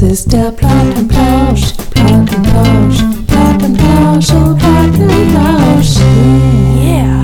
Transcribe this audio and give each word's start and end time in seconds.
Das 0.00 0.12
ist 0.12 0.32
der 0.32 0.50
Plattenplausch, 0.52 1.74
Plattenplausch, 1.90 3.00
Plattenplausch, 3.26 4.30
oh 4.30 4.56
Plattenplausch. 4.56 5.98
Yeah. 6.80 7.22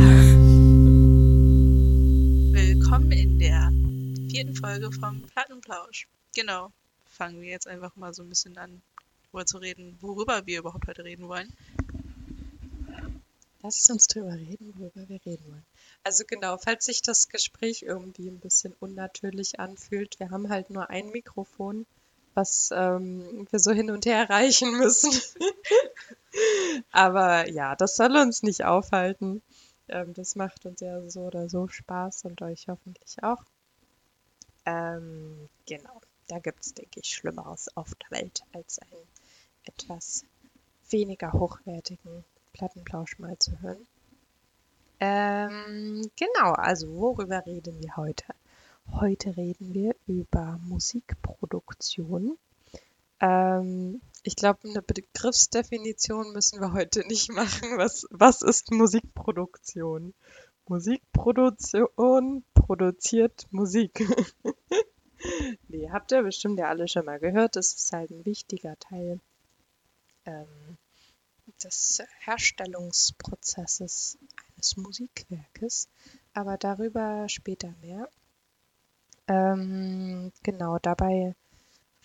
Willkommen 2.53 3.13
in 3.13 3.39
der 3.39 3.73
vierten 4.31 4.55
Folge 4.55 4.93
vom 4.93 5.23
Plattenplausch. 5.23 6.07
Genau, 6.35 6.71
fangen 7.07 7.41
wir 7.41 7.49
jetzt 7.49 7.67
einfach 7.67 7.97
mal 7.97 8.13
so 8.13 8.23
ein 8.23 8.29
bisschen 8.29 8.59
an, 8.59 8.83
darüber 9.33 9.47
zu 9.47 9.57
reden, 9.57 9.97
worüber 10.03 10.43
wir 10.45 10.59
überhaupt 10.59 10.87
heute 10.87 11.03
reden 11.03 11.29
wollen. 11.29 11.51
Lass 13.63 13.89
uns 13.89 14.07
drüber 14.07 14.35
reden, 14.35 14.75
worüber 14.77 15.09
wir 15.09 15.21
reden 15.25 15.47
wollen. 15.49 15.65
Also 16.05 16.25
genau, 16.27 16.59
falls 16.59 16.85
sich 16.85 17.01
das 17.01 17.31
Gespräch 17.31 17.85
irgendwie 17.85 18.29
ein 18.29 18.39
bisschen 18.39 18.75
unnatürlich 18.81 19.61
anfühlt, 19.61 20.21
wir 20.21 20.29
haben 20.29 20.51
halt 20.51 20.69
nur 20.69 20.91
ein 20.91 21.09
Mikrofon, 21.09 21.87
was 22.37 22.71
ähm, 22.73 23.47
wir 23.51 23.59
so 23.59 23.73
hin 23.73 23.91
und 23.91 24.07
her 24.07 24.29
reichen 24.29 24.77
müssen. 24.77 25.11
Aber 26.93 27.49
ja, 27.51 27.75
das 27.77 27.97
soll 27.97 28.17
uns 28.17 28.43
nicht 28.43 28.65
aufhalten. 28.65 29.43
Ähm, 29.89 30.15
das 30.15 30.37
macht 30.37 30.67
uns 30.67 30.81
ja 30.81 31.09
so 31.09 31.23
oder 31.23 31.49
so 31.49 31.69
Spaß 31.69 32.25
und 32.25 32.43
euch 32.43 32.69
hoffentlich 32.69 33.23
auch. 33.23 33.43
Ähm, 34.67 35.49
genau, 35.67 36.01
da 36.29 36.39
gibt 36.39 36.65
es, 36.65 36.75
denke 36.75 37.01
ich, 37.01 37.09
Schlimmeres 37.09 37.75
auf 37.77 37.95
der 37.95 38.19
Welt 38.19 38.43
als 38.53 38.79
einen 38.81 39.09
etwas 39.65 40.25
weniger 40.91 41.33
hochwertigen 41.33 42.25
Plattenplausch 42.53 43.19
mal 43.19 43.39
zu 43.39 43.61
hören. 43.61 43.87
Ähm, 44.99 46.11
genau, 46.17 46.53
also 46.53 46.89
worüber 46.95 47.45
reden 47.47 47.81
wir 47.81 47.97
heute? 47.97 48.25
Heute 48.93 49.37
reden 49.37 49.75
wir 49.75 49.95
über 50.07 50.59
Musikproduktion. 50.63 52.39
Ähm, 53.21 54.01
ich 54.23 54.37
glaube, 54.37 54.69
eine 54.69 54.81
Begriffsdefinition 54.83 56.33
müssen 56.33 56.61
wir 56.61 56.73
heute 56.73 57.07
nicht 57.07 57.31
machen. 57.33 57.77
Was, 57.77 58.07
was 58.11 58.43
ist 58.43 58.71
Musikproduktion? 58.71 60.15
Musikproduktion 60.67 62.45
produziert 62.55 63.47
Musik. 63.51 64.07
nee, 65.69 65.91
habt 65.91 66.13
ihr 66.13 66.23
bestimmt 66.23 66.59
ja 66.59 66.69
alle 66.69 66.89
schon 66.89 67.05
mal 67.05 67.19
gehört. 67.21 67.57
Das 67.57 67.75
ist 67.75 67.93
halt 67.93 68.11
ein 68.11 68.25
wichtiger 68.25 68.79
Teil 68.79 69.21
ähm, 70.25 70.79
des 71.63 72.03
Herstellungsprozesses 72.21 74.19
eines 74.55 74.77
Musikwerkes, 74.77 75.89
aber 76.33 76.57
darüber 76.57 77.29
später 77.29 77.75
mehr. 77.81 78.09
Ähm, 79.29 80.33
genau, 80.43 80.79
dabei 80.79 81.35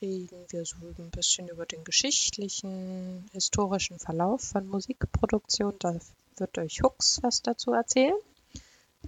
reden 0.02 0.46
wir 0.50 0.66
so 0.66 0.78
ein 0.98 1.12
bisschen 1.12 1.48
über 1.48 1.66
den 1.66 1.84
geschichtlichen, 1.84 3.30
historischen 3.32 4.00
Verlauf 4.00 4.42
von 4.42 4.68
Musikproduktion. 4.68 5.76
Da 5.80 6.00
wird 6.38 6.58
euch 6.58 6.82
Hux 6.82 7.22
was 7.22 7.42
dazu 7.42 7.74
erzählen. 7.74 8.18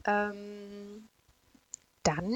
Ähm, 0.05 1.08
dann 2.03 2.33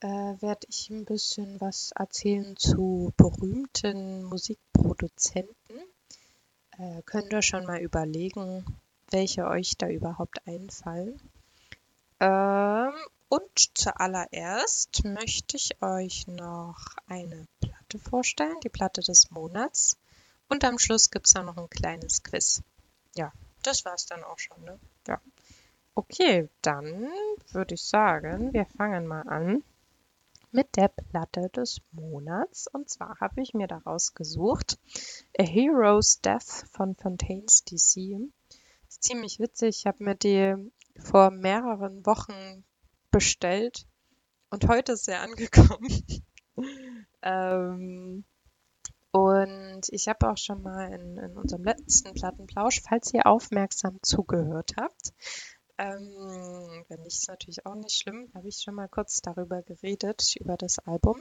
äh, 0.00 0.06
werde 0.42 0.66
ich 0.68 0.90
ein 0.90 1.04
bisschen 1.04 1.60
was 1.60 1.92
erzählen 1.92 2.56
zu 2.56 3.12
berühmten 3.16 4.24
Musikproduzenten. 4.24 5.76
Äh, 6.78 7.02
könnt 7.04 7.32
ihr 7.32 7.42
schon 7.42 7.66
mal 7.66 7.80
überlegen, 7.80 8.64
welche 9.10 9.46
euch 9.46 9.76
da 9.76 9.88
überhaupt 9.88 10.44
einfallen. 10.46 11.20
Ähm, 12.18 12.92
und 13.32 13.78
zuallererst 13.78 15.04
möchte 15.04 15.56
ich 15.56 15.80
euch 15.80 16.26
noch 16.26 16.76
eine 17.06 17.46
Platte 17.62 17.98
vorstellen, 17.98 18.60
die 18.62 18.68
Platte 18.68 19.00
des 19.00 19.30
Monats. 19.30 19.96
Und 20.50 20.64
am 20.64 20.78
Schluss 20.78 21.10
gibt 21.10 21.26
es 21.26 21.32
dann 21.32 21.46
noch 21.46 21.56
ein 21.56 21.70
kleines 21.70 22.22
Quiz. 22.22 22.62
Ja, 23.14 23.32
das 23.62 23.86
war 23.86 23.94
es 23.94 24.04
dann 24.04 24.22
auch 24.22 24.38
schon, 24.38 24.62
ne? 24.64 24.78
Ja. 25.08 25.18
Okay, 25.94 26.50
dann 26.60 27.10
würde 27.52 27.74
ich 27.74 27.82
sagen, 27.82 28.52
wir 28.52 28.66
fangen 28.66 29.06
mal 29.06 29.26
an 29.26 29.64
mit 30.50 30.76
der 30.76 30.88
Platte 30.88 31.48
des 31.48 31.80
Monats. 31.90 32.66
Und 32.66 32.90
zwar 32.90 33.18
habe 33.18 33.40
ich 33.40 33.54
mir 33.54 33.66
daraus 33.66 34.12
gesucht 34.12 34.78
A 35.38 35.42
Hero's 35.42 36.20
Death 36.20 36.66
von 36.70 36.94
Fontaines 36.96 37.64
DC 37.64 38.30
ist 38.90 39.02
ziemlich 39.02 39.38
witzig. 39.40 39.78
Ich 39.78 39.86
habe 39.86 40.04
mir 40.04 40.16
die 40.16 40.70
vor 40.98 41.30
mehreren 41.30 42.04
Wochen 42.04 42.62
bestellt 43.12 43.86
und 44.50 44.66
heute 44.66 44.92
ist 44.92 45.04
sie 45.04 45.14
angekommen. 45.14 46.04
ähm, 47.22 48.24
und 49.12 49.82
ich 49.90 50.08
habe 50.08 50.30
auch 50.30 50.36
schon 50.36 50.62
mal 50.62 50.92
in, 50.92 51.18
in, 51.18 51.36
unserem 51.36 51.64
letzten 51.64 52.14
Plattenplausch, 52.14 52.82
falls 52.82 53.14
ihr 53.14 53.26
aufmerksam 53.26 53.98
zugehört 54.02 54.72
habt, 54.76 55.12
ähm, 55.78 56.84
wenn 56.88 57.02
nicht, 57.02 57.18
ist 57.18 57.28
natürlich 57.28 57.64
auch 57.66 57.74
nicht 57.74 57.96
schlimm, 57.96 58.30
habe 58.34 58.48
ich 58.48 58.56
schon 58.56 58.74
mal 58.74 58.88
kurz 58.88 59.20
darüber 59.20 59.62
geredet, 59.62 60.36
über 60.36 60.56
das 60.56 60.78
Album. 60.80 61.20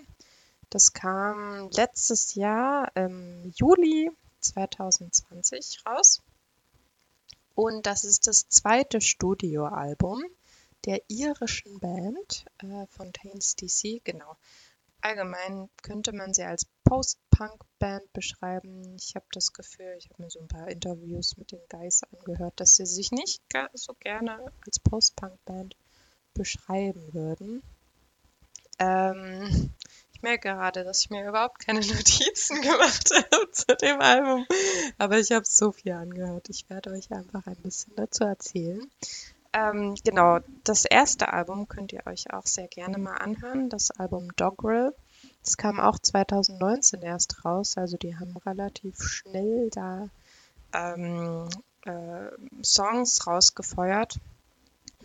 Das 0.70 0.94
kam 0.94 1.70
letztes 1.72 2.36
Jahr 2.36 2.96
im 2.96 3.52
Juli 3.56 4.10
2020 4.40 5.84
raus. 5.86 6.22
Und 7.56 7.86
das 7.86 8.06
ist 8.06 8.28
das 8.28 8.48
zweite 8.48 9.02
Studioalbum 9.02 10.24
der 10.86 11.02
irischen 11.08 11.80
Band 11.80 12.46
äh, 12.60 12.86
Fontaines 12.88 13.56
DC. 13.56 14.04
Genau. 14.04 14.36
Allgemein 15.02 15.70
könnte 15.82 16.14
man 16.14 16.34
sie 16.34 16.44
als 16.44 16.68
Post-Punk-Band 16.84 18.14
beschreiben. 18.14 18.96
Ich 18.98 19.16
habe 19.16 19.26
das 19.32 19.52
Gefühl, 19.52 19.96
ich 19.98 20.10
habe 20.10 20.22
mir 20.22 20.30
so 20.30 20.40
ein 20.40 20.48
paar 20.48 20.68
Interviews 20.68 21.38
mit 21.38 21.52
den 21.52 21.62
Guys 21.70 22.04
angehört, 22.04 22.60
dass 22.60 22.76
sie 22.76 22.86
sich 22.86 23.12
nicht 23.12 23.42
so 23.74 23.94
gerne 24.00 24.52
als 24.66 24.80
Post-Punk-Band 24.80 25.76
beschreiben 26.36 27.14
würden. 27.14 27.64
Ähm, 28.78 29.72
ich 30.14 30.22
merke 30.22 30.50
gerade, 30.50 30.84
dass 30.84 31.02
ich 31.02 31.10
mir 31.10 31.28
überhaupt 31.28 31.66
keine 31.66 31.80
Notizen 31.86 32.62
gemacht 32.62 33.10
habe 33.12 33.52
zu 33.52 33.76
dem 33.78 34.00
Album. 34.02 34.46
Aber 35.00 35.18
ich 35.18 35.32
habe 35.32 35.46
so 35.48 35.72
viel 35.72 35.94
angehört. 35.94 36.50
Ich 36.50 36.70
werde 36.70 36.92
euch 36.92 37.12
einfach 37.12 37.48
ein 37.48 37.58
bisschen 37.64 37.96
dazu 37.96 38.24
erzählen. 38.24 38.88
Ähm, 39.54 39.96
genau, 40.04 40.40
das 40.64 40.86
erste 40.86 41.34
Album 41.34 41.68
könnt 41.68 41.92
ihr 41.92 42.06
euch 42.06 42.32
auch 42.34 42.46
sehr 42.46 42.68
gerne 42.68 42.98
mal 42.98 43.18
anhören. 43.18 43.70
Das 43.70 43.92
Album 43.92 44.30
Doggerel. 44.36 44.96
Das 45.44 45.58
kam 45.58 45.80
auch 45.80 46.00
2019 46.00 47.02
erst 47.02 47.44
raus. 47.44 47.78
Also 47.78 47.98
die 47.98 48.18
haben 48.18 48.36
relativ 48.46 49.02
schnell 49.02 49.70
da 49.70 50.08
ähm, 50.74 51.50
äh, 51.86 52.30
Songs 52.64 53.28
rausgefeuert. 53.28 54.20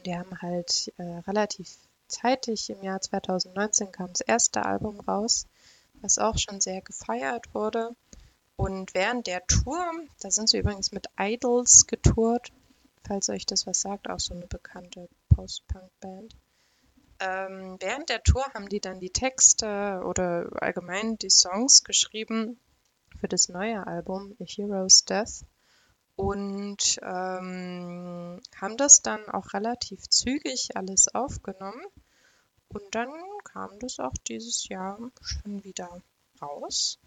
Die 0.05 0.17
haben 0.17 0.41
halt 0.41 0.93
äh, 0.99 1.03
relativ 1.27 1.69
zeitig 2.09 2.71
im 2.71 2.83
Jahr 2.83 3.01
2019 3.01 3.91
kam 3.91 4.09
das 4.13 4.21
erste 4.21 4.65
Album 4.65 5.01
raus, 5.01 5.47
was 6.01 6.19
auch 6.19 6.39
schon 6.39 6.61
sehr 6.61 6.81
gefeiert 6.81 7.53
wurde. 7.55 7.97
Und 8.57 8.95
während 8.95 9.27
der 9.27 9.45
Tour, 9.47 9.85
da 10.21 10.31
sind 10.31 10.49
sie 10.49 10.59
übrigens 10.59 10.93
mit 10.93 11.09
Idols 11.19 11.87
getourt, 11.87 12.53
falls 13.07 13.29
euch 13.29 13.47
das 13.47 13.67
was 13.67 13.81
sagt, 13.81 14.09
auch 14.09 14.21
so 14.21 14.35
eine 14.35 14.47
bekannte 14.47 15.09
Post-Punk-Band. 15.35 16.37
Ähm, 17.19 17.77
während 17.81 18.09
der 18.11 18.23
Tour 18.23 18.45
haben 18.53 18.69
die 18.69 18.81
dann 18.81 19.01
die 19.01 19.11
Texte 19.11 20.03
oder 20.05 20.51
allgemein 20.61 21.17
die 21.17 21.31
Songs 21.31 21.83
geschrieben 21.83 22.59
für 23.19 23.29
das 23.29 23.49
neue 23.49 23.87
Album 23.87 24.37
A 24.39 24.45
Hero's 24.45 25.05
Death 25.05 25.45
und 26.17 26.99
ähm, 27.03 28.41
haben 28.57 28.77
das 28.77 29.03
dann 29.03 29.29
auch 29.29 29.53
relativ 29.53 30.09
zügig 30.09 30.77
alles 30.77 31.15
aufgenommen. 31.15 31.83
Und 32.69 32.95
dann 32.95 33.11
kam 33.45 33.79
das 33.79 33.99
auch 34.01 34.15
dieses 34.27 34.69
Jahr 34.69 34.99
schon 35.21 35.63
wieder 35.63 36.03
raus. 36.43 36.99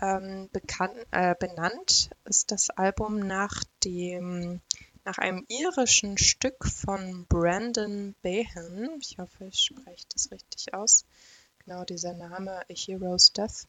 Ähm, 0.00 0.48
bekannt, 0.52 0.94
äh, 1.10 1.34
benannt 1.38 2.10
ist 2.24 2.50
das 2.50 2.70
Album 2.70 3.18
nach 3.18 3.64
dem 3.84 4.60
nach 5.04 5.18
einem 5.18 5.44
irischen 5.48 6.18
Stück 6.18 6.64
von 6.66 7.26
Brandon 7.26 8.14
Behan. 8.22 8.98
Ich 9.00 9.18
hoffe, 9.18 9.46
ich 9.46 9.60
spreche 9.60 10.06
das 10.12 10.30
richtig 10.30 10.74
aus. 10.74 11.04
Genau 11.64 11.84
dieser 11.84 12.12
Name 12.12 12.60
A 12.60 12.64
Hero's 12.68 13.32
Death 13.32 13.66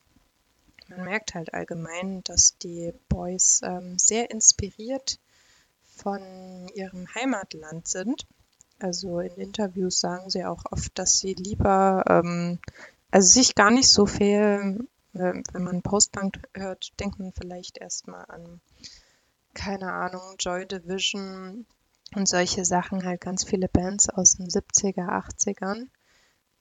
man 0.90 1.06
merkt 1.06 1.34
halt 1.34 1.54
allgemein, 1.54 2.24
dass 2.24 2.58
die 2.58 2.94
Boys 3.10 3.62
ähm, 3.64 3.98
sehr 3.98 4.32
inspiriert 4.32 5.20
von 5.96 6.22
ihrem 6.76 7.08
Heimatland 7.16 7.88
sind. 7.88 8.26
Also 8.80 9.20
in 9.20 9.36
Interviews 9.36 10.00
sagen 10.00 10.30
sie 10.30 10.46
auch 10.46 10.64
oft, 10.72 10.98
dass 10.98 11.20
sie 11.20 11.34
lieber, 11.34 12.04
ähm, 12.08 12.60
also 13.12 13.28
sich 13.28 13.56
gar 13.56 13.72
nicht 13.72 13.90
so 13.90 14.06
viel, 14.06 14.88
äh, 15.14 15.42
wenn 15.54 15.64
man 15.64 15.82
Postpunk 15.82 16.40
hört, 16.54 16.92
denkt 17.00 17.20
man 17.20 17.32
vielleicht 17.32 17.78
erstmal 17.78 18.26
an, 18.26 18.60
keine 19.54 19.94
Ahnung, 19.94 20.36
Joy 20.40 20.66
Division 20.66 21.66
und 22.16 22.28
solche 22.28 22.66
Sachen, 22.66 23.04
halt 23.04 23.22
ganz 23.22 23.44
viele 23.44 23.68
Bands 23.68 24.10
aus 24.10 24.38
den 24.38 24.48
70er, 24.48 25.08
80ern. 25.08 25.88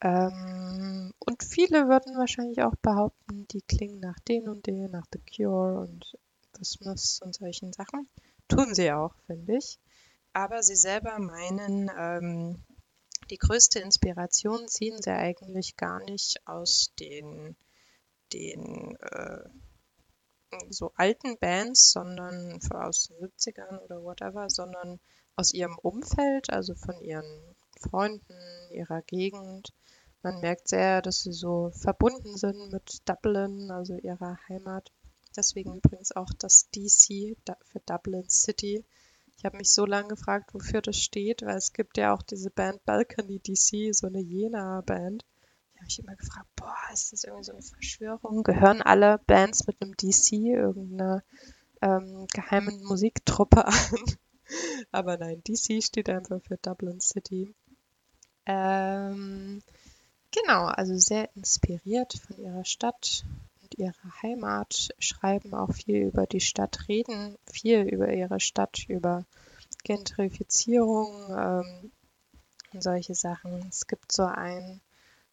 Ähm, 0.01 1.13
und 1.19 1.43
viele 1.45 1.89
würden 1.89 2.17
wahrscheinlich 2.17 2.63
auch 2.63 2.75
behaupten, 2.77 3.47
die 3.49 3.63
klingen 3.63 4.01
nach 4.01 4.19
den 4.21 4.49
und 4.49 4.67
den, 4.67 4.91
nach 4.91 5.07
The 5.13 5.21
Cure 5.21 5.81
und 5.81 6.19
The 6.59 6.65
Smiths 6.65 7.21
und 7.23 7.35
solchen 7.35 7.73
Sachen. 7.73 8.09
Tun 8.49 8.75
sie 8.75 8.93
auch, 8.93 9.15
finde 9.27 9.57
ich. 9.57 9.79
Aber 10.33 10.63
sie 10.63 10.77
selber 10.77 11.19
meinen, 11.19 11.91
ähm, 11.97 12.63
die 13.31 13.39
größte 13.39 13.79
Inspiration 13.79 14.67
ziehen 14.69 15.01
sie 15.01 15.13
eigentlich 15.13 15.77
gar 15.77 16.03
nicht 16.03 16.47
aus 16.47 16.93
den, 16.99 17.57
den 18.33 18.97
äh, 18.97 19.49
so 20.71 20.93
alten 20.97 21.39
Bands, 21.39 21.93
sondern 21.93 22.59
aus 22.73 23.09
den 23.09 23.17
70ern 23.19 23.79
oder 23.81 24.03
whatever, 24.03 24.49
sondern 24.51 25.01
aus 25.37 25.53
ihrem 25.53 25.79
Umfeld, 25.79 26.51
also 26.51 26.75
von 26.75 27.01
ihren 27.01 27.25
Freunden, 27.81 28.37
ihrer 28.71 29.03
Gegend. 29.03 29.73
Man 30.23 30.41
merkt 30.41 30.69
sehr, 30.69 31.03
dass 31.03 31.23
sie 31.23 31.33
so 31.33 31.71
verbunden 31.71 32.37
sind 32.37 32.71
mit 32.71 33.09
Dublin, 33.09 33.71
also 33.71 33.97
ihrer 33.97 34.39
Heimat. 34.49 34.93
Deswegen 35.35 35.77
übrigens 35.77 36.13
auch 36.15 36.31
das 36.39 36.69
DC 36.71 37.37
für 37.65 37.81
Dublin 37.87 38.29
City. 38.29 38.85
Ich 39.37 39.45
habe 39.45 39.57
mich 39.57 39.73
so 39.73 39.87
lange 39.87 40.09
gefragt, 40.09 40.55
wofür 40.55 40.83
das 40.83 40.99
steht, 40.99 41.43
weil 41.43 41.57
es 41.57 41.73
gibt 41.73 41.97
ja 41.97 42.15
auch 42.15 42.23
diese 42.23 42.51
Band 42.51 42.85
Balcony 42.85 43.41
DC, 43.41 43.93
so 43.95 44.07
eine 44.07 44.21
Jena-Band. 44.21 45.25
Ich 45.89 45.99
habe 45.99 46.07
mich 46.07 46.11
immer 46.11 46.17
gefragt, 46.17 46.49
boah, 46.57 46.77
ist 46.93 47.13
das 47.13 47.25
irgendwie 47.25 47.45
so 47.45 47.53
eine 47.53 47.63
Verschwörung? 47.63 48.43
Gehören 48.45 48.83
alle 48.83 49.19
Bands 49.27 49.67
mit 49.67 49.83
einem 49.83 49.97
DC 49.97 50.33
irgendeiner 50.33 51.23
ähm, 51.81 52.27
geheimen 52.33 52.85
Musiktruppe 52.85 53.67
an? 53.67 53.75
Aber 54.93 55.17
nein, 55.17 55.43
DC 55.43 55.83
steht 55.83 56.09
einfach 56.09 56.41
für 56.43 56.57
Dublin 56.57 57.01
City. 57.01 57.55
Ähm, 58.47 59.63
genau, 60.31 60.67
also 60.67 60.97
sehr 60.97 61.35
inspiriert 61.37 62.15
von 62.15 62.39
ihrer 62.39 62.65
Stadt 62.65 63.25
und 63.63 63.79
ihrer 63.79 64.23
Heimat, 64.23 64.91
schreiben 64.99 65.55
auch 65.55 65.73
viel 65.73 65.97
über 65.97 66.27
die 66.27 66.41
Stadt, 66.41 66.89
reden 66.89 67.37
viel 67.51 67.81
über 67.83 68.13
ihre 68.13 68.41
Stadt, 68.41 68.85
über 68.89 69.25
Gentrifizierung 69.85 71.13
ähm, 71.37 71.93
und 72.73 72.83
solche 72.83 73.15
Sachen. 73.15 73.67
Es 73.69 73.87
gibt 73.87 74.13
so 74.13 74.25
einen 74.25 74.81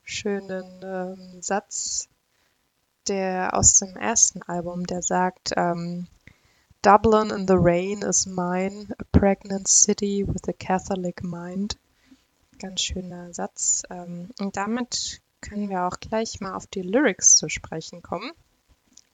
schönen 0.10 0.82
ähm, 0.84 1.42
Satz, 1.42 2.10
der 3.08 3.54
aus 3.54 3.76
dem 3.76 3.96
ersten 3.96 4.42
Album, 4.42 4.86
der 4.86 5.02
sagt, 5.02 5.54
ähm, 5.56 6.08
Dublin 6.82 7.30
in 7.30 7.48
the 7.48 7.58
rain 7.58 8.02
is 8.02 8.26
mine, 8.26 8.88
a 8.98 9.04
pregnant 9.12 9.68
city 9.68 10.26
with 10.26 10.48
a 10.48 10.54
Catholic 10.54 11.24
mind. 11.24 11.78
Ganz 12.58 12.82
schöner 12.82 13.34
Satz. 13.34 13.84
Ähm, 13.90 14.32
und 14.40 14.58
damit 14.58 15.22
können 15.42 15.70
wir 15.70 15.86
auch 15.86 16.00
gleich 16.00 16.42
mal 16.42 16.56
auf 16.56 16.68
die 16.68 16.82
Lyrics 16.82 17.36
zu 17.36 17.50
sprechen 17.50 18.02
kommen. 18.02 18.32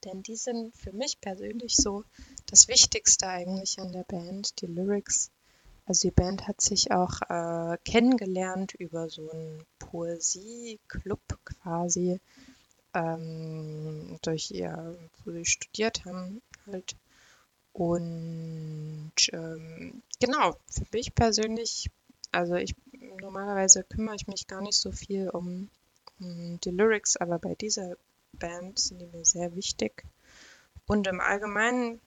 Denn 0.04 0.24
die 0.24 0.36
sind 0.36 0.76
für 0.76 0.94
mich 0.94 1.20
persönlich 1.20 1.76
so 1.76 2.04
das 2.46 2.68
Wichtigste 2.68 3.28
eigentlich 3.28 3.80
an 3.80 3.92
der 3.92 4.04
Band, 4.04 4.62
die 4.62 4.68
Lyrics. 4.68 5.32
Also 5.86 6.08
die 6.08 6.16
Band 6.16 6.48
hat 6.48 6.62
sich 6.62 6.92
auch 6.92 7.22
äh, 7.30 7.78
kennengelernt 7.86 8.74
über 8.74 9.08
so 9.10 9.30
einen 9.30 9.64
Poesieclub 9.78 11.22
quasi, 11.46 12.20
ähm, 12.96 14.18
durch 14.24 14.52
ihr, 14.52 14.98
wo 15.24 15.32
sie 15.32 15.46
studiert 15.46 16.06
haben 16.06 16.42
halt. 16.66 16.96
Und 17.74 19.12
ähm, 19.34 20.02
genau, 20.20 20.56
für 20.70 20.86
mich 20.94 21.14
persönlich, 21.14 21.92
also 22.32 22.56
ich 22.56 22.74
normalerweise 23.20 23.84
kümmere 23.84 24.16
ich 24.16 24.28
mich 24.28 24.48
gar 24.48 24.62
nicht 24.62 24.78
so 24.78 24.92
viel 24.92 25.30
um, 25.30 25.70
um 26.20 26.60
die 26.62 26.72
Lyrics, 26.72 27.18
aber 27.18 27.38
bei 27.38 27.54
dieser 27.56 27.96
Band 28.34 28.80
sind 28.80 29.00
die 29.00 29.08
mir 29.08 29.26
sehr 29.26 29.56
wichtig. 29.56 30.04
Und 30.88 31.08
im 31.08 31.20
Allgemeinen 31.20 32.00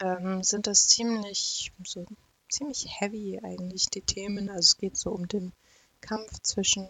ähm, 0.00 0.42
sind 0.42 0.66
das 0.66 0.86
ziemlich 0.86 1.72
so 1.84 2.06
ziemlich 2.54 2.86
heavy 3.00 3.40
eigentlich 3.42 3.86
die 3.86 4.00
Themen. 4.00 4.48
Also 4.48 4.60
es 4.60 4.78
geht 4.78 4.96
so 4.96 5.10
um 5.10 5.26
den 5.28 5.52
Kampf 6.00 6.40
zwischen 6.42 6.88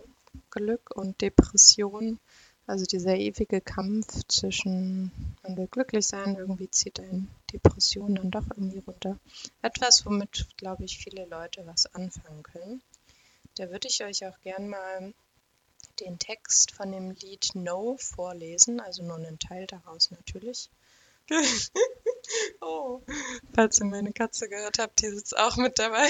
Glück 0.50 0.90
und 0.94 1.20
Depression. 1.20 2.20
Also 2.66 2.87
dieser 2.87 3.16
ewige 3.16 3.61
Kampf 3.61 4.25
zwischen, 4.28 5.12
man 5.43 5.56
will 5.56 5.66
glücklich 5.66 6.06
sein, 6.06 6.37
irgendwie 6.37 6.70
zieht 6.70 6.99
ein 6.99 7.28
Depression 7.52 8.14
dann 8.14 8.31
doch 8.31 8.46
irgendwie 8.50 8.78
runter. 8.78 9.19
Etwas, 9.61 10.06
womit, 10.06 10.46
glaube 10.56 10.84
ich, 10.84 10.99
viele 10.99 11.26
Leute 11.26 11.66
was 11.66 11.87
anfangen 11.94 12.43
können. 12.43 12.82
Da 13.56 13.70
würde 13.70 13.88
ich 13.88 14.02
euch 14.02 14.26
auch 14.26 14.40
gern 14.40 14.69
mal 14.69 15.12
den 16.00 16.19
Text 16.19 16.72
von 16.72 16.90
dem 16.90 17.11
Lied 17.11 17.50
No 17.55 17.96
vorlesen, 17.99 18.81
also 18.81 19.02
nur 19.02 19.16
einen 19.16 19.38
Teil 19.38 19.66
daraus 19.66 20.11
natürlich. 20.11 20.70
oh, 22.61 23.03
falls 23.55 23.81
ihr 23.81 23.87
meine 23.87 24.12
Katze 24.12 24.49
gehört 24.49 24.79
habt, 24.79 25.00
die 25.00 25.09
sitzt 25.09 25.37
auch 25.37 25.56
mit 25.56 25.79
dabei. 25.79 26.09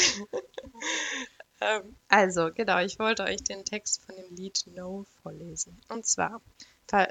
ähm, 1.61 1.97
also, 2.09 2.51
genau, 2.53 2.81
ich 2.81 2.99
wollte 2.99 3.25
euch 3.25 3.43
den 3.43 3.65
Text 3.65 4.05
von 4.05 4.17
dem 4.17 4.35
Lied 4.35 4.65
No 4.75 5.07
vorlesen. 5.23 5.81
Und 5.89 6.07
zwar, 6.07 6.41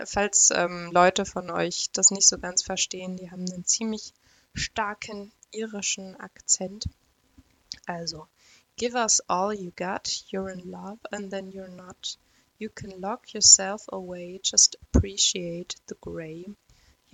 falls 0.05 0.51
ähm, 0.51 0.91
Leute 0.91 1.25
von 1.25 1.49
euch 1.49 1.89
das 1.93 2.11
nicht 2.11 2.27
so 2.27 2.37
ganz 2.37 2.63
verstehen, 2.63 3.17
die 3.17 3.31
haben 3.31 3.49
einen 3.51 3.65
ziemlich 3.65 4.13
starken 4.53 5.31
irischen 5.51 6.19
Akzent. 6.19 6.85
Also, 7.85 8.27
give 8.75 8.95
us 8.95 9.21
all 9.27 9.53
you 9.53 9.71
got, 9.75 10.07
you're 10.29 10.51
in 10.51 10.69
love 10.69 10.99
and 11.11 11.31
then 11.31 11.51
you're 11.51 11.67
not. 11.69 12.17
You 12.59 12.69
can 12.69 13.01
lock 13.01 13.33
yourself 13.33 13.83
away, 13.91 14.39
just 14.43 14.77
appreciate 14.81 15.75
the 15.87 15.95
grey. 15.99 16.45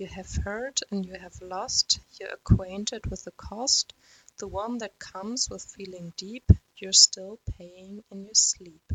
You 0.00 0.06
have 0.06 0.34
heard 0.34 0.80
and 0.90 1.04
you 1.04 1.12
have 1.12 1.42
lost, 1.42 2.00
you're 2.18 2.32
acquainted 2.32 3.04
with 3.10 3.24
the 3.24 3.32
cost, 3.32 3.92
the 4.38 4.48
one 4.48 4.78
that 4.78 4.98
comes 4.98 5.50
with 5.50 5.62
feeling 5.62 6.14
deep, 6.16 6.50
you're 6.78 6.94
still 6.94 7.38
paying 7.58 8.02
in 8.10 8.24
your 8.24 8.34
sleep. 8.34 8.94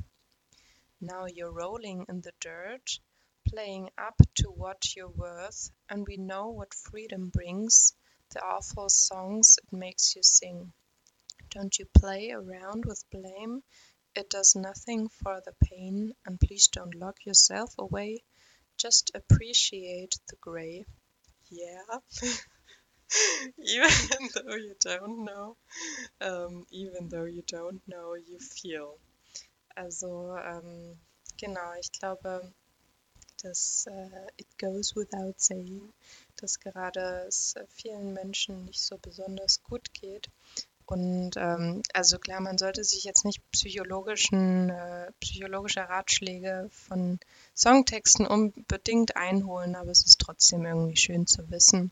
Now 0.99 1.27
you're 1.27 1.51
rolling 1.51 2.07
in 2.09 2.21
the 2.21 2.33
dirt, 2.39 2.99
playing 3.47 3.91
up 3.99 4.19
to 4.37 4.49
what 4.49 4.95
you're 4.95 5.07
worth, 5.07 5.69
and 5.89 6.07
we 6.07 6.17
know 6.17 6.49
what 6.49 6.73
freedom 6.73 7.29
brings, 7.29 7.93
the 8.31 8.43
awful 8.43 8.89
songs 8.89 9.59
it 9.61 9.71
makes 9.71 10.15
you 10.15 10.23
sing. 10.23 10.73
Don't 11.51 11.77
you 11.77 11.85
play 11.85 12.31
around 12.31 12.83
with 12.83 13.07
blame, 13.11 13.61
it 14.15 14.31
does 14.31 14.55
nothing 14.55 15.09
for 15.09 15.39
the 15.45 15.53
pain, 15.65 16.15
and 16.25 16.39
please 16.39 16.67
don't 16.67 16.95
lock 16.95 17.23
yourself 17.27 17.75
away. 17.77 18.23
Just 18.77 19.11
appreciate 19.15 20.15
the 20.29 20.35
grey. 20.41 20.85
Yeah. 21.49 21.99
even 23.57 23.89
though 24.33 24.55
you 24.55 24.75
don't 24.79 25.25
know, 25.25 25.57
um, 26.21 26.65
even 26.71 27.09
though 27.09 27.25
you 27.25 27.43
don't 27.47 27.81
know, 27.87 28.15
you 28.15 28.39
feel. 28.39 28.97
Also, 29.75 30.35
ähm, 30.37 30.97
genau, 31.37 31.73
ich 31.79 31.91
glaube, 31.91 32.53
dass 33.43 33.87
äh, 33.87 34.27
it 34.37 34.47
goes 34.57 34.95
without 34.95 35.39
saying, 35.39 35.93
dass 36.37 36.59
gerade 36.59 37.25
es 37.27 37.55
vielen 37.69 38.13
Menschen 38.13 38.65
nicht 38.65 38.81
so 38.81 38.97
besonders 38.97 39.61
gut 39.63 39.93
geht 39.93 40.29
und 40.85 41.31
ähm, 41.37 41.81
also 41.93 42.19
klar, 42.19 42.41
man 42.41 42.57
sollte 42.57 42.83
sich 42.83 43.03
jetzt 43.03 43.25
nicht 43.25 43.41
psychologischen, 43.51 44.69
äh, 44.69 45.11
psychologische 45.19 45.81
Ratschläge 45.81 46.69
von 46.71 47.19
Songtexten 47.55 48.27
unbedingt 48.27 49.15
einholen, 49.15 49.75
aber 49.75 49.91
es 49.91 50.05
ist 50.05 50.19
trotzdem 50.19 50.65
irgendwie 50.65 50.97
schön 50.97 51.25
zu 51.25 51.49
wissen, 51.49 51.91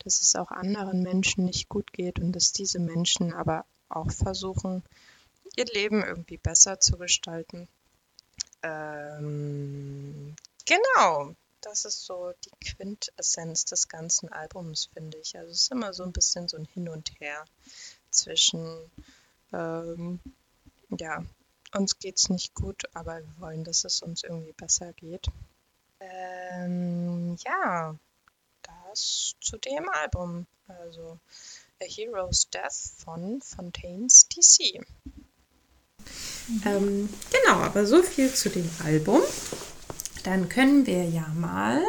dass 0.00 0.20
es 0.20 0.34
auch 0.34 0.50
anderen 0.50 1.02
Menschen 1.02 1.44
nicht 1.44 1.68
gut 1.68 1.92
geht 1.92 2.18
und 2.18 2.32
dass 2.32 2.52
diese 2.52 2.80
Menschen 2.80 3.32
aber 3.32 3.64
auch 3.88 4.10
versuchen, 4.10 4.82
ihr 5.56 5.66
Leben 5.66 6.02
irgendwie 6.02 6.38
besser 6.38 6.80
zu 6.80 6.98
gestalten. 6.98 7.68
Ähm, 8.62 10.34
genau, 10.66 11.34
das 11.60 11.84
ist 11.84 12.04
so 12.04 12.32
die 12.44 12.68
Quintessenz 12.68 13.64
des 13.64 13.88
ganzen 13.88 14.30
Albums, 14.32 14.90
finde 14.92 15.18
ich. 15.18 15.36
Also 15.36 15.50
es 15.52 15.62
ist 15.62 15.72
immer 15.72 15.92
so 15.92 16.02
ein 16.02 16.12
bisschen 16.12 16.48
so 16.48 16.56
ein 16.56 16.66
Hin 16.66 16.88
und 16.88 17.10
Her 17.20 17.44
zwischen, 18.14 18.66
ähm, 19.52 20.20
ja, 20.98 21.24
uns 21.74 21.98
geht's 21.98 22.28
nicht 22.28 22.54
gut, 22.54 22.84
aber 22.94 23.18
wir 23.18 23.40
wollen, 23.40 23.64
dass 23.64 23.84
es 23.84 24.02
uns 24.02 24.22
irgendwie 24.22 24.52
besser 24.52 24.92
geht. 24.92 25.26
Ähm, 26.00 27.36
ja, 27.44 27.96
das 28.62 29.34
zu 29.40 29.58
dem 29.58 29.88
Album. 29.88 30.46
Also 30.66 31.18
A 31.82 31.84
Hero's 31.84 32.48
Death 32.50 32.92
von 32.98 33.42
Fontaines 33.42 34.28
DC. 34.28 34.80
Ähm, 36.64 37.08
genau, 37.30 37.58
aber 37.60 37.86
so 37.86 38.02
viel 38.02 38.32
zu 38.32 38.50
dem 38.50 38.70
Album. 38.84 39.20
Dann 40.24 40.48
können 40.48 40.86
wir 40.86 41.04
ja 41.04 41.26
mal 41.34 41.82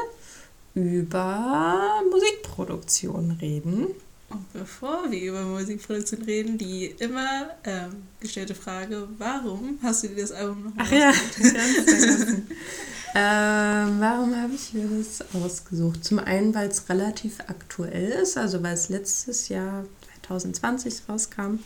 über 0.73 2.01
Musikproduktion 2.11 3.31
reden. 3.31 3.87
Und 4.29 4.51
bevor 4.53 5.09
wir 5.11 5.21
über 5.21 5.43
Musikproduktion 5.43 6.23
reden, 6.23 6.57
die 6.57 6.87
immer 6.99 7.49
ähm, 7.63 8.03
gestellte 8.19 8.55
Frage, 8.55 9.07
warum 9.17 9.77
hast 9.83 10.03
du 10.03 10.07
dir 10.09 10.21
das 10.21 10.31
Album 10.31 10.63
noch 10.63 10.71
Ach 10.77 10.91
ja, 10.91 11.11
vergessen. 11.13 12.47
ähm, 13.15 13.99
warum 13.99 14.35
habe 14.35 14.53
ich 14.55 14.73
mir 14.73 14.87
das 14.97 15.23
ausgesucht? 15.33 16.03
Zum 16.03 16.19
einen, 16.19 16.55
weil 16.55 16.69
es 16.69 16.89
relativ 16.89 17.39
aktuell 17.41 18.09
ist, 18.09 18.37
also 18.37 18.63
weil 18.63 18.73
es 18.73 18.89
letztes 18.89 19.49
Jahr 19.49 19.85
2020 20.27 21.03
rauskam, 21.07 21.59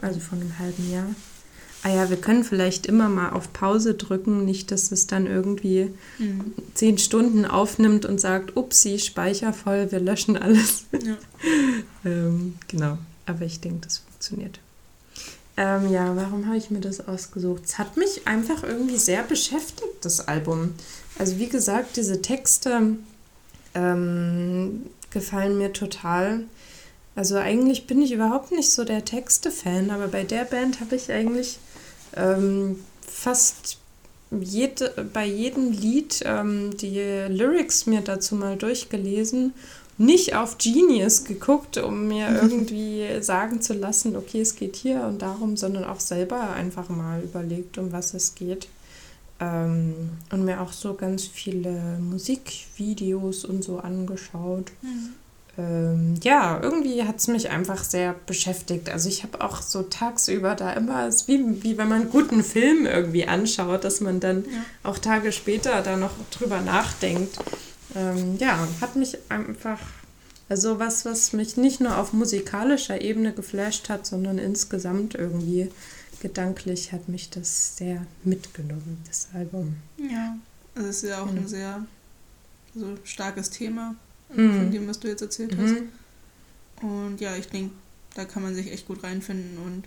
also 0.00 0.18
vor 0.18 0.38
einem 0.38 0.58
halben 0.58 0.90
Jahr. 0.90 1.14
Ah 1.84 1.88
ja, 1.90 2.10
wir 2.10 2.16
können 2.16 2.44
vielleicht 2.44 2.86
immer 2.86 3.08
mal 3.08 3.30
auf 3.30 3.52
Pause 3.52 3.94
drücken, 3.94 4.44
nicht, 4.44 4.70
dass 4.70 4.92
es 4.92 5.08
dann 5.08 5.26
irgendwie 5.26 5.90
Mhm. 6.18 6.52
zehn 6.74 6.96
Stunden 6.98 7.44
aufnimmt 7.44 8.04
und 8.04 8.20
sagt, 8.20 8.56
upsi, 8.56 8.98
Speicher 9.00 9.52
voll, 9.52 9.90
wir 9.90 9.98
löschen 9.98 10.36
alles. 10.36 10.84
Ja. 10.92 11.16
ähm, 12.04 12.54
genau, 12.68 12.98
aber 13.26 13.44
ich 13.44 13.60
denke, 13.60 13.80
das 13.86 13.98
funktioniert. 13.98 14.60
Ähm, 15.56 15.90
ja, 15.92 16.14
warum 16.16 16.46
habe 16.46 16.56
ich 16.56 16.70
mir 16.70 16.80
das 16.80 17.06
ausgesucht? 17.06 17.64
Es 17.66 17.78
hat 17.78 17.96
mich 17.96 18.26
einfach 18.26 18.62
irgendwie 18.62 18.96
sehr 18.96 19.22
beschäftigt, 19.22 20.02
das 20.02 20.26
Album. 20.28 20.74
Also 21.18 21.38
wie 21.38 21.48
gesagt, 21.48 21.96
diese 21.96 22.22
Texte 22.22 22.96
ähm, 23.74 24.86
gefallen 25.10 25.58
mir 25.58 25.72
total. 25.72 26.44
Also 27.14 27.36
eigentlich 27.36 27.86
bin 27.86 28.00
ich 28.00 28.12
überhaupt 28.12 28.52
nicht 28.52 28.70
so 28.70 28.84
der 28.84 29.04
Texte-Fan, 29.04 29.90
aber 29.90 30.08
bei 30.08 30.24
der 30.24 30.44
Band 30.44 30.80
habe 30.80 30.96
ich 30.96 31.12
eigentlich 31.12 31.58
ähm, 32.16 32.78
fast 33.06 33.78
jede, 34.40 34.90
bei 35.12 35.26
jedem 35.26 35.72
Lied 35.72 36.22
ähm, 36.24 36.76
die 36.76 37.00
Lyrics 37.28 37.86
mir 37.86 38.00
dazu 38.00 38.34
mal 38.34 38.56
durchgelesen, 38.56 39.52
nicht 39.98 40.34
auf 40.34 40.58
Genius 40.58 41.24
geguckt, 41.24 41.76
um 41.78 42.08
mir 42.08 42.28
irgendwie 42.42 43.06
sagen 43.20 43.60
zu 43.60 43.74
lassen, 43.74 44.16
okay, 44.16 44.40
es 44.40 44.56
geht 44.56 44.76
hier 44.76 45.02
und 45.02 45.20
darum, 45.22 45.56
sondern 45.56 45.84
auch 45.84 46.00
selber 46.00 46.50
einfach 46.50 46.88
mal 46.88 47.22
überlegt, 47.22 47.78
um 47.78 47.92
was 47.92 48.14
es 48.14 48.34
geht. 48.34 48.68
Ähm, 49.40 50.10
und 50.30 50.44
mir 50.44 50.60
auch 50.60 50.72
so 50.72 50.94
ganz 50.94 51.26
viele 51.26 51.98
Musikvideos 52.00 53.44
und 53.44 53.62
so 53.62 53.78
angeschaut. 53.78 54.72
Ähm, 55.58 56.14
ja, 56.22 56.58
irgendwie 56.62 57.02
hat 57.04 57.16
es 57.18 57.28
mich 57.28 57.50
einfach 57.50 57.84
sehr 57.84 58.14
beschäftigt. 58.26 58.88
Also 58.88 59.08
ich 59.10 59.22
habe 59.22 59.42
auch 59.42 59.60
so 59.60 59.82
tagsüber 59.82 60.54
da 60.54 60.72
immer, 60.72 61.06
es 61.06 61.16
ist 61.22 61.28
wie, 61.28 61.62
wie 61.62 61.76
wenn 61.76 61.88
man 61.88 62.02
einen 62.02 62.10
guten 62.10 62.42
Film 62.42 62.86
irgendwie 62.86 63.26
anschaut, 63.26 63.84
dass 63.84 64.00
man 64.00 64.18
dann 64.20 64.44
Ja. 64.46 64.64
auch 64.82 64.98
Tage 64.98 65.30
später 65.30 65.82
da 65.82 65.96
noch 65.98 66.12
drüber 66.30 66.62
nachdenkt. 66.62 67.36
Ähm, 67.94 68.38
ja, 68.38 68.66
hat 68.80 68.96
mich 68.96 69.18
einfach, 69.28 69.78
also 70.48 70.78
was, 70.78 71.04
was 71.04 71.34
mich 71.34 71.58
nicht 71.58 71.80
nur 71.82 71.98
auf 71.98 72.14
musikalischer 72.14 73.02
Ebene 73.02 73.32
geflasht 73.34 73.90
hat, 73.90 74.06
sondern 74.06 74.38
insgesamt 74.38 75.14
irgendwie 75.14 75.70
gedanklich 76.22 76.92
hat 76.92 77.10
mich 77.10 77.28
das 77.28 77.76
sehr 77.76 78.06
mitgenommen, 78.24 79.02
das 79.06 79.28
Album. 79.34 79.76
Ja. 79.98 80.36
Also 80.74 80.88
es 80.88 81.02
ist 81.02 81.10
ja 81.10 81.20
auch 81.20 81.30
Mhm. 81.30 81.38
ein 81.40 81.48
sehr 81.48 81.84
so 82.74 82.86
starkes 83.04 83.50
Thema 83.50 83.94
Mhm. 84.34 84.56
von 84.56 84.70
dem, 84.70 84.88
was 84.88 85.00
du 85.00 85.08
jetzt 85.08 85.22
erzählt 85.22 85.56
hast. 85.58 85.74
Mhm. 86.82 86.88
Und 86.88 87.20
ja, 87.20 87.36
ich 87.36 87.48
denke, 87.48 87.74
da 88.14 88.24
kann 88.24 88.42
man 88.42 88.54
sich 88.54 88.70
echt 88.72 88.86
gut 88.86 89.02
reinfinden. 89.02 89.58
Und 89.58 89.84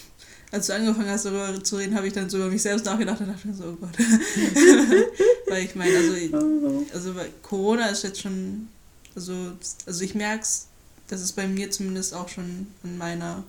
als 0.52 0.66
du 0.68 0.74
angefangen 0.74 1.08
hast, 1.10 1.24
darüber 1.26 1.62
zu 1.62 1.76
reden, 1.76 1.94
habe 1.94 2.06
ich 2.06 2.12
dann 2.12 2.28
so 2.30 2.38
über 2.38 2.48
mich 2.48 2.62
selbst 2.62 2.84
nachgedacht 2.86 3.20
und 3.20 3.28
dachte 3.28 3.48
mir 3.48 3.54
so, 3.54 3.64
oh 3.64 3.76
Gott. 3.80 3.96
Weil 5.48 5.64
ich 5.64 5.74
meine, 5.74 5.96
also, 5.96 6.86
also 6.92 7.14
weil 7.16 7.30
Corona 7.42 7.86
ist 7.86 8.04
jetzt 8.04 8.20
schon, 8.20 8.68
also, 9.16 9.52
also 9.86 10.04
ich 10.04 10.14
merke 10.14 10.42
es, 10.42 10.66
dass 11.08 11.20
es 11.20 11.32
bei 11.32 11.48
mir 11.48 11.70
zumindest 11.72 12.14
auch 12.14 12.28
schon 12.28 12.68
an 12.84 12.96
meiner, 12.98 13.42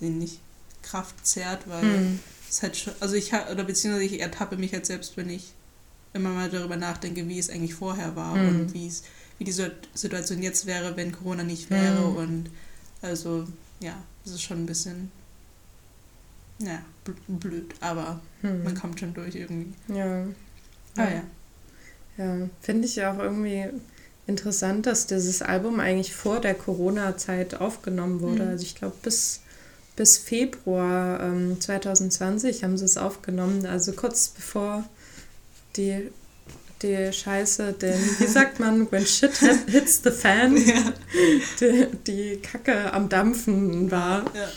nicht 0.00 0.38
Kraft 0.82 1.14
zerrt, 1.26 1.68
weil 1.68 1.84
Mhm. 1.84 2.18
es 2.48 2.62
halt 2.62 2.74
schon, 2.76 2.94
also 3.00 3.14
ich 3.16 3.34
ha- 3.34 3.50
oder 3.52 3.64
beziehungsweise 3.64 4.06
ich 4.06 4.18
ertappe 4.20 4.56
mich 4.56 4.72
halt 4.72 4.86
selbst, 4.86 5.16
wenn 5.18 5.28
ich 5.28 5.52
immer 6.14 6.30
mal 6.30 6.48
darüber 6.48 6.76
nachdenke, 6.76 7.28
wie 7.28 7.38
es 7.38 7.50
eigentlich 7.50 7.74
vorher 7.74 8.16
war 8.16 8.34
Mhm. 8.34 8.48
und 8.48 8.74
wie 8.74 8.86
es, 8.86 9.02
wie 9.40 9.44
die 9.44 9.52
Sit- 9.52 9.88
Situation 9.94 10.42
jetzt 10.42 10.66
wäre, 10.66 10.96
wenn 10.96 11.12
Corona 11.12 11.42
nicht 11.42 11.70
wäre 11.70 12.10
Mhm. 12.10 12.16
und 12.16 12.50
also 13.02 13.46
ja, 13.80 13.96
das 14.24 14.34
ist 14.34 14.42
schon 14.42 14.58
ein 14.62 14.66
bisschen 14.66 15.10
ja, 16.58 16.82
bl- 17.06 17.14
blöd, 17.26 17.74
aber 17.80 18.20
Mhm. 18.42 18.64
man 18.64 18.74
kommt 18.78 19.00
schon 19.00 19.14
durch 19.14 19.34
irgendwie. 19.34 19.72
Ja. 19.88 20.26
Ah 20.96 21.08
ja. 21.08 21.22
Ja, 22.18 22.48
finde 22.60 22.86
ich 22.86 23.02
auch 23.06 23.18
irgendwie 23.18 23.64
interessant, 24.26 24.84
dass 24.84 25.06
dieses 25.06 25.40
Album 25.40 25.80
eigentlich 25.80 26.14
vor 26.14 26.38
der 26.40 26.54
Corona-Zeit 26.54 27.54
aufgenommen 27.54 28.20
wurde. 28.20 28.42
Mhm. 28.44 28.48
Also 28.50 28.64
ich 28.64 28.74
glaube, 28.74 28.96
bis, 29.02 29.40
bis 29.96 30.18
Februar 30.18 31.20
ähm, 31.22 31.58
2020 31.58 32.62
haben 32.62 32.76
sie 32.76 32.84
es 32.84 32.98
aufgenommen, 32.98 33.64
also 33.64 33.92
kurz 33.92 34.28
bevor 34.28 34.84
die, 35.76 36.10
die 36.82 37.12
Scheiße, 37.12 37.72
denn 37.74 37.98
wie 38.18 38.26
sagt 38.26 38.58
man, 38.60 38.90
when 38.90 39.04
shit 39.06 39.32
hit- 39.36 39.66
hits 39.70 40.00
the 40.02 40.10
fan, 40.10 40.56
Ja. 40.56 40.92
die, 41.60 41.86
die 42.06 42.36
Kacke 42.42 42.92
am 42.92 43.08
Dampfen 43.08 43.90
war. 43.90 44.24
ja. 44.34 44.48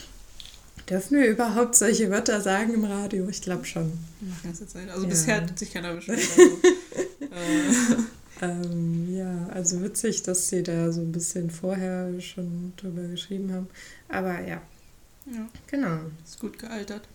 Dürfen 0.89 1.17
wir 1.17 1.27
überhaupt 1.27 1.75
solche 1.75 2.09
Wörter 2.11 2.41
sagen 2.41 2.73
im 2.73 2.83
Radio? 2.83 3.27
Ich 3.29 3.41
glaube 3.41 3.63
schon. 3.63 3.93
Also 4.45 4.65
Ja. 5.03 5.07
bisher 5.09 5.35
hat 5.41 5.57
sich 5.57 5.71
keiner 5.73 5.93
beschwert. 5.93 6.19
Also, 7.31 7.93
äh, 7.95 7.97
Ähm, 8.41 9.15
ja, 9.15 9.47
also 9.53 9.81
witzig, 9.81 10.23
dass 10.23 10.49
sie 10.49 10.61
da 10.63 10.91
so 10.91 10.99
ein 11.01 11.11
bisschen 11.13 11.49
vorher 11.49 12.09
schon 12.19 12.73
drüber 12.77 13.03
geschrieben 13.03 13.53
haben. 13.53 13.67
Aber 14.09 14.41
ja, 14.45 14.61
ja, 15.25 15.47
genau. 15.67 15.99
ist 16.23 16.39
gut 16.39 16.59
gealtert. 16.59 17.07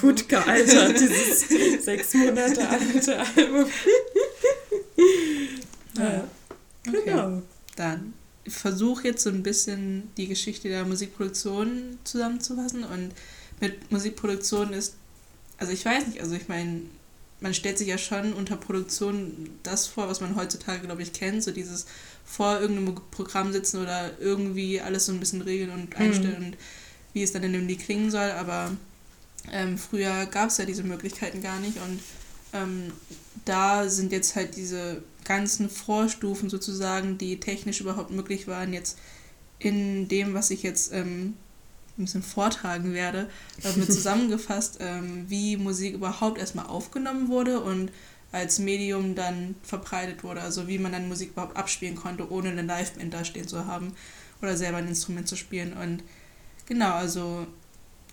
Gut 0.00 0.28
gealtert, 0.28 1.00
dieses 1.00 1.48
sechs 1.84 2.14
Monate 2.14 2.68
alte 2.68 3.18
Album. 3.18 3.66
Ja. 5.96 6.28
Okay. 6.86 7.02
Genau. 7.04 7.42
Dann 7.76 8.14
versuche 8.46 9.08
jetzt 9.08 9.22
so 9.22 9.30
ein 9.30 9.42
bisschen 9.42 10.10
die 10.16 10.26
Geschichte 10.26 10.68
der 10.68 10.84
Musikproduktion 10.84 11.98
zusammenzufassen. 12.04 12.84
Und 12.84 13.12
mit 13.60 13.90
Musikproduktion 13.90 14.72
ist, 14.72 14.94
also 15.58 15.72
ich 15.72 15.84
weiß 15.84 16.06
nicht, 16.06 16.20
also 16.20 16.34
ich 16.34 16.48
meine, 16.48 16.82
man 17.40 17.54
stellt 17.54 17.78
sich 17.78 17.88
ja 17.88 17.98
schon 17.98 18.32
unter 18.32 18.56
Produktion 18.56 19.50
das 19.62 19.86
vor, 19.86 20.08
was 20.08 20.20
man 20.20 20.34
heutzutage, 20.34 20.86
glaube 20.86 21.02
ich, 21.02 21.12
kennt. 21.12 21.42
So 21.42 21.52
dieses 21.52 21.86
vor 22.24 22.60
irgendeinem 22.60 22.96
Programm 23.10 23.52
sitzen 23.52 23.80
oder 23.80 24.18
irgendwie 24.18 24.80
alles 24.80 25.06
so 25.06 25.12
ein 25.12 25.20
bisschen 25.20 25.42
regeln 25.42 25.70
und 25.70 25.96
einstellen 25.96 26.44
und 26.44 26.56
wie 27.18 27.24
es 27.24 27.32
dann 27.32 27.42
in 27.42 27.52
dem 27.52 27.66
Lied 27.66 27.80
klingen 27.80 28.10
soll. 28.10 28.30
Aber 28.30 28.70
ähm, 29.52 29.76
früher 29.76 30.26
gab 30.26 30.50
es 30.50 30.58
ja 30.58 30.64
diese 30.64 30.84
Möglichkeiten 30.84 31.42
gar 31.42 31.58
nicht 31.58 31.78
und 31.78 32.00
ähm, 32.52 32.92
da 33.44 33.88
sind 33.88 34.12
jetzt 34.12 34.36
halt 34.36 34.56
diese 34.56 35.02
ganzen 35.24 35.68
Vorstufen 35.68 36.48
sozusagen, 36.48 37.18
die 37.18 37.40
technisch 37.40 37.80
überhaupt 37.80 38.10
möglich 38.10 38.46
waren, 38.46 38.72
jetzt 38.72 38.98
in 39.58 40.08
dem, 40.08 40.34
was 40.34 40.50
ich 40.50 40.62
jetzt 40.62 40.92
ähm, 40.92 41.34
ein 41.98 42.04
bisschen 42.04 42.22
vortragen 42.22 42.94
werde, 42.94 43.28
äh, 43.62 43.76
mit 43.76 43.86
zusammengefasst, 43.92 44.78
ähm, 44.80 45.24
wie 45.28 45.56
Musik 45.56 45.94
überhaupt 45.94 46.38
erstmal 46.38 46.66
aufgenommen 46.66 47.28
wurde 47.28 47.60
und 47.60 47.90
als 48.30 48.58
Medium 48.58 49.14
dann 49.14 49.54
verbreitet 49.62 50.22
wurde, 50.22 50.42
also 50.42 50.68
wie 50.68 50.78
man 50.78 50.92
dann 50.92 51.08
Musik 51.08 51.30
überhaupt 51.30 51.56
abspielen 51.56 51.96
konnte, 51.96 52.30
ohne 52.30 52.50
eine 52.50 52.62
Liveband 52.62 53.12
da 53.12 53.24
stehen 53.24 53.48
zu 53.48 53.66
haben 53.66 53.94
oder 54.42 54.56
selber 54.56 54.78
ein 54.78 54.88
Instrument 54.88 55.26
zu 55.26 55.36
spielen. 55.36 55.72
Und 55.72 56.02
genau, 56.68 56.92
also 56.92 57.46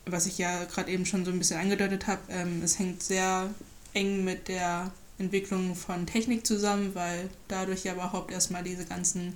was 0.05 0.25
ich 0.25 0.37
ja 0.37 0.63
gerade 0.65 0.91
eben 0.91 1.05
schon 1.05 1.25
so 1.25 1.31
ein 1.31 1.37
bisschen 1.37 1.59
angedeutet 1.59 2.07
habe, 2.07 2.21
ähm, 2.29 2.61
es 2.63 2.79
hängt 2.79 3.03
sehr 3.03 3.49
eng 3.93 4.23
mit 4.23 4.47
der 4.47 4.91
Entwicklung 5.17 5.75
von 5.75 6.05
Technik 6.05 6.45
zusammen, 6.45 6.93
weil 6.93 7.29
dadurch 7.47 7.83
ja 7.83 7.93
überhaupt 7.93 8.31
erstmal 8.31 8.63
diese 8.63 8.85
ganzen 8.85 9.33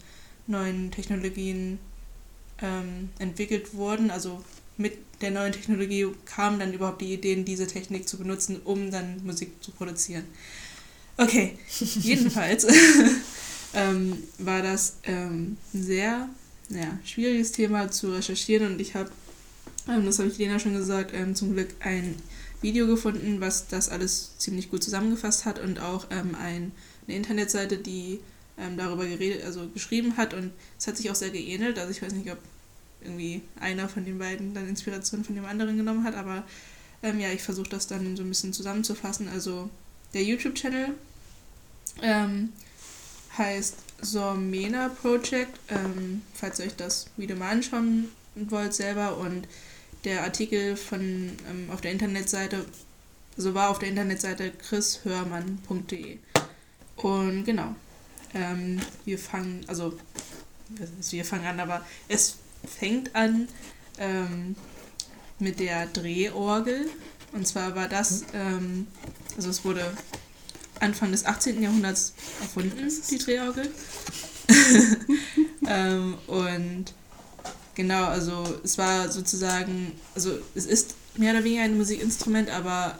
neuen 0.48 0.92
Technologien 0.92 1.80
ähm, 2.62 3.10
entwickelt 3.20 3.74
wurden. 3.74 4.12
Also 4.12 4.44
mit 4.78 4.98
der 5.22 5.32
neuen 5.32 5.54
Technologie 5.54 6.08
kamen 6.26 6.60
dann 6.60 6.74
überhaupt 6.74 7.02
die 7.02 7.14
Ideen, 7.14 7.46
diese 7.46 7.68
Technik 7.68 8.08
zu 8.08 8.18
benutzen, 8.18 8.62
um 8.64 8.92
dann 8.92 9.24
Musik 9.26 9.64
zu 9.64 9.72
produzieren. 9.72 10.26
Okay, 11.18 11.58
jedenfalls 11.80 12.66
ähm, 13.74 14.24
war 14.38 14.62
das 14.62 14.98
ähm, 15.04 15.58
ein 15.74 15.84
sehr 15.84 16.30
ja, 16.70 17.00
schwieriges 17.04 17.52
Thema 17.52 17.90
zu 17.90 18.14
recherchieren 18.14 18.74
und 18.74 18.82
ich 18.82 18.96
habe, 18.96 19.12
ähm, 19.88 20.06
das 20.06 20.20
habe 20.20 20.30
ich 20.30 20.38
Lena 20.38 20.60
schon 20.60 20.74
gesagt, 20.74 21.12
ähm, 21.14 21.36
zum 21.36 21.54
Glück 21.54 21.70
ein 21.80 22.16
Video 22.62 22.88
gefunden, 22.88 23.40
was 23.40 23.68
das 23.68 23.90
alles 23.90 24.38
ziemlich 24.38 24.70
gut 24.70 24.84
zusammengefasst 24.84 25.46
hat 25.46 25.60
und 25.60 25.80
auch 25.80 26.08
ähm, 26.12 26.36
ein, 26.36 26.72
eine 27.08 27.18
Internetseite, 27.18 27.78
die 27.78 28.20
ähm, 28.58 28.78
darüber 28.78 29.06
geredet, 29.06 29.44
also 29.46 29.68
geschrieben 29.70 30.18
hat 30.18 30.34
und 30.34 30.52
es 30.78 30.88
hat 30.88 30.98
sich 30.98 31.10
auch 31.10 31.16
sehr 31.16 31.30
geähnelt. 31.30 31.80
Also 31.80 31.92
ich 31.92 32.02
weiß 32.02 32.14
nicht, 32.14 32.32
ob 32.32 32.40
irgendwie 33.02 33.42
einer 33.60 33.88
von 33.88 34.04
den 34.04 34.20
beiden 34.20 34.54
dann 34.54 34.68
Inspiration 34.68 35.24
von 35.24 35.36
dem 35.36 35.46
anderen 35.46 35.78
genommen 35.78 36.04
hat, 36.04 36.16
aber 36.16 36.44
ähm, 37.02 37.20
ja, 37.20 37.32
ich 37.32 37.42
versuche 37.42 37.70
das 37.70 37.88
dann 37.88 38.18
so 38.18 38.24
ein 38.24 38.30
bisschen 38.30 38.54
zusammenzufassen. 38.54 39.30
Also 39.30 39.70
der 40.14 40.24
YouTube-Channel 40.24 40.90
ähm, 42.02 42.50
heißt 43.38 43.76
Sormena 44.02 44.90
Project, 44.90 45.60
ähm, 45.70 46.22
falls 46.34 46.60
ihr 46.60 46.66
euch 46.66 46.76
das 46.76 47.08
Video 47.18 47.36
mal 47.36 47.52
anschauen 47.52 48.10
wollt 48.36 48.74
selber. 48.74 49.18
Und 49.18 49.48
der 50.04 50.24
Artikel 50.24 50.78
von 50.78 51.02
ähm, 51.50 51.70
auf 51.72 51.82
der 51.82 51.92
Internetseite, 51.92 52.66
also 53.38 53.54
war 53.54 53.70
auf 53.70 53.80
der 53.80 53.90
Internetseite 53.90 54.52
chrishörmann.de. 54.52 56.18
Und 56.96 57.46
genau, 57.46 57.76
ähm, 58.34 58.80
wir 59.06 59.18
fangen, 59.18 59.64
also 59.68 59.98
wir 61.10 61.26
fangen 61.26 61.46
an, 61.46 61.60
aber 61.60 61.86
es 62.08 62.38
fängt 62.66 63.16
an 63.16 63.48
ähm, 63.98 64.56
mit 65.40 65.60
der 65.60 65.88
Drehorgel. 65.88 66.90
Und 67.32 67.48
zwar 67.48 67.76
war 67.76 67.88
das, 67.88 68.24
ähm, 68.34 68.88
also 69.36 69.50
es 69.50 69.64
wurde 69.64 69.86
Anfang 70.80 71.12
des 71.12 71.26
18. 71.26 71.62
Jahrhunderts 71.62 72.14
erfunden, 72.42 72.92
die 73.10 73.18
Drehorgel. 73.18 73.70
ähm, 75.68 76.16
und 76.28 76.86
genau, 77.76 78.06
also 78.06 78.60
es 78.64 78.78
war 78.78 79.12
sozusagen, 79.12 79.92
also 80.16 80.38
es 80.56 80.66
ist 80.66 80.96
mehr 81.16 81.34
oder 81.34 81.44
weniger 81.44 81.64
ein 81.64 81.78
Musikinstrument, 81.78 82.50
aber 82.50 82.98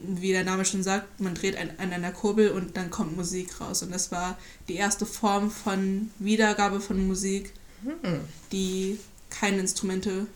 wie 0.00 0.32
der 0.32 0.44
Name 0.44 0.64
schon 0.64 0.82
sagt, 0.82 1.20
man 1.20 1.34
dreht 1.34 1.56
an, 1.56 1.70
an 1.78 1.92
einer 1.92 2.12
Kurbel 2.12 2.50
und 2.50 2.76
dann 2.76 2.90
kommt 2.90 3.16
Musik 3.16 3.60
raus. 3.60 3.82
Und 3.82 3.92
das 3.92 4.12
war 4.12 4.38
die 4.68 4.76
erste 4.76 5.06
Form 5.06 5.50
von 5.50 6.10
Wiedergabe 6.18 6.80
von 6.80 7.06
Musik, 7.06 7.52
hm. 7.82 8.20
die 8.52 8.98
keine 9.30 9.58
Instrumente, 9.58 10.26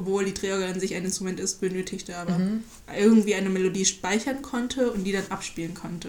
obwohl 0.00 0.24
die 0.24 0.32
Drehorgel 0.32 0.68
an 0.68 0.80
sich 0.80 0.94
ein 0.94 1.04
Instrument 1.04 1.38
ist, 1.38 1.60
benötigte, 1.60 2.16
aber 2.16 2.38
mhm. 2.38 2.64
irgendwie 2.96 3.34
eine 3.34 3.50
Melodie 3.50 3.84
speichern 3.84 4.40
konnte 4.40 4.90
und 4.92 5.04
die 5.04 5.12
dann 5.12 5.26
abspielen 5.28 5.74
konnte. 5.74 6.08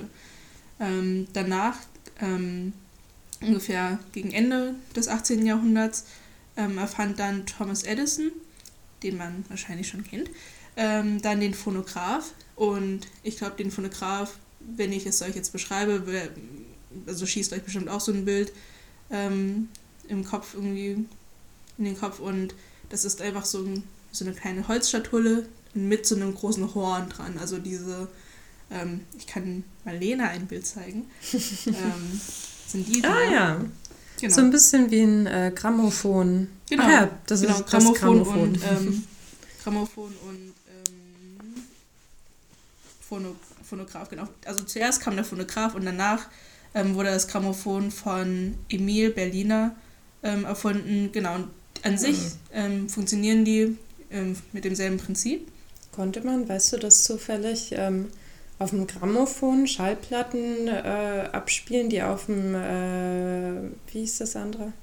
Ähm, 0.79 1.27
danach, 1.33 1.75
ähm, 2.21 2.71
ungefähr 3.41 3.99
gegen 4.13 4.31
Ende 4.31 4.75
des 4.95 5.09
18. 5.09 5.45
Jahrhunderts, 5.45 6.05
ähm, 6.55 6.77
erfand 6.77 7.19
dann 7.19 7.45
Thomas 7.45 7.83
Edison, 7.83 8.31
den 9.03 9.17
man 9.17 9.43
wahrscheinlich 9.49 9.89
schon 9.89 10.05
kennt, 10.05 10.29
ähm, 10.77 11.21
dann 11.21 11.41
den 11.41 11.53
Phonograph. 11.53 12.31
Und 12.55 13.07
ich 13.23 13.37
glaube, 13.37 13.57
den 13.57 13.71
Phonograph, 13.71 14.37
wenn 14.61 14.93
ich 14.93 15.05
es 15.05 15.21
euch 15.21 15.35
jetzt 15.35 15.51
beschreibe, 15.51 16.29
also 17.05 17.25
schießt 17.25 17.51
euch 17.51 17.63
bestimmt 17.63 17.89
auch 17.89 17.99
so 17.99 18.13
ein 18.13 18.23
Bild 18.23 18.53
ähm, 19.09 19.67
im 20.07 20.23
Kopf 20.23 20.53
irgendwie 20.53 21.05
in 21.77 21.83
den 21.83 21.99
Kopf. 21.99 22.19
Und 22.19 22.55
das 22.91 23.05
ist 23.05 23.21
einfach 23.21 23.45
so, 23.45 23.59
ein, 23.59 23.83
so 24.11 24.25
eine 24.25 24.33
kleine 24.33 24.67
Holzschatulle 24.67 25.47
mit 25.73 26.05
so 26.05 26.15
einem 26.15 26.35
großen 26.35 26.75
Horn 26.75 27.09
dran. 27.09 27.37
Also 27.39 27.57
diese, 27.57 28.09
ähm, 28.69 29.01
ich 29.17 29.25
kann 29.25 29.63
mal 29.85 29.97
Lena 29.97 30.27
ein 30.27 30.45
Bild 30.45 30.67
zeigen. 30.67 31.09
ähm, 31.33 32.21
sind 32.67 32.87
die 32.87 33.03
Ah 33.03 33.31
ja. 33.31 33.65
Genau. 34.19 34.33
So 34.33 34.41
ein 34.41 34.51
bisschen 34.51 34.91
wie 34.91 35.01
ein 35.01 35.25
äh, 35.25 35.51
Grammophon. 35.55 36.47
Genau, 36.69 36.83
ah, 36.83 36.91
ja, 36.91 37.09
das 37.25 37.41
genau, 37.41 37.55
ist 37.55 37.67
Grammophon, 37.67 37.93
das 37.95 38.01
Grammophon. 38.01 38.41
Und, 38.41 38.63
ähm, 38.63 39.03
Grammophon 39.63 40.13
und 40.27 40.53
ähm, 40.69 41.63
Phono, 42.99 43.35
Phonograph, 43.67 44.09
genau. 44.09 44.27
Also 44.45 44.63
zuerst 44.63 45.01
kam 45.01 45.15
der 45.15 45.25
Phonograph 45.25 45.73
und 45.73 45.85
danach 45.85 46.27
ähm, 46.75 46.93
wurde 46.93 47.09
das 47.09 47.27
Grammophon 47.27 47.89
von 47.89 48.55
Emil 48.69 49.09
Berliner 49.09 49.75
ähm, 50.21 50.45
erfunden. 50.45 51.09
Genau, 51.11 51.35
und 51.35 51.47
an 51.83 51.97
sich 51.97 52.17
mhm. 52.17 52.29
ähm, 52.53 52.89
funktionieren 52.89 53.45
die 53.45 53.77
ähm, 54.11 54.37
mit 54.51 54.65
demselben 54.65 54.97
Prinzip. 54.97 55.47
Konnte 55.91 56.21
man, 56.21 56.47
weißt 56.47 56.73
du 56.73 56.77
das 56.77 57.03
zufällig, 57.03 57.73
ähm, 57.75 58.07
auf 58.59 58.69
dem 58.69 58.85
Grammophon 58.87 59.67
Schallplatten 59.67 60.67
äh, 60.67 61.29
abspielen, 61.31 61.89
die 61.89 62.03
auf 62.03 62.27
dem, 62.27 62.53
äh, 62.53 63.61
wie 63.91 63.99
hieß 63.99 64.19
das 64.19 64.35
andere? 64.35 64.73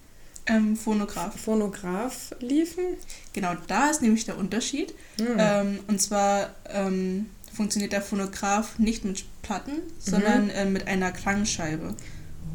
Ähm, 0.46 0.76
Phonograph. 0.76 1.38
Phonograph 1.38 2.34
liefen? 2.40 2.82
Genau, 3.32 3.54
da 3.66 3.90
ist 3.90 4.02
nämlich 4.02 4.24
der 4.24 4.38
Unterschied. 4.38 4.94
Mhm. 5.18 5.80
und 5.88 6.00
zwar 6.00 6.50
ähm, 6.66 7.26
funktioniert 7.52 7.92
der 7.92 8.02
Phonograph 8.02 8.78
nicht 8.78 9.04
mit 9.04 9.24
Platten, 9.42 9.72
mhm. 9.72 9.92
sondern 9.98 10.50
äh, 10.50 10.64
mit 10.64 10.86
einer 10.86 11.12
Klangscheibe. 11.12 11.94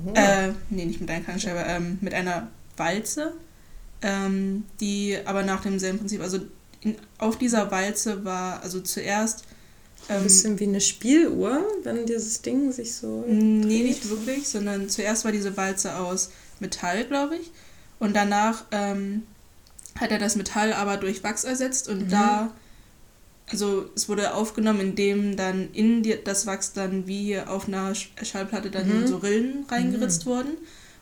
Oh. 0.06 0.14
Äh, 0.16 0.50
nee, 0.70 0.86
nicht 0.86 1.00
mit 1.00 1.10
einer 1.10 1.24
Klangscheibe, 1.24 1.64
mit 2.02 2.14
einer 2.14 2.48
Walze, 2.76 3.34
ähm, 4.04 4.66
die 4.80 5.18
aber 5.26 5.44
nach 5.44 5.62
demselben 5.62 6.00
Prinzip, 6.00 6.22
also 6.22 6.40
in, 6.82 6.96
auf 7.18 7.38
dieser 7.38 7.72
Walze 7.72 8.24
war, 8.26 8.62
also 8.62 8.82
zuerst 8.82 9.46
ein 10.10 10.18
ähm, 10.18 10.24
bisschen 10.24 10.60
wie 10.60 10.68
eine 10.68 10.82
Spieluhr, 10.82 11.66
wenn 11.84 12.06
dieses 12.06 12.42
Ding 12.42 12.72
sich 12.72 12.94
so. 12.94 13.24
Nee, 13.28 13.62
dreht. 13.62 13.84
nicht 13.84 14.10
wirklich, 14.10 14.48
sondern 14.48 14.90
zuerst 14.90 15.24
war 15.24 15.32
diese 15.32 15.56
Walze 15.56 15.96
aus 15.96 16.30
Metall, 16.60 17.06
glaube 17.06 17.38
ich. 17.38 17.52
Und 18.00 18.16
danach 18.16 18.66
ähm, 18.72 19.24
hat 19.98 20.12
er 20.12 20.20
das 20.20 20.36
Metall 20.36 20.74
aber 20.74 20.98
durch 20.98 21.24
Wachs 21.24 21.46
ersetzt 21.46 21.88
und 21.88 22.06
mhm. 22.06 22.10
da, 22.10 22.52
also 23.50 23.90
es 23.96 24.10
wurde 24.10 24.34
aufgenommen, 24.34 24.82
indem 24.82 25.38
dann 25.38 25.70
in 25.72 26.04
die, 26.04 26.18
das 26.22 26.46
Wachs 26.46 26.74
dann 26.74 27.08
wie 27.08 27.40
auf 27.40 27.68
einer 27.68 27.94
Schallplatte 27.96 28.72
dann 28.72 29.02
mhm. 29.02 29.08
so 29.08 29.18
Rillen 29.18 29.66
reingeritzt 29.70 30.26
mhm. 30.26 30.30
wurden. 30.30 30.58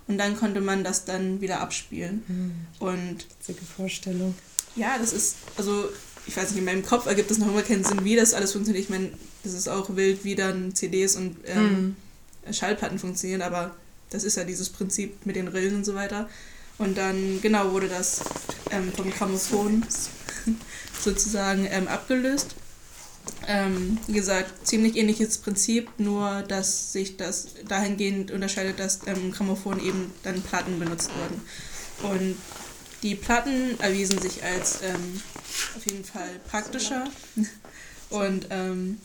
Und 0.07 0.17
dann 0.17 0.37
konnte 0.37 0.61
man 0.61 0.83
das 0.83 1.05
dann 1.05 1.41
wieder 1.41 1.61
abspielen. 1.61 2.23
Mhm. 2.27 2.85
Und. 2.85 3.25
Witzige 3.39 3.65
Vorstellung. 3.65 4.35
Ja, 4.75 4.97
das 4.97 5.13
ist, 5.13 5.35
also 5.57 5.89
ich 6.27 6.35
weiß 6.35 6.51
nicht, 6.51 6.59
in 6.59 6.65
meinem 6.65 6.85
Kopf 6.85 7.05
ergibt 7.05 7.31
das 7.31 7.37
noch 7.37 7.47
immer 7.47 7.61
keinen 7.61 7.83
Sinn, 7.83 8.03
wie 8.03 8.15
das 8.15 8.33
alles 8.33 8.51
funktioniert. 8.51 8.83
Ich 8.83 8.89
meine, 8.89 9.11
das 9.43 9.53
ist 9.53 9.67
auch 9.67 9.95
wild, 9.95 10.23
wie 10.23 10.35
dann 10.35 10.75
CDs 10.75 11.15
und 11.15 11.37
ähm, 11.45 11.95
mhm. 12.45 12.53
Schallplatten 12.53 12.99
funktionieren, 12.99 13.41
aber 13.41 13.75
das 14.09 14.23
ist 14.23 14.37
ja 14.37 14.43
dieses 14.43 14.69
Prinzip 14.69 15.25
mit 15.25 15.35
den 15.35 15.47
Rillen 15.47 15.75
und 15.75 15.85
so 15.85 15.95
weiter. 15.95 16.29
Und 16.77 16.97
dann, 16.97 17.39
genau, 17.41 17.71
wurde 17.71 17.87
das 17.87 18.21
ähm, 18.71 18.91
vom 18.91 19.09
Grammophon 19.11 19.85
sozusagen 20.99 21.67
ähm, 21.69 21.87
abgelöst. 21.87 22.55
Ähm, 23.47 23.97
wie 24.07 24.13
gesagt, 24.13 24.67
ziemlich 24.67 24.95
ähnliches 24.95 25.39
Prinzip, 25.39 25.89
nur 25.97 26.43
dass 26.43 26.93
sich 26.93 27.17
das 27.17 27.49
dahingehend 27.67 28.31
unterscheidet, 28.31 28.79
dass 28.79 28.99
ähm, 29.07 29.31
Grammophon 29.31 29.83
eben 29.83 30.11
dann 30.23 30.41
Platten 30.41 30.79
benutzt 30.79 31.09
wurden. 31.15 32.13
Und 32.13 32.35
die 33.03 33.15
Platten 33.15 33.79
erwiesen 33.79 34.19
sich 34.19 34.43
als 34.43 34.81
ähm, 34.83 35.21
auf 35.75 35.85
jeden 35.85 36.03
Fall 36.03 36.29
praktischer. 36.49 37.05
Und 38.09 38.47
ähm, 38.49 38.99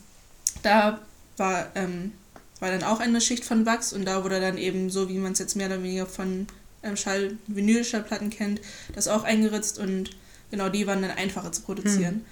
da 0.62 1.00
war, 1.37 1.68
ähm, 1.74 2.12
war 2.61 2.70
dann 2.70 2.83
auch 2.83 3.00
eine 3.00 3.20
Schicht 3.20 3.44
von 3.44 3.64
Wachs 3.64 3.92
und 3.92 4.05
da 4.05 4.24
wurde 4.24 4.40
dann 4.40 4.59
eben 4.59 4.90
so, 4.90 5.09
wie 5.09 5.18
man 5.18 5.33
es 5.33 5.38
jetzt 5.38 5.55
mehr 5.55 5.68
oder 5.68 5.83
weniger 5.83 6.07
von 6.07 6.48
ähm, 6.83 6.96
Schall, 6.96 7.38
Vinylschallplatten 7.46 8.31
kennt, 8.31 8.61
das 8.94 9.07
auch 9.07 9.22
eingeritzt 9.22 9.79
und 9.79 10.11
genau 10.50 10.68
die 10.68 10.87
waren 10.88 11.02
dann 11.02 11.12
einfacher 11.12 11.52
zu 11.52 11.62
produzieren. 11.62 12.14
Hm. 12.14 12.24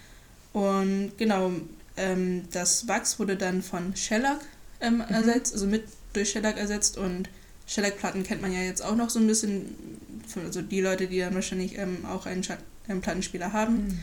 Und 0.55 1.13
genau, 1.19 1.51
ähm, 1.97 2.45
das 2.53 2.89
Wachs 2.89 3.19
wurde 3.19 3.37
dann 3.37 3.63
von 3.63 3.95
Shellac 3.95 4.39
ähm, 4.81 4.95
mhm. 4.95 5.01
ersetzt, 5.03 5.53
also 5.53 5.67
mit 5.67 5.85
durch 6.13 6.31
Shellac 6.31 6.57
ersetzt 6.57 6.97
und 6.97 7.29
Shellac-Platten 7.67 8.23
kennt 8.23 8.41
man 8.41 8.53
ja 8.53 8.61
jetzt 8.61 8.83
auch 8.83 8.95
noch 8.95 9.11
so 9.11 9.19
ein 9.19 9.27
bisschen, 9.27 9.75
also 10.37 10.63
die 10.63 10.81
Leute, 10.81 11.09
die 11.09 11.19
dann 11.19 11.35
wahrscheinlich 11.35 11.77
ähm, 11.77 12.05
auch 12.07 12.27
einen, 12.27 12.45
einen, 12.89 13.01
Plattenspieler 13.01 13.53
haben. 13.53 13.75
Mhm. 13.75 13.99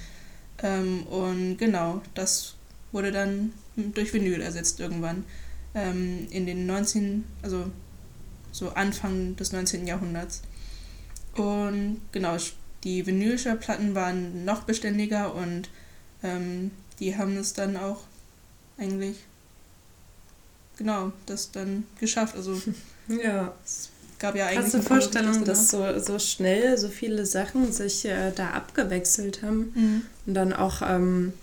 Ähm, 0.64 1.04
und 1.04 1.58
genau, 1.58 2.02
das 2.16 2.56
wurde 2.92 3.12
dann 3.12 3.54
durch 3.76 4.14
Vinyl 4.14 4.42
ersetzt 4.42 4.82
irgendwann 4.82 5.24
ähm, 5.74 6.28
in 6.32 6.46
den 6.46 6.66
19, 6.66 7.24
also 7.42 7.72
so 8.52 8.72
Anfang 8.72 9.38
des 9.38 9.54
19. 9.54 9.88
Jahrhunderts. 9.88 10.42
Und 11.36 12.02
genau, 12.12 12.36
die 12.84 13.06
Vinylschallplatten 13.06 13.96
waren 13.96 14.44
noch 14.44 14.64
beständiger 14.64 15.34
und 15.34 15.70
ähm, 16.24 16.72
die 17.00 17.18
haben 17.18 17.38
es 17.38 17.54
dann 17.54 17.78
auch 17.78 18.04
eigentlich 18.78 19.18
genau 20.78 21.12
das 21.26 21.52
dann 21.52 21.86
geschafft. 22.00 22.36
Also 22.36 22.62
ja. 23.08 23.54
Es 23.64 23.90
gab 24.20 24.36
ja 24.36 24.48
eigentlich. 24.48 24.66
Hast 24.66 24.74
du 24.74 24.82
Vorstellung, 24.82 25.44
dass 25.46 25.70
so, 25.70 26.00
so 26.00 26.20
schnell 26.20 26.78
so 26.78 26.90
viele 26.90 27.26
Sachen 27.26 27.72
sich 27.72 28.06
äh, 28.06 28.32
da 28.32 28.52
abgewechselt 28.52 29.42
haben 29.44 29.72
mhm. 29.76 30.02
und 30.26 30.34
dann 30.34 30.54
auch 30.54 30.82
ähm, 30.82 31.34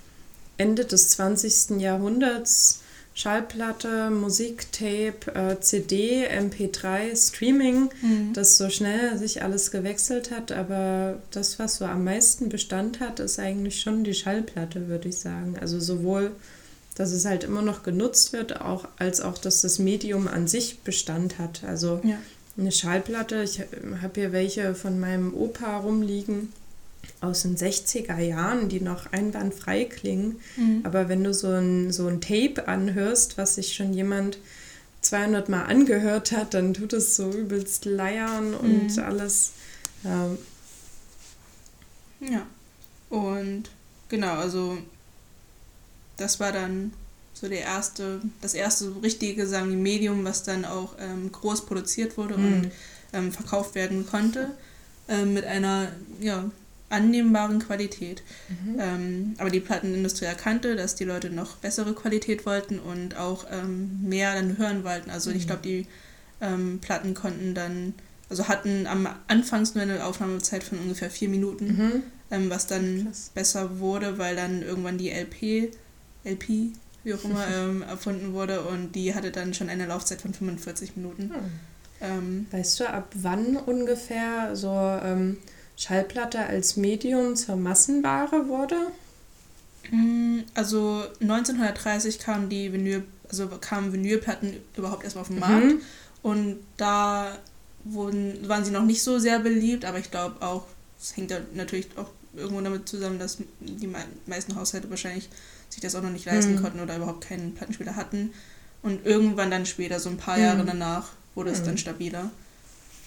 Ende 0.57 0.85
des 0.85 1.11
20. 1.11 1.81
Jahrhunderts 1.81 2.81
Schallplatte, 3.19 4.11
Musiktape, 4.11 5.35
äh, 5.35 5.59
CD, 5.59 6.29
MP3, 6.29 7.17
Streaming, 7.17 7.91
mhm. 8.01 8.33
dass 8.33 8.57
so 8.57 8.71
schnell 8.71 9.19
sich 9.19 9.43
alles 9.43 9.73
gewechselt 9.73 10.31
hat. 10.31 10.53
Aber 10.53 11.19
das, 11.33 11.59
was 11.59 11.79
so 11.79 11.85
am 11.85 12.05
meisten 12.05 12.49
Bestand 12.49 13.01
hat, 13.01 13.19
ist 13.19 13.41
eigentlich 13.41 13.81
schon 13.81 14.05
die 14.05 14.15
Schallplatte, 14.15 14.87
würde 14.87 15.09
ich 15.09 15.19
sagen. 15.19 15.57
Also 15.61 15.81
sowohl, 15.81 16.31
dass 16.95 17.11
es 17.11 17.25
halt 17.25 17.43
immer 17.43 17.61
noch 17.61 17.83
genutzt 17.83 18.33
wird, 18.33 18.61
auch, 18.61 18.87
als 18.99 19.21
auch, 19.21 19.37
dass 19.37 19.63
das 19.63 19.81
Medium 19.81 20.29
an 20.29 20.47
sich 20.47 20.79
Bestand 20.83 21.41
hat. 21.41 21.65
Also 21.65 22.01
ja. 22.05 22.19
eine 22.57 22.71
Schallplatte, 22.71 23.43
ich 23.43 23.59
habe 24.01 24.13
hier 24.15 24.31
welche 24.31 24.77
von 24.77 25.01
meinem 25.01 25.35
Opa 25.35 25.79
rumliegen 25.79 26.53
aus 27.21 27.43
den 27.43 27.57
60er 27.57 28.19
Jahren, 28.19 28.69
die 28.69 28.81
noch 28.81 29.13
einwandfrei 29.13 29.85
klingen. 29.85 30.41
Mhm. 30.57 30.81
Aber 30.85 31.09
wenn 31.09 31.25
du 31.25 31.35
so 31.35 31.49
ein, 31.49 31.93
so 31.93 32.07
ein 32.07 32.21
Tape 32.21 32.69
anhörst, 32.69 33.39
was 33.39 33.57
sich 33.57 33.75
schon 33.75 33.93
jemand 33.93 34.39
200 35.03 35.49
Mal 35.49 35.65
angehört 35.65 36.33
hat, 36.33 36.55
dann 36.55 36.75
tut 36.75 36.93
es 36.93 37.17
so 37.17 37.31
übelst 37.31 37.85
leiern 37.85 38.55
und 38.55 38.97
Mhm. 38.97 39.03
alles. 39.03 39.53
Ja. 40.05 40.29
Ja. 42.21 42.47
Und 43.11 43.65
genau, 44.09 44.35
also 44.35 44.79
das 46.17 46.41
war 46.41 46.53
dann 46.53 46.93
so 47.33 47.49
der 47.49 47.61
erste, 47.61 48.21
das 48.41 48.55
erste 48.55 48.93
richtige, 49.03 49.47
sagen 49.47 49.71
wir, 49.71 49.77
Medium, 49.77 50.25
was 50.25 50.43
dann 50.43 50.65
auch 50.65 50.95
ähm, 50.99 51.31
groß 51.31 51.67
produziert 51.67 52.17
wurde 52.19 52.35
und 52.35 52.63
Mhm. 52.63 52.71
ähm, 53.13 53.33
verkauft 53.33 53.75
werden 53.77 54.07
konnte, 54.07 54.51
ähm, 55.09 55.35
mit 55.35 55.45
einer 55.45 55.89
ja, 56.21 56.51
annehmbaren 56.91 57.59
Qualität. 57.59 58.23
Mhm. 58.49 58.77
Ähm, 58.81 59.35
aber 59.39 59.51
die 59.51 59.61
Plattenindustrie 59.61 60.25
erkannte, 60.27 60.75
dass 60.77 60.95
die 60.95 61.05
Leute 61.05 61.31
noch 61.31 61.57
bessere 61.57 61.93
Qualität 61.95 62.47
wollten 62.47 62.79
und 62.79 63.17
auch 63.17 63.47
ähm, 63.51 64.01
mehr 64.03 64.35
dann 64.35 64.57
hören 64.59 64.85
wollten. 64.85 65.11
Also 65.11 65.31
ich 65.31 65.45
Mhm. 65.45 65.47
glaube, 65.47 65.63
die 65.63 65.87
ähm, 66.41 66.79
Platten 66.81 67.15
konnten 67.15 67.55
dann, 67.55 67.95
also 68.31 68.49
hatten 68.49 68.87
am 68.87 69.09
Anfangs 69.27 69.75
nur 69.75 69.83
eine 69.83 70.05
Aufnahmezeit 70.05 70.63
von 70.65 70.79
ungefähr 70.79 71.11
vier 71.11 71.29
Minuten, 71.29 71.67
Mhm. 71.67 72.03
ähm, 72.31 72.51
was 72.51 72.67
dann 72.67 73.05
Krass. 73.07 73.31
besser 73.35 73.81
wurde, 73.81 74.19
weil 74.19 74.37
dann 74.37 74.63
irgendwann 74.63 74.99
die 74.99 75.11
LP, 75.11 75.71
LP, 76.25 76.73
wie 77.05 77.15
auch 77.15 77.25
immer, 77.25 77.47
ähm, 77.53 77.83
erfunden 77.83 78.33
wurde 78.33 78.63
und 78.63 78.93
die 78.95 79.15
hatte 79.15 79.31
dann 79.31 79.53
schon 79.55 79.69
eine 79.69 79.87
Laufzeit 79.87 80.21
von 80.21 80.33
45 80.33 80.97
Minuten. 80.97 81.31
Hm. 81.35 81.41
Ähm, 82.01 82.47
Weißt 82.53 82.79
du, 82.81 82.89
ab 82.89 83.11
wann 83.15 83.57
ungefähr 83.57 84.55
so 84.55 84.69
Schallplatte 85.79 86.41
als 86.41 86.77
Medium 86.77 87.37
zur 87.37 87.57
Massenware 87.57 88.49
wurde? 88.49 88.77
Mm, 89.91 90.41
Also 90.55 91.05
1930 91.21 92.19
kamen 92.19 92.49
die 92.49 92.73
Vinyl, 92.73 93.05
also 93.29 93.47
kamen 93.61 93.93
Vinylplatten 93.93 94.55
überhaupt 94.77 95.05
erstmal 95.05 95.23
auf 95.23 95.29
den 95.29 95.39
Markt 95.39 95.67
Mhm. 95.67 95.81
und 96.23 96.57
da 96.77 97.39
wurden, 97.85 98.47
waren 98.49 98.65
sie 98.65 98.71
noch 98.73 98.85
nicht 98.85 99.03
so 99.03 99.19
sehr 99.19 99.39
beliebt, 99.39 99.85
aber 99.85 99.99
ich 99.99 100.11
glaube 100.11 100.43
auch, 100.45 100.65
es 101.01 101.17
hängt 101.17 101.33
natürlich 101.55 101.87
auch 101.97 102.11
irgendwo 102.35 102.61
damit 102.61 102.89
zusammen, 102.89 103.19
dass 103.19 103.39
die 103.61 103.87
mei- 103.87 104.05
meisten 104.27 104.57
Haushalte 104.57 104.91
wahrscheinlich 104.91 105.29
sich 105.71 105.81
das 105.81 105.95
auch 105.95 106.03
noch 106.03 106.11
nicht 106.11 106.27
leisten 106.27 106.57
Mhm. 106.57 106.63
konnten 106.63 106.81
oder 106.81 106.97
überhaupt 106.97 107.27
keinen 107.29 107.55
Plattenspieler 107.55 107.95
hatten. 107.97 108.33
Und 108.83 109.07
irgendwann 109.07 109.51
dann 109.51 109.65
später, 109.65 110.01
so 110.01 110.09
ein 110.11 110.17
paar 110.19 110.37
Mhm. 110.37 110.43
Jahre 110.43 110.65
danach, 110.65 111.11
wurde 111.35 111.51
es 111.51 111.61
Mhm. 111.61 111.65
dann 111.67 111.79
stabiler. 111.79 112.31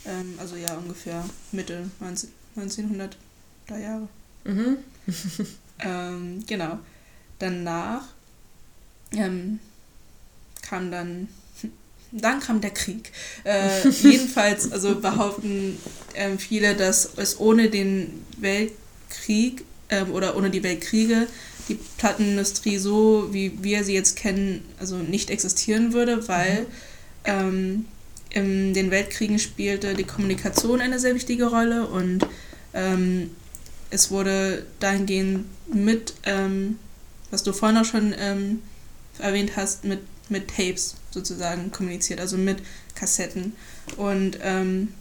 Ähm, 0.05 0.35
also 0.39 0.55
ja, 0.55 0.75
ungefähr 0.77 1.23
Mitte 1.51 1.89
19, 1.99 2.29
1900er 2.57 3.79
Jahre. 3.79 4.07
Mhm. 4.43 4.77
Ähm, 5.83 6.43
genau. 6.45 6.77
Danach 7.39 8.03
ähm, 9.13 9.59
kam 10.61 10.91
dann, 10.91 11.27
dann 12.11 12.39
kam 12.39 12.61
der 12.61 12.69
Krieg. 12.69 13.11
Äh, 13.43 13.87
jedenfalls, 13.89 14.71
also 14.71 14.99
behaupten 14.99 15.77
ähm, 16.13 16.37
viele, 16.37 16.75
dass 16.75 17.13
es 17.17 17.39
ohne 17.39 17.69
den 17.69 18.23
Weltkrieg 18.37 19.65
ähm, 19.89 20.11
oder 20.11 20.37
ohne 20.37 20.51
die 20.51 20.63
Weltkriege 20.63 21.27
die 21.67 21.79
Plattenindustrie 21.97 22.77
so, 22.77 23.29
wie 23.31 23.63
wir 23.63 23.83
sie 23.83 23.93
jetzt 23.93 24.17
kennen, 24.17 24.65
also 24.79 24.97
nicht 24.97 25.29
existieren 25.29 25.93
würde, 25.93 26.27
weil 26.27 26.65
ähm, 27.23 27.85
in 28.33 28.73
den 28.73 28.91
Weltkriegen 28.91 29.39
spielte 29.39 29.93
die 29.93 30.03
Kommunikation 30.03 30.81
eine 30.81 30.99
sehr 30.99 31.15
wichtige 31.15 31.47
Rolle 31.47 31.87
und 31.87 32.25
ähm, 32.73 33.31
es 33.89 34.09
wurde 34.09 34.65
dahingehend 34.79 35.45
mit, 35.73 36.13
ähm, 36.23 36.79
was 37.29 37.43
du 37.43 37.53
vorhin 37.53 37.77
auch 37.77 37.85
schon 37.85 38.15
ähm, 38.17 38.61
erwähnt 39.19 39.51
hast, 39.55 39.83
mit, 39.83 39.99
mit 40.29 40.47
Tapes 40.47 40.95
sozusagen 41.11 41.71
kommuniziert, 41.71 42.19
also 42.19 42.37
mit 42.37 42.59
Kassetten. 42.95 43.53
Und 43.97 44.39
ähm, 44.41 44.93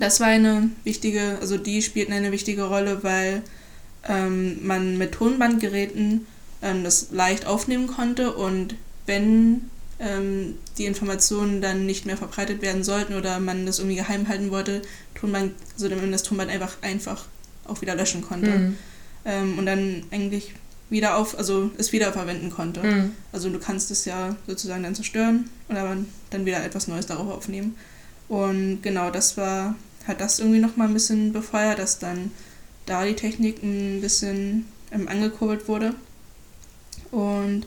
das 0.00 0.20
war 0.20 0.28
eine 0.28 0.70
wichtige, 0.84 1.38
also 1.40 1.58
die 1.58 1.82
spielten 1.82 2.12
eine 2.12 2.32
wichtige 2.32 2.64
Rolle, 2.64 3.02
weil 3.02 3.42
ähm, 4.08 4.66
man 4.66 4.98
mit 4.98 5.12
Tonbandgeräten 5.12 6.26
ähm, 6.62 6.82
das 6.84 7.08
leicht 7.10 7.46
aufnehmen 7.46 7.86
konnte 7.86 8.32
und 8.34 8.74
wenn 9.06 9.70
ähm, 10.04 10.58
die 10.76 10.84
Informationen 10.84 11.62
dann 11.62 11.86
nicht 11.86 12.04
mehr 12.04 12.16
verbreitet 12.16 12.60
werden 12.60 12.84
sollten 12.84 13.14
oder 13.14 13.40
man 13.40 13.64
das 13.64 13.78
irgendwie 13.78 13.96
geheim 13.96 14.28
halten 14.28 14.50
wollte, 14.50 14.82
Tonband, 15.14 15.52
also 15.74 15.88
dann 15.88 16.12
das 16.12 16.22
Tonband 16.22 16.50
einfach 16.50 16.76
einfach 16.82 17.24
auch 17.66 17.80
wieder 17.80 17.94
löschen 17.94 18.20
konnte 18.20 18.50
Mhm. 18.50 18.78
ähm, 19.24 19.58
und 19.58 19.66
dann 19.66 20.02
eigentlich 20.10 20.52
wieder 20.90 21.16
auf, 21.16 21.38
also 21.38 21.70
es 21.78 21.92
wiederverwenden 21.92 22.50
konnte. 22.50 22.82
Mhm. 22.82 23.12
Also 23.32 23.48
du 23.48 23.58
kannst 23.58 23.90
es 23.90 24.04
ja 24.04 24.36
sozusagen 24.46 24.82
dann 24.82 24.94
zerstören 24.94 25.48
aber 25.68 25.96
dann 26.30 26.44
wieder 26.44 26.62
etwas 26.62 26.88
Neues 26.88 27.06
darauf 27.06 27.32
aufnehmen. 27.32 27.74
Und 28.28 28.82
genau, 28.82 29.10
das 29.10 29.36
war, 29.36 29.74
hat 30.06 30.20
das 30.20 30.38
irgendwie 30.38 30.60
nochmal 30.60 30.88
ein 30.88 30.94
bisschen 30.94 31.32
befeuert, 31.32 31.78
dass 31.78 31.98
dann 31.98 32.30
da 32.86 33.04
die 33.04 33.14
Technik 33.14 33.62
ein 33.62 34.00
bisschen 34.02 34.66
ähm, 34.92 35.08
angekurbelt 35.08 35.68
wurde. 35.68 35.94
Und 37.10 37.66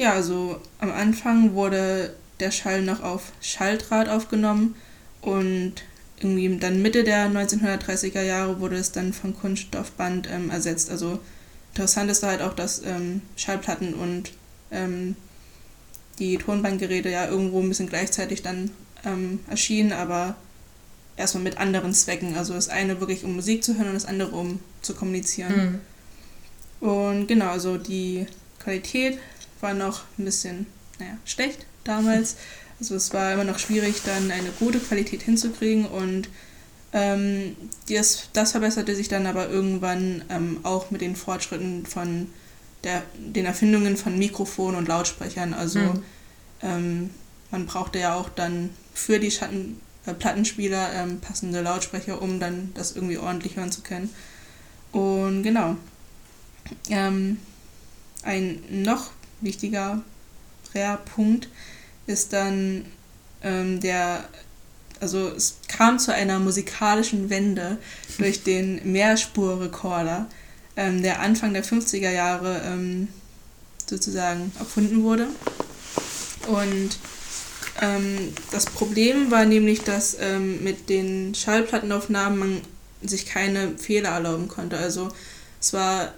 ja, 0.00 0.14
also 0.14 0.58
am 0.78 0.90
Anfang 0.90 1.52
wurde 1.52 2.14
der 2.40 2.50
Schall 2.50 2.80
noch 2.80 3.02
auf 3.02 3.32
Schalldraht 3.42 4.08
aufgenommen 4.08 4.74
und 5.20 5.74
irgendwie 6.18 6.56
dann 6.56 6.80
Mitte 6.80 7.04
der 7.04 7.30
1930er 7.30 8.22
Jahre 8.22 8.60
wurde 8.60 8.76
es 8.76 8.92
dann 8.92 9.12
von 9.12 9.36
Kunststoffband 9.36 10.26
ähm, 10.30 10.48
ersetzt. 10.48 10.90
Also 10.90 11.18
interessant 11.74 12.10
ist 12.10 12.22
da 12.22 12.28
halt 12.28 12.40
auch, 12.40 12.54
dass 12.54 12.82
ähm, 12.82 13.20
Schallplatten 13.36 13.92
und 13.92 14.32
ähm, 14.70 15.16
die 16.18 16.38
Tonbandgeräte 16.38 17.10
ja 17.10 17.28
irgendwo 17.28 17.60
ein 17.60 17.68
bisschen 17.68 17.90
gleichzeitig 17.90 18.40
dann 18.40 18.70
ähm, 19.04 19.40
erschienen, 19.50 19.92
aber 19.92 20.34
erstmal 21.18 21.44
mit 21.44 21.58
anderen 21.58 21.92
Zwecken. 21.92 22.36
Also 22.36 22.54
das 22.54 22.70
eine 22.70 23.00
wirklich 23.00 23.24
um 23.24 23.34
Musik 23.34 23.62
zu 23.62 23.76
hören 23.76 23.88
und 23.88 23.94
das 23.94 24.06
andere 24.06 24.30
um 24.30 24.60
zu 24.80 24.94
kommunizieren. 24.94 25.82
Mhm. 26.80 26.88
Und 26.88 27.26
genau, 27.26 27.50
also 27.50 27.76
die 27.76 28.26
Qualität 28.60 29.18
war 29.60 29.74
noch 29.74 30.02
ein 30.18 30.24
bisschen, 30.24 30.66
naja, 30.98 31.16
schlecht 31.24 31.66
damals. 31.84 32.36
Also 32.80 32.94
es 32.94 33.12
war 33.12 33.34
immer 33.34 33.44
noch 33.44 33.58
schwierig, 33.58 33.96
dann 34.06 34.30
eine 34.30 34.48
gute 34.58 34.80
Qualität 34.80 35.20
hinzukriegen 35.20 35.84
und 35.84 36.30
ähm, 36.94 37.54
das, 37.90 38.30
das 38.32 38.52
verbesserte 38.52 38.96
sich 38.96 39.08
dann 39.08 39.26
aber 39.26 39.50
irgendwann 39.50 40.24
ähm, 40.30 40.60
auch 40.62 40.90
mit 40.90 41.02
den 41.02 41.14
Fortschritten 41.14 41.84
von 41.84 42.28
der, 42.82 43.02
den 43.18 43.44
Erfindungen 43.44 43.98
von 43.98 44.18
Mikrofonen 44.18 44.76
und 44.76 44.88
Lautsprechern. 44.88 45.52
Also 45.52 45.78
Mhm. 45.78 46.02
ähm, 46.62 47.10
man 47.50 47.66
brauchte 47.66 47.98
ja 47.98 48.14
auch 48.14 48.30
dann 48.30 48.70
für 48.94 49.18
die 49.18 49.30
Schatten, 49.30 49.80
äh, 50.06 50.14
Plattenspieler 50.14 50.92
ähm, 50.94 51.20
passende 51.20 51.60
Lautsprecher, 51.60 52.22
um 52.22 52.40
dann 52.40 52.70
das 52.74 52.92
irgendwie 52.92 53.18
ordentlich 53.18 53.56
hören 53.56 53.72
zu 53.72 53.82
können. 53.82 54.08
Und 54.92 55.42
genau. 55.42 55.76
Ähm, 56.88 57.38
ein 58.22 58.62
noch 58.70 59.10
wichtiger 59.40 60.02
Punkt 61.14 61.48
ist 62.06 62.32
dann 62.32 62.84
ähm, 63.42 63.80
der, 63.80 64.24
also 65.00 65.28
es 65.28 65.58
kam 65.68 65.98
zu 65.98 66.12
einer 66.12 66.38
musikalischen 66.38 67.30
Wende 67.30 67.78
durch 68.18 68.42
den 68.42 68.80
Mehrspurrekorder, 68.90 70.26
ähm, 70.76 71.02
der 71.02 71.20
Anfang 71.20 71.52
der 71.52 71.64
50er 71.64 72.10
Jahre 72.10 72.62
ähm, 72.64 73.08
sozusagen 73.86 74.52
erfunden 74.58 75.02
wurde. 75.02 75.28
Und 76.46 76.98
ähm, 77.80 78.32
das 78.50 78.66
Problem 78.66 79.30
war 79.30 79.44
nämlich, 79.44 79.82
dass 79.82 80.16
ähm, 80.20 80.62
mit 80.62 80.88
den 80.88 81.34
Schallplattenaufnahmen 81.34 82.38
man 82.38 82.60
sich 83.02 83.26
keine 83.26 83.78
Fehler 83.78 84.10
erlauben 84.10 84.48
konnte. 84.48 84.76
Also 84.76 85.10
es 85.60 85.72
war 85.72 86.12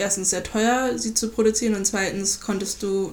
erstens 0.00 0.30
sehr 0.30 0.42
teuer, 0.42 0.98
sie 0.98 1.14
zu 1.14 1.28
produzieren 1.30 1.74
und 1.74 1.86
zweitens 1.86 2.40
konntest 2.40 2.82
du 2.82 3.12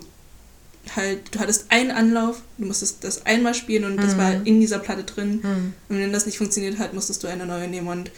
halt, 0.96 1.36
du 1.36 1.40
hattest 1.40 1.66
einen 1.70 1.92
Anlauf, 1.92 2.42
du 2.58 2.66
musstest 2.66 3.04
das 3.04 3.26
einmal 3.26 3.54
spielen 3.54 3.84
und 3.84 3.98
das 3.98 4.14
Mhm. 4.14 4.18
war 4.18 4.46
in 4.46 4.60
dieser 4.60 4.80
Platte 4.80 5.04
drin. 5.04 5.42
Mhm. 5.44 5.74
Und 5.90 6.00
wenn 6.00 6.14
das 6.14 6.26
nicht 6.26 6.38
funktioniert 6.38 6.80
hat, 6.80 6.94
musstest 6.94 7.24
du 7.24 7.28
eine 7.28 7.46
neue 7.46 7.68
nehmen. 7.68 7.88
Und 7.88 8.12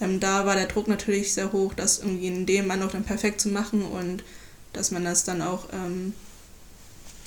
ähm, 0.00 0.20
da 0.20 0.46
war 0.46 0.54
der 0.56 0.66
Druck 0.66 0.88
natürlich 0.88 1.32
sehr 1.34 1.52
hoch, 1.52 1.74
das 1.74 1.98
irgendwie 1.98 2.26
in 2.28 2.46
dem 2.46 2.70
Anlauf 2.70 2.92
dann 2.92 3.04
perfekt 3.04 3.40
zu 3.40 3.48
machen 3.48 3.82
und 3.82 4.24
dass 4.72 4.90
man 4.90 5.04
das 5.04 5.24
dann 5.24 5.42
auch, 5.42 5.68
ähm, 5.72 6.14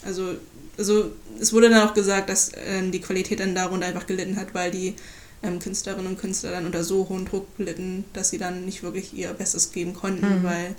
also, 0.04 0.36
also 0.78 1.12
es 1.40 1.54
wurde 1.54 1.70
dann 1.70 1.88
auch 1.88 1.94
gesagt, 1.94 2.30
dass 2.30 2.52
ähm, 2.56 2.92
die 2.92 3.00
Qualität 3.02 3.40
dann 3.40 3.56
darunter 3.56 3.88
einfach 3.88 4.08
gelitten 4.08 4.36
hat, 4.36 4.54
weil 4.54 4.72
die 4.72 4.96
ähm, 5.44 5.60
Künstlerinnen 5.60 6.08
und 6.08 6.20
Künstler 6.20 6.52
dann 6.52 6.66
unter 6.66 6.84
so 6.84 7.08
hohen 7.10 7.26
Druck 7.26 7.48
litten, 7.58 8.06
dass 8.14 8.30
sie 8.30 8.38
dann 8.38 8.66
nicht 8.66 8.84
wirklich 8.84 9.14
ihr 9.14 9.32
Bestes 9.34 9.72
geben 9.72 9.94
konnten, 9.94 10.40
Mhm. 10.40 10.44
weil 10.44 10.76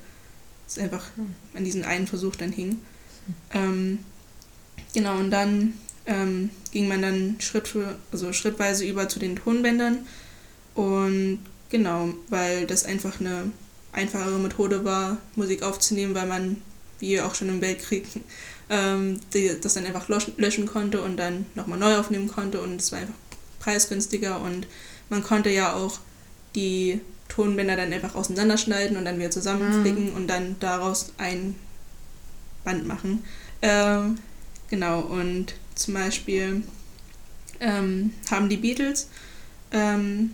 es 0.67 0.79
einfach 0.79 1.05
Mhm. 1.17 1.35
an 1.55 1.65
diesen 1.65 1.85
einen 1.85 2.07
Versuch 2.07 2.37
dann 2.37 2.53
hing. 2.53 2.79
Ähm, 3.53 3.99
genau, 4.95 5.19
und 5.19 5.31
dann 5.31 5.75
ähm, 6.07 6.51
ging 6.73 6.89
man 6.89 7.03
dann 7.03 7.37
Schritt 7.41 7.69
für, 7.69 7.97
also 8.13 8.33
schrittweise 8.33 8.85
über 8.87 9.09
zu 9.09 9.19
den 9.19 9.37
Tonbändern. 9.37 9.99
Und 10.75 11.41
genau, 11.71 12.15
weil 12.29 12.67
das 12.67 12.85
einfach 12.85 13.21
eine 13.21 13.51
einfachere 13.93 14.39
Methode 14.39 14.85
war, 14.85 15.19
Musik 15.37 15.63
aufzunehmen, 15.63 16.15
weil 16.15 16.27
man, 16.27 16.63
wie 16.99 17.21
auch 17.21 17.35
schon 17.35 17.49
im 17.49 17.61
Weltkrieg, 17.61 18.07
ähm, 18.71 19.21
die 19.35 19.51
das 19.61 19.75
dann 19.75 19.87
einfach 19.87 20.09
löschen 20.09 20.67
konnte 20.67 21.03
und 21.03 21.17
dann 21.17 21.47
nochmal 21.55 21.79
neu 21.79 21.97
aufnehmen 21.99 22.29
konnte 22.29 22.61
und 22.61 22.81
es 22.81 22.91
war 22.93 23.01
einfach 23.01 23.15
preisgünstiger 23.69 24.41
und 24.41 24.67
man 25.11 25.23
konnte 25.23 25.51
ja 25.51 25.75
auch 25.75 25.99
die 26.55 27.01
Tonbänder 27.29 27.77
dann 27.77 27.93
einfach 27.93 28.15
auseinanderschneiden 28.15 28.97
und 28.97 29.05
dann 29.05 29.19
wieder 29.19 29.31
zusammenflicken 29.31 30.11
mhm. 30.11 30.17
und 30.17 30.27
dann 30.27 30.57
daraus 30.59 31.13
ein 31.19 31.55
Band 32.65 32.87
machen. 32.87 33.23
Ähm, 33.61 34.19
genau, 34.71 35.01
und 35.01 35.55
zum 35.75 35.95
Beispiel 35.95 36.63
ähm, 37.61 38.15
haben 38.31 38.49
die 38.49 38.57
Beatles 38.57 39.09
ähm, 39.71 40.31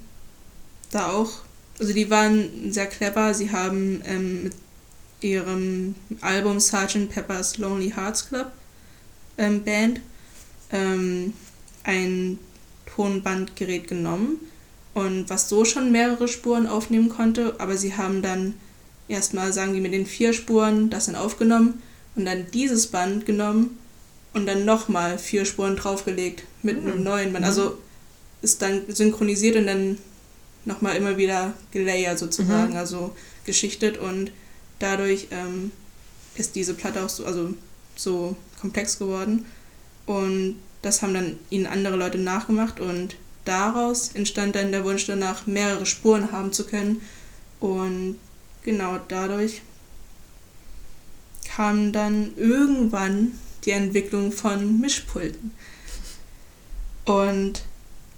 da 0.93 1.11
auch, 1.11 1.43
also 1.81 1.93
die 1.93 2.09
waren 2.11 2.73
sehr 2.73 2.87
clever, 2.87 3.35
sie 3.35 3.51
haben 3.51 4.01
ähm, 4.07 4.45
mit 4.45 4.53
ihrem 5.21 5.97
Album 6.21 6.61
Sgt. 6.61 7.09
Pepper's 7.09 7.59
Lonely 7.59 7.91
Hearts 7.91 8.29
Club 8.29 8.53
ähm, 9.39 9.65
Band 9.65 10.01
ähm, 10.71 11.33
ein 11.83 12.39
Tonbandgerät 12.95 13.89
genommen 13.89 14.39
und 14.95 15.29
was 15.29 15.49
so 15.49 15.65
schon 15.65 15.93
mehrere 15.93 16.29
Spuren 16.29 16.67
aufnehmen 16.67 17.09
konnte, 17.09 17.55
aber 17.59 17.77
sie 17.77 17.97
haben 17.97 18.23
dann 18.23 18.55
erstmal, 19.09 19.53
sagen 19.53 19.75
die, 19.75 19.81
mit 19.81 19.93
den 19.93 20.07
vier 20.07 20.33
Spuren 20.33 20.91
das 20.91 21.07
dann 21.07 21.17
aufgenommen 21.17 21.83
und 22.15 22.25
dann 22.25 22.47
dieses 22.53 22.87
Band 22.87 23.27
genommen 23.27 23.79
und 24.33 24.47
dann 24.47 24.65
nochmal 24.65 25.19
vier 25.19 25.45
Spuren 25.45 25.77
draufgelegt 25.77 26.45
mit 26.63 26.83
mhm. 26.83 26.93
einem 26.93 27.03
neuen 27.03 27.33
Band. 27.33 27.45
Also 27.45 27.79
ist 28.43 28.63
dann 28.63 28.83
synchronisiert 28.89 29.57
und 29.57 29.67
dann 29.67 29.99
nochmal 30.65 30.97
immer 30.97 31.17
wieder 31.17 31.55
gelayert 31.73 32.19
sozusagen, 32.19 32.73
mhm. 32.73 32.79
also 32.79 33.15
geschichtet 33.45 33.99
und 33.99 34.31
dadurch 34.79 35.29
ähm, 35.31 35.73
ist 36.37 36.55
diese 36.57 36.75
Platte 36.75 37.03
auch 37.05 37.09
so, 37.09 37.25
also 37.25 37.55
so 37.97 38.37
komplex 38.61 38.99
geworden 38.99 39.45
und 40.07 40.57
das 40.85 41.03
haben 41.03 41.15
dann 41.15 41.39
ihnen 41.51 41.67
andere 41.67 41.97
Leute 41.97 42.19
nachgemacht 42.19 42.81
und 42.81 43.17
daraus 43.45 44.11
entstand 44.15 44.57
dann 44.57 44.73
der 44.73 44.85
Wunsch 44.85 45.07
danach, 45.07 45.47
mehrere 45.47 45.87
Spuren 45.87 46.33
haben 46.33 46.53
zu 46.53 46.67
können. 46.67 47.03
Und 47.61 48.19
genau 48.63 48.99
dadurch 49.09 49.63
kam 51.55 51.93
dann 51.93 52.33
irgendwann 52.37 53.33
die 53.65 53.71
Entwicklung 53.71 54.33
von 54.33 54.81
Mischpulten. 54.81 55.53
Und 57.05 57.63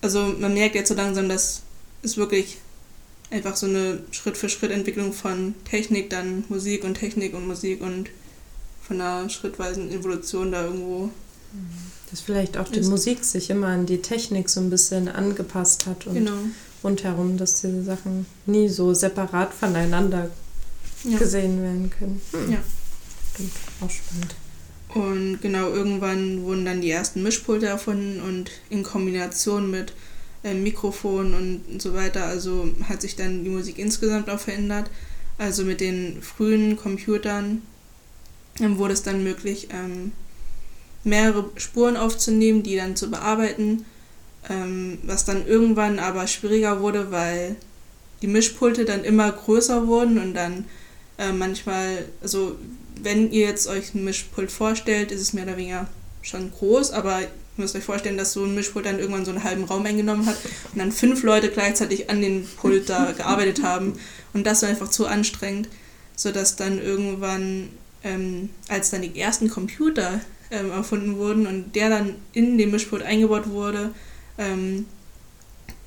also 0.01 0.35
man 0.39 0.55
merkt 0.55 0.75
jetzt 0.75 0.89
so 0.89 0.95
langsam, 0.95 1.29
dass 1.29 1.63
es 2.03 2.17
wirklich 2.17 2.59
einfach 3.31 3.57
so 3.57 3.67
eine 3.67 4.01
Schritt-für-Schritt-Entwicklung 4.13 5.13
von 5.13 5.55
Technik, 5.65 6.11
dann 6.11 6.45
Musik 6.49 6.85
und 6.85 6.95
Technik 6.95 7.35
und 7.35 7.47
Musik 7.47 7.81
und 7.81 8.11
von 8.87 9.01
einer 9.01 9.29
schrittweisen 9.29 9.91
Evolution 9.91 10.53
da 10.53 10.65
irgendwo. 10.65 11.11
Dass 12.11 12.21
vielleicht 12.21 12.57
auch 12.57 12.69
die 12.69 12.81
ist. 12.81 12.89
Musik 12.89 13.25
sich 13.25 13.51
immer 13.51 13.69
an 13.69 13.87
die 13.87 14.01
Technik 14.01 14.49
so 14.49 14.61
ein 14.61 14.71
bisschen 14.71 15.09
angepasst 15.09 15.87
hat 15.87 16.07
und 16.07 16.15
genau. 16.15 16.39
rundherum, 16.85 17.37
dass 17.37 17.61
diese 17.61 17.83
Sachen 17.83 18.27
nie 18.47 18.69
so 18.69 18.95
separat 18.95 19.53
voneinander 19.53 20.31
ja. 21.05 21.19
gesehen 21.19 21.63
werden 21.63 21.91
können. 21.91 22.21
Hm. 22.33 22.53
Ja. 22.53 22.59
Stimmt, 23.35 23.53
auch 23.81 23.91
spannend. 23.91 24.35
Und 24.95 25.43
genau, 25.43 25.69
irgendwann 25.69 26.43
wurden 26.45 26.65
dann 26.65 26.81
die 26.81 26.91
ersten 26.91 27.23
Mischpulte 27.23 27.67
erfunden 27.67 28.21
und 28.21 28.51
in 28.71 28.83
Kombination 28.83 29.71
mit 29.71 29.93
äh, 30.43 30.55
Mikrofon 30.55 31.35
und 31.35 31.83
so 31.83 31.93
weiter, 31.93 32.25
also 32.25 32.71
hat 32.85 33.03
sich 33.03 33.17
dann 33.17 33.45
die 33.45 33.51
Musik 33.51 33.79
insgesamt 33.79 34.31
auch 34.31 34.41
verändert. 34.41 34.91
Also 35.39 35.65
mit 35.65 35.81
den 35.81 36.23
frühen 36.23 36.77
Computern 36.77 37.63
ähm, 38.61 38.79
wurde 38.79 38.95
es 38.95 39.03
dann 39.03 39.23
möglich, 39.23 39.69
ähm, 39.71 40.13
mehrere 41.07 41.49
Spuren 41.57 41.97
aufzunehmen, 41.97 42.63
die 42.63 42.77
dann 42.77 42.97
zu 42.97 43.11
bearbeiten, 43.11 43.85
ähm, 44.51 44.99
was 45.05 45.25
dann 45.25 45.47
irgendwann 45.47 45.99
aber 45.99 46.27
schwieriger 46.27 46.81
wurde, 46.81 47.11
weil 47.13 47.57
die 48.23 48.27
Mischpulte 48.27 48.85
dann 48.85 49.05
immer 49.05 49.31
größer 49.31 49.87
wurden 49.87 50.19
und 50.19 50.35
dann 50.35 50.65
äh, 51.19 51.33
manchmal, 51.33 52.07
also 52.23 52.57
wenn 53.01 53.31
ihr 53.31 53.47
jetzt 53.47 53.69
euch 53.69 53.95
ein 53.95 54.05
Mischpult 54.05 54.51
vorstellt, 54.51 55.13
ist 55.13 55.21
es 55.21 55.33
mehr 55.33 55.45
oder 55.45 55.57
weniger 55.57 55.87
schon 56.23 56.51
groß, 56.51 56.91
aber 56.91 57.21
ihr 57.21 57.29
müsst 57.57 57.77
euch 57.77 57.85
vorstellen, 57.85 58.17
dass 58.17 58.33
so 58.33 58.45
ein 58.45 58.55
Mischpult 58.55 58.87
dann 58.87 58.99
irgendwann 58.99 59.25
so 59.25 59.31
einen 59.31 59.45
halben 59.45 59.65
Raum 59.65 59.87
eingenommen 59.87 60.27
hat 60.27 60.37
und 60.73 60.79
dann 60.79 60.91
fünf 60.91 61.23
Leute 61.23 61.51
gleichzeitig 61.51 62.11
an 62.11 62.21
den 62.21 62.47
Pult 62.57 62.89
da 62.89 63.13
gearbeitet 63.17 63.63
haben. 63.63 63.95
Und 64.35 64.45
das 64.45 64.63
war 64.63 64.71
einfach 64.71 64.91
zu 64.91 65.07
anstrengend, 65.07 65.69
sodass 66.17 66.57
dann 66.57 66.83
irgendwann, 66.83 67.69
ähm, 68.03 68.51
als 68.69 68.91
dann 68.91 69.03
die 69.03 69.19
ersten 69.19 69.49
Computer 69.49 70.21
ähm, 70.51 70.71
erfunden 70.71 71.17
wurden 71.17 71.47
und 71.47 71.75
der 71.75 71.91
dann 71.91 72.15
in 72.33 72.59
den 72.59 72.71
Mischpult 72.71 73.03
eingebaut 73.03 73.49
wurde, 73.49 73.93
ähm, 74.39 74.87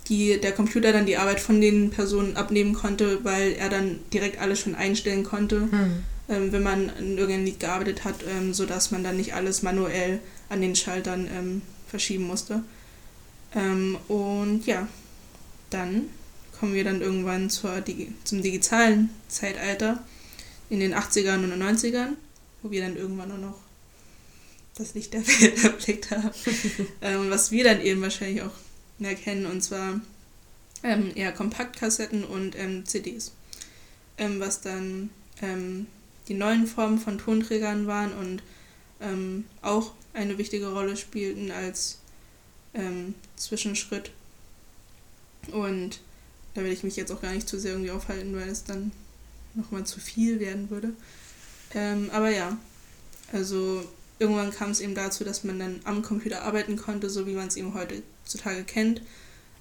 die, 0.08 0.40
der 0.40 0.52
Computer 0.54 0.92
dann 0.92 1.06
die 1.06 1.18
Arbeit 1.18 1.40
von 1.40 1.62
den 1.62 1.92
Personen 1.92 2.36
abnehmen 2.36 2.74
konnte, 2.74 3.24
weil 3.24 3.54
er 3.54 3.70
dann 3.70 4.00
direkt 4.12 4.40
alles 4.42 4.60
schon 4.60 4.76
einstellen 4.76 5.24
konnte, 5.24 5.62
hm. 5.72 6.04
ähm, 6.28 6.52
wenn 6.52 6.64
man 6.64 6.90
in 6.98 7.18
irgendeinem 7.18 7.46
Lied 7.46 7.60
gearbeitet 7.60 8.06
hat, 8.06 8.16
ähm, 8.28 8.54
sodass 8.54 8.92
man 8.92 9.04
dann 9.04 9.18
nicht 9.18 9.34
alles 9.34 9.62
manuell 9.62 10.20
an 10.50 10.62
den 10.62 10.76
Schaltern 10.76 11.28
ähm, 11.32 11.62
verschieben 11.88 12.26
musste. 12.26 12.64
Ähm, 13.56 13.98
und 14.08 14.66
ja, 14.66 14.88
dann 15.70 16.08
kommen 16.60 16.74
wir 16.74 16.84
dann 16.84 17.02
irgendwann 17.02 17.50
zur, 17.50 17.84
zum 18.24 18.42
digitalen 18.42 19.10
Zeitalter 19.28 20.04
in 20.70 20.80
den 20.80 20.94
80ern 20.94 21.44
und 21.44 21.54
90ern, 21.54 22.16
wo 22.62 22.72
wir 22.72 22.82
dann 22.82 22.98
irgendwann 22.98 23.30
nur 23.30 23.38
noch 23.38 23.69
das 24.80 24.94
Licht 24.94 25.14
der 25.14 25.28
Welt 25.28 25.64
erblickt 25.64 26.10
habe. 26.10 26.34
ähm, 27.02 27.30
was 27.30 27.52
wir 27.52 27.64
dann 27.66 27.82
eben 27.82 28.02
wahrscheinlich 28.02 28.42
auch 28.42 28.54
erkennen, 29.00 29.46
und 29.46 29.62
zwar 29.62 30.02
ähm, 30.84 31.12
eher 31.14 31.32
Kompaktkassetten 31.32 32.24
und 32.24 32.58
ähm, 32.58 32.86
CDs. 32.86 33.34
Ähm, 34.18 34.40
was 34.40 34.62
dann 34.62 35.10
ähm, 35.42 35.88
die 36.28 36.34
neuen 36.34 36.66
Formen 36.66 37.00
von 37.00 37.18
Tonträgern 37.18 37.88
waren 37.88 38.14
und 38.14 38.42
ähm, 39.02 39.46
auch 39.62 39.92
eine 40.14 40.38
wichtige 40.38 40.72
Rolle 40.72 40.98
spielten 40.98 41.52
als 41.52 41.98
Zwischenschritt. 43.36 44.12
Und 45.52 46.02
da 46.54 46.64
will 46.64 46.72
ich 46.72 46.84
mich 46.84 46.96
jetzt 46.98 47.12
auch 47.12 47.22
gar 47.22 47.34
nicht 47.34 47.50
zu 47.50 47.60
sehr 47.60 47.72
irgendwie 47.72 47.90
aufhalten, 47.90 48.36
weil 48.36 48.48
es 48.48 48.64
dann 48.64 48.92
nochmal 49.56 49.88
zu 49.88 50.00
viel 50.00 50.40
werden 50.40 50.70
würde. 50.70 50.94
aber 52.12 52.30
ja, 52.30 52.56
also 53.34 53.84
irgendwann 54.20 54.52
kam 54.52 54.72
es 54.72 54.82
eben 54.82 54.96
dazu, 54.96 55.24
dass 55.24 55.44
man 55.44 55.60
dann 55.60 55.80
am 55.86 56.02
Computer 56.02 56.44
arbeiten 56.44 56.76
konnte, 56.76 57.10
so 57.10 57.26
wie 57.26 57.34
man 57.34 57.48
es 57.48 57.56
eben 57.56 57.74
heutzutage 57.74 58.64
kennt, 58.64 59.02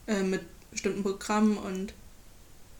äh, 0.06 0.22
mit 0.22 0.42
bestimmten 0.70 1.02
Programmen 1.02 1.56
und 1.56 1.94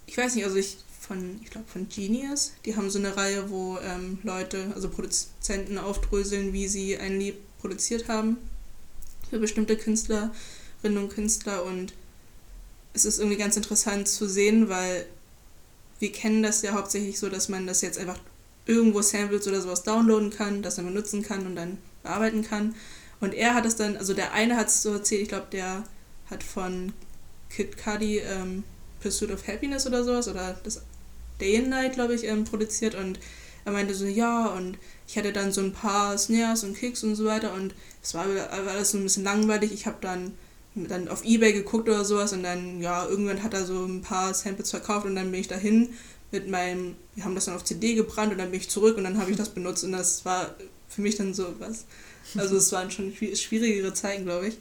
ich 0.06 0.16
weiß 0.16 0.34
nicht, 0.34 0.44
also 0.44 0.56
ich 0.56 0.78
von, 1.00 1.40
ich 1.42 1.50
glaube 1.50 1.66
von 1.68 1.88
Genius, 1.88 2.52
die 2.64 2.76
haben 2.76 2.90
so 2.90 2.98
eine 2.98 3.16
Reihe, 3.16 3.50
wo 3.50 3.78
ähm, 3.78 4.18
Leute, 4.24 4.72
also 4.74 4.88
Produzenten 4.88 5.78
aufdröseln, 5.78 6.52
wie 6.52 6.68
sie 6.68 6.98
ein 6.98 7.18
Lied 7.18 7.36
produziert 7.58 8.08
haben 8.08 8.36
für 9.30 9.38
bestimmte 9.38 9.76
Künstlerinnen 9.76 10.32
und 10.82 11.08
Künstler 11.10 11.64
und 11.64 11.94
es 12.94 13.04
ist 13.04 13.18
irgendwie 13.18 13.36
ganz 13.36 13.56
interessant 13.56 14.08
zu 14.08 14.28
sehen, 14.28 14.68
weil 14.68 15.06
wir 15.98 16.12
kennen 16.12 16.42
das 16.42 16.62
ja 16.62 16.72
hauptsächlich 16.72 17.18
so, 17.18 17.28
dass 17.28 17.48
man 17.48 17.66
das 17.66 17.80
jetzt 17.80 17.98
einfach 17.98 18.18
irgendwo 18.68 19.02
Samples 19.02 19.48
oder 19.48 19.61
sowas 19.61 19.83
downloaden 19.83 20.31
kann, 20.31 20.62
das 20.62 20.76
dann 20.76 20.87
benutzen 20.87 21.22
kann 21.22 21.46
und 21.46 21.57
dann 21.57 21.78
bearbeiten 22.02 22.42
kann. 22.42 22.74
Und 23.20 23.35
er 23.35 23.54
hat 23.54 23.66
es 23.66 23.74
dann, 23.74 23.96
also 23.96 24.14
der 24.14 24.33
eine 24.33 24.57
hat 24.57 24.68
es 24.68 24.83
so 24.83 24.92
erzählt, 24.92 25.22
ich 25.22 25.28
glaube, 25.28 25.48
der 25.50 25.83
hat 26.31 26.44
von 26.44 26.92
Kid 27.50 27.76
Cudi 27.76 28.18
ähm, 28.18 28.62
Pursuit 29.00 29.33
of 29.33 29.48
Happiness 29.48 29.87
oder 29.87 30.04
sowas 30.04 30.28
oder 30.28 30.57
das 30.62 30.83
Day 31.40 31.57
and 31.57 31.70
Night, 31.70 31.94
glaube 31.94 32.14
ich, 32.14 32.24
ähm, 32.24 32.44
produziert 32.44 32.94
und 32.94 33.18
er 33.64 33.72
meinte 33.72 33.94
so, 33.94 34.07
ja, 34.07 34.46
und 34.46 34.78
ich 35.07 35.16
hatte 35.16 35.33
dann 35.33 35.50
so 35.50 35.62
ein 35.62 35.72
paar 35.72 36.16
Snares 36.18 36.62
und 36.62 36.76
Kicks 36.76 37.02
und 37.02 37.14
so 37.14 37.24
weiter 37.24 37.54
und 37.54 37.74
es 38.02 38.14
war 38.14 38.26
alles 38.50 38.90
so 38.90 38.98
ein 38.98 39.02
bisschen 39.02 39.24
langweilig. 39.24 39.72
Ich 39.72 39.87
habe 39.87 39.98
dann 40.00 40.33
dann 40.74 41.09
auf 41.09 41.24
Ebay 41.24 41.52
geguckt 41.52 41.88
oder 41.88 42.04
sowas 42.04 42.33
und 42.33 42.42
dann, 42.44 42.81
ja, 42.81 43.07
irgendwann 43.07 43.42
hat 43.42 43.54
er 43.54 43.64
so 43.64 43.85
ein 43.85 44.02
paar 44.02 44.33
Samples 44.35 44.70
verkauft 44.70 45.07
und 45.07 45.16
dann 45.16 45.31
bin 45.31 45.40
ich 45.40 45.48
dahin 45.48 45.88
mit 46.30 46.48
meinem, 46.48 46.96
wir 47.14 47.24
haben 47.24 47.34
das 47.34 47.46
dann 47.46 47.54
auf 47.54 47.64
CD 47.64 47.94
gebrannt 47.94 48.32
und 48.32 48.38
dann 48.38 48.50
bin 48.50 48.60
ich 48.60 48.68
zurück 48.68 48.96
und 48.96 49.04
dann 49.04 49.18
habe 49.18 49.30
ich 49.30 49.36
das 49.36 49.48
benutzt 49.50 49.84
und 49.84 49.92
das 49.92 50.24
war 50.24 50.54
für 50.88 51.00
mich 51.00 51.16
dann 51.16 51.34
so 51.34 51.54
was. 51.58 51.86
Also 52.36 52.56
es 52.56 52.70
waren 52.72 52.90
schon 52.90 53.12
schwierigere 53.14 53.94
Zeiten, 53.94 54.24
glaube 54.24 54.48
ich. 54.48 54.58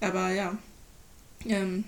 Aber 0.00 0.30
ja, 0.30 0.58
ähm, 1.46 1.84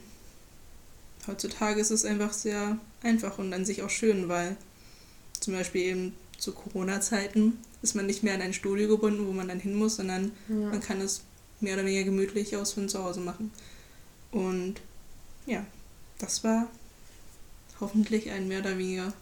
heutzutage 1.27 1.81
ist 1.81 1.91
es 1.91 2.05
einfach 2.05 2.33
sehr 2.33 2.79
einfach 3.03 3.39
und 3.39 3.53
an 3.53 3.65
sich 3.65 3.83
auch 3.83 3.91
schön, 3.91 4.29
weil 4.29 4.57
zum 5.41 5.55
Beispiel 5.55 5.83
eben 5.83 6.13
zu 6.39 6.53
Corona-Zeiten 6.53 7.59
ist 7.83 7.95
man 7.95 8.07
nicht 8.07 8.23
mehr 8.23 8.35
an 8.35 8.41
ein 8.41 8.55
Studio 8.55 8.89
gebunden, 8.89 9.27
wo 9.27 9.33
man 9.33 9.49
dann 9.49 9.61
hin 9.61 9.75
muss, 9.75 9.97
sondern 9.97 10.33
ja. 10.49 10.55
man 10.55 10.81
kann 10.81 11.01
es 11.01 11.23
mehr 11.61 11.75
oder 11.75 11.85
weniger 11.85 12.05
gemütlich 12.05 12.57
aus 12.57 12.73
von 12.73 12.89
zu 12.89 13.03
Hause 13.03 13.21
machen. 13.21 13.53
Und 14.31 14.81
ja, 15.47 15.65
das 16.19 16.43
war 16.45 16.69
hoffentlich 17.81 18.31
ein 18.31 18.49
mehr 18.49 18.61
oder 18.61 18.77
weniger 18.79 19.13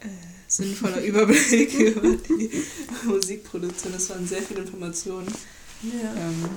äh, 0.00 0.08
sinnvoller 0.48 1.00
Überblick 1.04 1.74
über 1.74 2.16
die 2.28 2.50
Musikproduktion. 3.04 3.92
Das 3.92 4.10
waren 4.10 4.26
sehr 4.26 4.42
viele 4.42 4.60
Informationen. 4.62 5.32
Ja. 5.82 6.14
Ähm, 6.14 6.48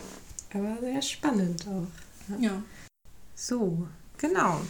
Aber 0.53 0.77
sehr 0.82 1.01
spannend 1.01 1.65
auch. 1.67 1.88
ja. 2.41 2.62
So, 3.36 3.88
genau. 4.17 4.62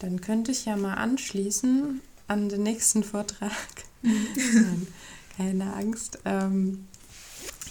Dann 0.00 0.20
könnte 0.20 0.50
ich 0.50 0.64
ja 0.64 0.76
mal 0.76 0.94
anschließen 0.94 2.00
an 2.26 2.48
den 2.48 2.62
nächsten 2.62 3.04
Vortrag. 3.04 3.52
Nein, 4.02 4.86
keine 5.36 5.74
Angst. 5.74 6.18
Ähm, 6.24 6.86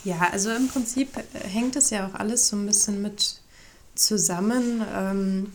ja, 0.03 0.29
also 0.31 0.49
im 0.51 0.67
Prinzip 0.69 1.09
hängt 1.33 1.75
es 1.75 1.89
ja 1.89 2.07
auch 2.07 2.13
alles 2.13 2.47
so 2.47 2.55
ein 2.55 2.65
bisschen 2.65 3.01
mit 3.01 3.41
zusammen. 3.95 4.81
Ähm, 4.93 5.53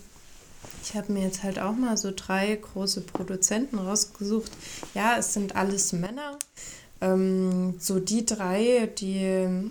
ich 0.84 0.94
habe 0.94 1.12
mir 1.12 1.22
jetzt 1.22 1.42
halt 1.42 1.58
auch 1.58 1.74
mal 1.74 1.96
so 1.96 2.12
drei 2.14 2.54
große 2.54 3.00
Produzenten 3.00 3.78
rausgesucht. 3.78 4.52
Ja, 4.94 5.16
es 5.18 5.32
sind 5.32 5.56
alles 5.56 5.92
Männer. 5.92 6.38
Ähm, 7.00 7.74
so 7.78 7.98
die 7.98 8.26
drei, 8.26 8.90
die 8.98 9.70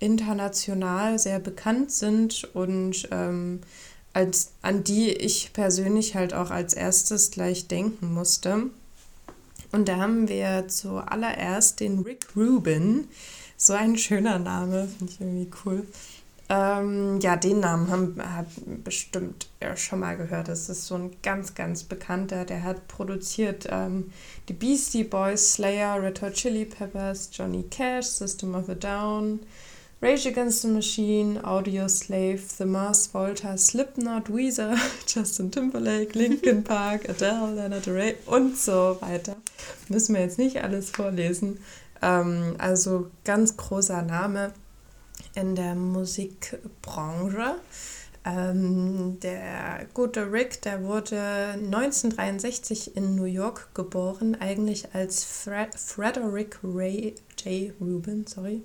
international 0.00 1.18
sehr 1.18 1.38
bekannt 1.38 1.92
sind 1.92 2.44
und 2.54 3.08
ähm, 3.10 3.60
als, 4.12 4.50
an 4.62 4.84
die 4.84 5.12
ich 5.12 5.52
persönlich 5.52 6.14
halt 6.14 6.34
auch 6.34 6.50
als 6.50 6.74
erstes 6.74 7.30
gleich 7.30 7.68
denken 7.68 8.12
musste. 8.12 8.70
Und 9.70 9.88
da 9.88 9.96
haben 9.96 10.28
wir 10.28 10.66
zuallererst 10.68 11.80
den 11.80 12.00
Rick 12.00 12.26
Rubin. 12.34 13.06
So 13.56 13.74
ein 13.74 13.98
schöner 13.98 14.38
Name, 14.38 14.88
finde 14.98 15.12
ich 15.12 15.20
irgendwie 15.20 15.50
cool. 15.64 15.86
Ähm, 16.50 17.20
ja, 17.20 17.36
den 17.36 17.60
Namen 17.60 17.90
haben, 17.90 18.16
hat 18.22 18.46
bestimmt 18.82 19.48
er 19.60 19.76
schon 19.76 20.00
mal 20.00 20.16
gehört. 20.16 20.48
Das 20.48 20.70
ist 20.70 20.86
so 20.86 20.94
ein 20.94 21.10
ganz, 21.22 21.54
ganz 21.54 21.84
bekannter. 21.84 22.46
Der 22.46 22.62
hat 22.62 22.88
produziert 22.88 23.66
ähm, 23.70 24.10
die 24.48 24.54
Beastie 24.54 25.04
Boys, 25.04 25.54
Slayer, 25.54 26.02
Red 26.02 26.22
Hot 26.22 26.32
Chili 26.32 26.64
Peppers, 26.64 27.28
Johnny 27.32 27.64
Cash, 27.64 28.06
System 28.06 28.54
of 28.54 28.70
a 28.70 28.74
Down, 28.74 29.40
Rage 30.00 30.26
Against 30.26 30.62
the 30.62 30.68
Machine, 30.68 31.44
Audio 31.44 31.86
Slave, 31.86 32.38
The 32.38 32.64
Mars 32.64 33.12
Volta, 33.12 33.58
Slipknot, 33.58 34.30
Weezer, 34.30 34.74
Justin 35.06 35.50
Timberlake, 35.50 36.18
Linkin 36.18 36.64
Park, 36.64 37.10
Adele, 37.10 37.56
Lana 37.56 37.80
Del 37.80 37.92
Rey 37.92 38.14
und 38.24 38.56
so 38.56 38.96
weiter. 39.00 39.36
Müssen 39.90 40.14
wir 40.14 40.22
jetzt 40.22 40.38
nicht 40.38 40.62
alles 40.62 40.88
vorlesen. 40.88 41.58
Ähm, 42.00 42.54
also 42.56 43.10
ganz 43.24 43.58
großer 43.58 44.00
Name 44.00 44.52
in 45.38 45.54
der 45.54 45.74
Musikbranche. 45.74 47.56
Ähm, 48.24 49.18
der 49.20 49.86
gute 49.94 50.32
Rick, 50.32 50.60
der 50.62 50.82
wurde 50.82 51.20
1963 51.54 52.96
in 52.96 53.14
New 53.14 53.24
York 53.24 53.68
geboren, 53.74 54.36
eigentlich 54.40 54.94
als 54.94 55.24
Fred 55.24 55.74
Frederick 55.74 56.58
Ray 56.62 57.14
J. 57.44 57.72
Rubin, 57.80 58.26
sorry. 58.26 58.62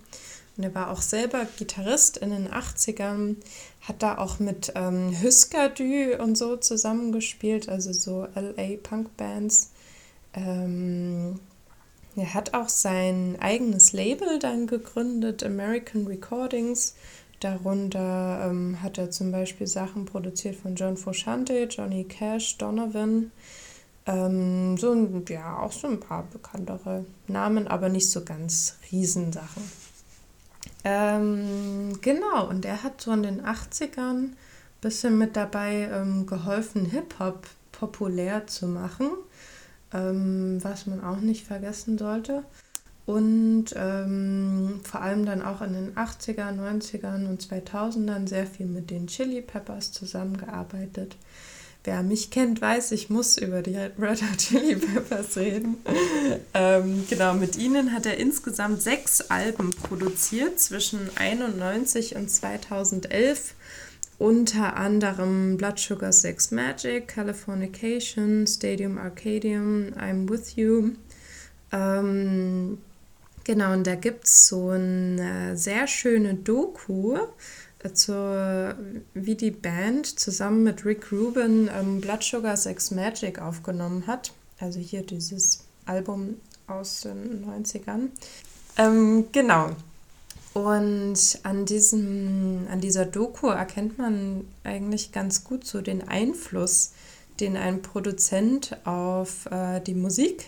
Und 0.57 0.63
er 0.63 0.75
war 0.75 0.91
auch 0.91 1.01
selber 1.01 1.47
Gitarrist 1.57 2.17
in 2.17 2.31
den 2.31 2.49
80ern, 2.49 3.37
hat 3.81 4.03
da 4.03 4.17
auch 4.17 4.39
mit 4.39 4.71
ähm, 4.75 5.15
Husker 5.21 5.69
Du 5.69 6.17
und 6.17 6.37
so 6.37 6.57
zusammengespielt, 6.57 7.69
also 7.69 7.93
so 7.93 8.27
LA 8.35 8.77
Punk 8.81 9.15
Bands. 9.17 9.71
Ähm, 10.33 11.39
er 12.15 12.33
hat 12.33 12.53
auch 12.53 12.69
sein 12.69 13.37
eigenes 13.39 13.93
Label 13.93 14.39
dann 14.39 14.67
gegründet, 14.67 15.43
American 15.43 16.07
Recordings. 16.07 16.95
Darunter 17.39 18.47
ähm, 18.49 18.81
hat 18.81 18.97
er 18.97 19.11
zum 19.11 19.31
Beispiel 19.31 19.67
Sachen 19.67 20.05
produziert 20.05 20.55
von 20.55 20.75
John 20.75 20.95
Frusciante, 20.95 21.67
Johnny 21.69 22.05
Cash, 22.05 22.57
Donovan. 22.57 23.31
Ähm, 24.05 24.77
so 24.77 24.91
ein, 24.91 25.25
ja, 25.27 25.57
auch 25.59 25.71
so 25.71 25.87
ein 25.87 25.99
paar 25.99 26.23
bekanntere 26.31 27.05
Namen, 27.27 27.67
aber 27.67 27.89
nicht 27.89 28.09
so 28.09 28.23
ganz 28.23 28.77
Riesensachen. 28.91 29.63
Ähm, 30.83 31.99
genau, 32.01 32.47
und 32.49 32.65
er 32.65 32.83
hat 32.83 33.01
so 33.01 33.11
in 33.11 33.23
den 33.23 33.41
80ern 33.41 34.11
ein 34.11 34.35
bisschen 34.81 35.17
mit 35.17 35.35
dabei 35.35 35.89
ähm, 35.91 36.25
geholfen, 36.25 36.85
Hip-Hop 36.85 37.47
populär 37.71 38.47
zu 38.47 38.67
machen, 38.67 39.09
ähm, 39.93 40.59
was 40.61 40.87
man 40.87 41.03
auch 41.03 41.19
nicht 41.19 41.45
vergessen 41.45 41.97
sollte. 41.97 42.43
Und 43.05 43.65
ähm, 43.75 44.79
vor 44.83 45.01
allem 45.01 45.25
dann 45.25 45.41
auch 45.41 45.61
in 45.61 45.73
den 45.73 45.95
80er, 45.95 46.57
90ern 46.57 47.27
und 47.27 47.43
2000ern 47.43 48.27
sehr 48.27 48.47
viel 48.47 48.65
mit 48.65 48.89
den 48.89 49.07
Chili 49.07 49.41
Peppers 49.41 49.91
zusammengearbeitet. 49.91 51.17
Wer 51.85 52.01
mich 52.01 52.31
kennt, 52.31 52.61
weiß, 52.61 52.93
ich 52.93 53.09
muss 53.09 53.37
über 53.37 53.61
die 53.61 53.75
Red 53.75 54.21
Hot 54.21 54.37
Chili 54.37 54.77
Peppers 54.77 55.35
reden. 55.35 55.75
ähm, 56.53 57.03
genau, 57.09 57.33
mit 57.33 57.57
ihnen 57.57 57.91
hat 57.91 58.05
er 58.05 58.17
insgesamt 58.17 58.81
sechs 58.81 59.19
Alben 59.19 59.71
produziert 59.71 60.61
zwischen 60.61 61.09
91 61.17 62.15
und 62.15 62.31
2011. 62.31 63.53
Unter 64.23 64.77
anderem 64.77 65.57
Blood 65.57 65.77
Sugar 65.77 66.13
Sex 66.13 66.51
Magic, 66.51 67.09
Californication, 67.09 68.47
Stadium 68.47 68.97
Arcadium, 68.97 69.91
I'm 69.99 70.29
With 70.29 70.55
You. 70.55 70.91
Ähm, 71.73 72.77
genau, 73.43 73.73
und 73.73 73.85
da 73.85 73.95
gibt 73.95 74.23
es 74.23 74.47
so 74.47 74.69
eine 74.69 75.57
sehr 75.57 75.87
schöne 75.87 76.35
Doku 76.35 77.17
zur, 77.93 78.77
wie 79.13 79.35
die 79.35 79.51
Band 79.51 80.17
zusammen 80.17 80.63
mit 80.63 80.85
Rick 80.85 81.11
Rubin 81.11 81.69
ähm, 81.77 81.99
Blood 81.99 82.23
Sugar 82.23 82.55
Sex 82.55 82.91
Magic 82.91 83.41
aufgenommen 83.41 84.07
hat. 84.07 84.31
Also 84.57 84.79
hier 84.79 85.01
dieses 85.05 85.65
Album 85.85 86.37
aus 86.67 87.01
den 87.01 87.45
90ern. 87.45 88.07
Ähm, 88.77 89.25
genau. 89.33 89.71
Und 90.53 91.39
an, 91.43 91.65
diesem, 91.65 92.67
an 92.69 92.79
dieser 92.79 93.05
Doku 93.05 93.47
erkennt 93.47 93.97
man 93.97 94.45
eigentlich 94.63 95.11
ganz 95.11 95.43
gut 95.43 95.65
so 95.65 95.81
den 95.81 96.07
Einfluss, 96.07 96.91
den 97.39 97.57
ein 97.57 97.81
Produzent 97.81 98.77
auf 98.85 99.47
äh, 99.47 99.79
die 99.79 99.95
Musik 99.95 100.45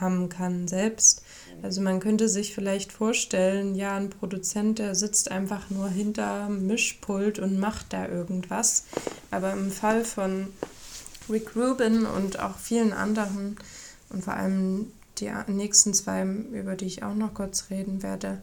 haben 0.00 0.28
kann 0.28 0.66
selbst. 0.66 1.22
Also 1.62 1.80
man 1.80 2.00
könnte 2.00 2.28
sich 2.28 2.52
vielleicht 2.52 2.92
vorstellen, 2.92 3.76
ja, 3.76 3.96
ein 3.96 4.10
Produzent, 4.10 4.80
der 4.80 4.96
sitzt 4.96 5.30
einfach 5.30 5.70
nur 5.70 5.88
hinter 5.88 6.48
Mischpult 6.48 7.38
und 7.38 7.60
macht 7.60 7.92
da 7.92 8.08
irgendwas. 8.08 8.84
Aber 9.30 9.52
im 9.52 9.70
Fall 9.70 10.04
von 10.04 10.48
Rick 11.30 11.54
Rubin 11.54 12.06
und 12.06 12.40
auch 12.40 12.58
vielen 12.58 12.92
anderen 12.92 13.56
und 14.10 14.24
vor 14.24 14.34
allem 14.34 14.92
die 15.18 15.30
nächsten 15.46 15.94
zwei, 15.94 16.24
über 16.24 16.74
die 16.74 16.86
ich 16.86 17.02
auch 17.02 17.14
noch 17.14 17.34
kurz 17.34 17.70
reden 17.70 18.02
werde, 18.02 18.42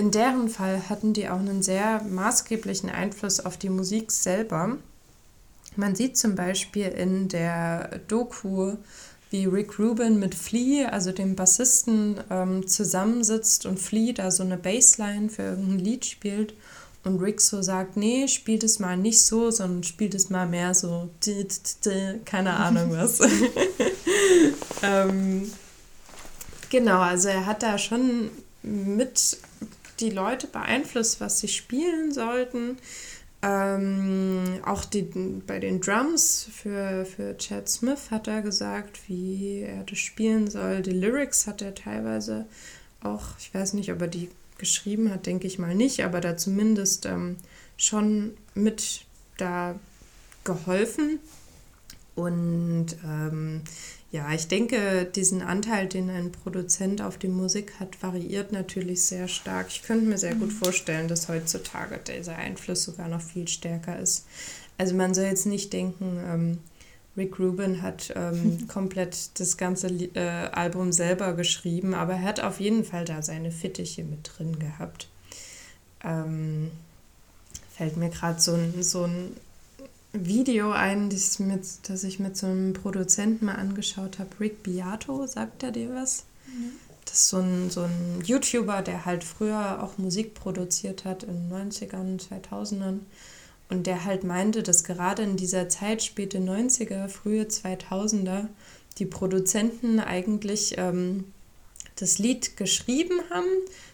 in 0.00 0.10
deren 0.10 0.48
Fall 0.48 0.88
hatten 0.88 1.12
die 1.12 1.28
auch 1.28 1.38
einen 1.38 1.62
sehr 1.62 2.02
maßgeblichen 2.02 2.88
Einfluss 2.88 3.38
auf 3.38 3.58
die 3.58 3.68
Musik 3.68 4.10
selber. 4.10 4.78
Man 5.76 5.94
sieht 5.94 6.16
zum 6.16 6.34
Beispiel 6.34 6.86
in 6.86 7.28
der 7.28 8.00
Doku 8.08 8.76
wie 9.28 9.44
Rick 9.44 9.78
Rubin 9.78 10.18
mit 10.18 10.34
Flea, 10.34 10.86
also 10.86 11.12
dem 11.12 11.36
Bassisten, 11.36 12.18
ähm, 12.30 12.66
zusammensitzt 12.66 13.66
und 13.66 13.78
Flea 13.78 14.14
da 14.14 14.30
so 14.30 14.42
eine 14.42 14.56
Bassline 14.56 15.28
für 15.28 15.42
irgendein 15.42 15.78
Lied 15.80 16.06
spielt 16.06 16.54
und 17.04 17.20
Rick 17.20 17.42
so 17.42 17.60
sagt, 17.60 17.98
nee, 17.98 18.26
spielt 18.26 18.64
es 18.64 18.78
mal 18.78 18.96
nicht 18.96 19.20
so, 19.20 19.50
sondern 19.50 19.82
spielt 19.82 20.14
es 20.14 20.30
mal 20.30 20.46
mehr 20.46 20.72
so, 20.72 21.10
keine 22.24 22.54
Ahnung 22.54 22.90
was. 22.96 23.20
ähm, 24.82 25.52
genau, 26.70 27.00
also 27.00 27.28
er 27.28 27.44
hat 27.44 27.62
da 27.62 27.76
schon 27.76 28.30
mit 28.62 29.38
die 30.00 30.10
Leute 30.10 30.46
beeinflusst, 30.46 31.20
was 31.20 31.40
sie 31.40 31.48
spielen 31.48 32.12
sollten. 32.12 32.76
Ähm, 33.42 34.60
auch 34.66 34.84
die, 34.84 35.02
bei 35.46 35.58
den 35.60 35.80
Drums 35.80 36.48
für, 36.52 37.06
für 37.06 37.38
Chad 37.38 37.68
Smith 37.68 38.10
hat 38.10 38.28
er 38.28 38.42
gesagt, 38.42 39.08
wie 39.08 39.60
er 39.60 39.82
das 39.84 39.98
spielen 39.98 40.50
soll. 40.50 40.82
Die 40.82 40.90
Lyrics 40.90 41.46
hat 41.46 41.62
er 41.62 41.74
teilweise 41.74 42.46
auch, 43.02 43.38
ich 43.38 43.52
weiß 43.54 43.72
nicht, 43.74 43.90
ob 43.92 44.02
er 44.02 44.08
die 44.08 44.28
geschrieben 44.58 45.10
hat, 45.10 45.24
denke 45.24 45.46
ich 45.46 45.58
mal 45.58 45.74
nicht, 45.74 46.04
aber 46.04 46.20
da 46.20 46.36
zumindest 46.36 47.06
ähm, 47.06 47.38
schon 47.78 48.36
mit 48.54 49.06
da 49.38 49.74
geholfen. 50.44 51.18
Und 52.14 52.88
ähm, 53.04 53.62
ja, 54.12 54.32
ich 54.32 54.48
denke, 54.48 55.04
diesen 55.04 55.40
Anteil, 55.40 55.86
den 55.86 56.10
ein 56.10 56.32
Produzent 56.32 57.00
auf 57.00 57.16
die 57.16 57.28
Musik 57.28 57.74
hat, 57.78 58.02
variiert 58.02 58.50
natürlich 58.50 59.02
sehr 59.02 59.28
stark. 59.28 59.68
Ich 59.68 59.82
könnte 59.82 60.06
mir 60.06 60.18
sehr 60.18 60.34
gut 60.34 60.48
mhm. 60.48 60.56
vorstellen, 60.56 61.06
dass 61.06 61.28
heutzutage 61.28 61.98
dieser 61.98 62.34
Einfluss 62.34 62.82
sogar 62.82 63.08
noch 63.08 63.20
viel 63.20 63.46
stärker 63.46 63.98
ist. 64.00 64.26
Also 64.78 64.96
man 64.96 65.14
soll 65.14 65.26
jetzt 65.26 65.46
nicht 65.46 65.72
denken, 65.72 66.18
ähm, 66.26 66.58
Rick 67.16 67.38
Rubin 67.38 67.82
hat 67.82 68.12
ähm, 68.16 68.66
komplett 68.68 69.38
das 69.38 69.56
ganze 69.56 69.88
äh, 69.88 70.48
Album 70.52 70.90
selber 70.90 71.34
geschrieben, 71.34 71.94
aber 71.94 72.14
er 72.14 72.22
hat 72.22 72.40
auf 72.40 72.58
jeden 72.58 72.84
Fall 72.84 73.04
da 73.04 73.22
seine 73.22 73.52
Fittiche 73.52 74.02
mit 74.02 74.30
drin 74.36 74.58
gehabt. 74.58 75.08
Ähm, 76.02 76.72
fällt 77.76 77.96
mir 77.96 78.10
gerade 78.10 78.40
so 78.40 78.54
ein, 78.54 78.82
so 78.82 79.04
ein 79.04 79.36
Video 80.12 80.72
ein, 80.72 81.08
das, 81.10 81.38
mit, 81.38 81.64
das 81.88 82.04
ich 82.04 82.18
mit 82.18 82.36
so 82.36 82.46
einem 82.46 82.72
Produzenten 82.72 83.46
mal 83.46 83.54
angeschaut 83.54 84.18
habe. 84.18 84.30
Rick 84.40 84.62
Beato, 84.62 85.26
sagt 85.26 85.62
er 85.62 85.70
dir 85.70 85.94
was? 85.94 86.24
Mhm. 86.46 86.72
Das 87.04 87.14
ist 87.14 87.28
so 87.28 87.38
ein, 87.38 87.70
so 87.70 87.82
ein 87.82 88.22
YouTuber, 88.24 88.82
der 88.82 89.04
halt 89.04 89.24
früher 89.24 89.82
auch 89.82 89.98
Musik 89.98 90.34
produziert 90.34 91.04
hat 91.04 91.22
in 91.22 91.48
den 91.48 91.70
90ern, 91.70 92.20
2000ern. 92.20 93.00
Und 93.68 93.86
der 93.86 94.04
halt 94.04 94.24
meinte, 94.24 94.62
dass 94.62 94.84
gerade 94.84 95.22
in 95.22 95.36
dieser 95.36 95.68
Zeit, 95.68 96.02
späte 96.02 96.38
90er, 96.38 97.08
frühe 97.08 97.44
2000er, 97.44 98.48
die 98.98 99.06
Produzenten 99.06 100.00
eigentlich 100.00 100.74
ähm, 100.76 101.32
das 101.96 102.18
Lied 102.18 102.56
geschrieben 102.56 103.20
haben, 103.30 103.48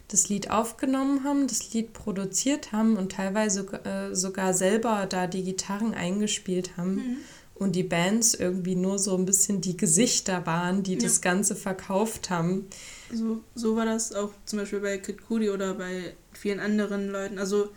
das 0.09 0.29
Lied 0.29 0.51
aufgenommen 0.51 1.25
haben, 1.25 1.47
das 1.47 1.73
Lied 1.73 1.93
produziert 1.93 2.73
haben 2.73 2.97
und 2.97 3.13
teilweise 3.13 3.67
äh, 3.85 4.15
sogar 4.15 4.55
selber 4.55 5.07
da 5.09 5.27
die 5.27 5.43
Gitarren 5.43 5.95
eingespielt 5.95 6.77
haben. 6.77 6.95
Mhm. 6.95 7.17
Und 7.55 7.73
die 7.75 7.85
Bands 7.85 8.35
irgendwie 8.35 8.77
nur 8.77 8.99
so 8.99 9.17
ein 9.17 9.25
bisschen 9.25 9.63
die 9.63 9.79
Gesichter 9.79 10.45
waren, 10.45 10.83
die 10.83 10.93
ja. 10.93 11.01
das 11.01 11.23
Ganze 11.23 11.57
verkauft 11.57 12.29
haben. 12.29 12.67
So, 13.11 13.41
so 13.55 13.77
war 13.77 13.87
das 13.87 14.13
auch 14.13 14.33
zum 14.45 14.59
Beispiel 14.59 14.81
bei 14.81 14.99
Kid 14.99 15.27
Cudi 15.27 15.49
oder 15.49 15.73
bei 15.73 16.15
vielen 16.33 16.61
anderen 16.61 17.09
Leuten. 17.09 17.39
Also 17.39 17.71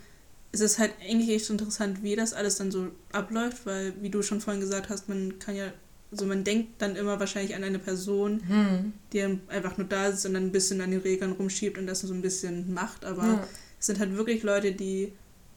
es 0.52 0.60
ist 0.60 0.78
halt 0.78 0.92
eigentlich 1.02 1.30
echt 1.30 1.48
interessant, 1.48 2.02
wie 2.02 2.14
das 2.14 2.34
alles 2.34 2.56
dann 2.56 2.70
so 2.70 2.88
abläuft, 3.12 3.64
weil, 3.64 3.94
wie 4.02 4.10
du 4.10 4.22
schon 4.22 4.42
vorhin 4.42 4.60
gesagt 4.60 4.90
hast, 4.90 5.08
man 5.08 5.38
kann 5.38 5.56
ja 5.56 5.72
also 6.10 6.26
man 6.26 6.44
denkt 6.44 6.82
dann 6.82 6.96
immer 6.96 7.20
wahrscheinlich 7.20 7.54
an 7.54 7.62
eine 7.62 7.78
Person, 7.78 8.42
hm. 8.46 8.92
die 9.12 9.22
einfach 9.48 9.78
nur 9.78 9.86
da 9.86 10.08
ist 10.08 10.26
und 10.26 10.34
dann 10.34 10.44
ein 10.44 10.52
bisschen 10.52 10.80
an 10.80 10.90
den 10.90 11.00
Regeln 11.00 11.32
rumschiebt 11.32 11.78
und 11.78 11.86
das 11.86 12.00
so 12.00 12.12
ein 12.12 12.22
bisschen 12.22 12.74
macht, 12.74 13.04
aber 13.04 13.24
ja. 13.24 13.48
es 13.78 13.86
sind 13.86 14.00
halt 14.00 14.16
wirklich 14.16 14.42
Leute, 14.42 14.72
die 14.72 15.12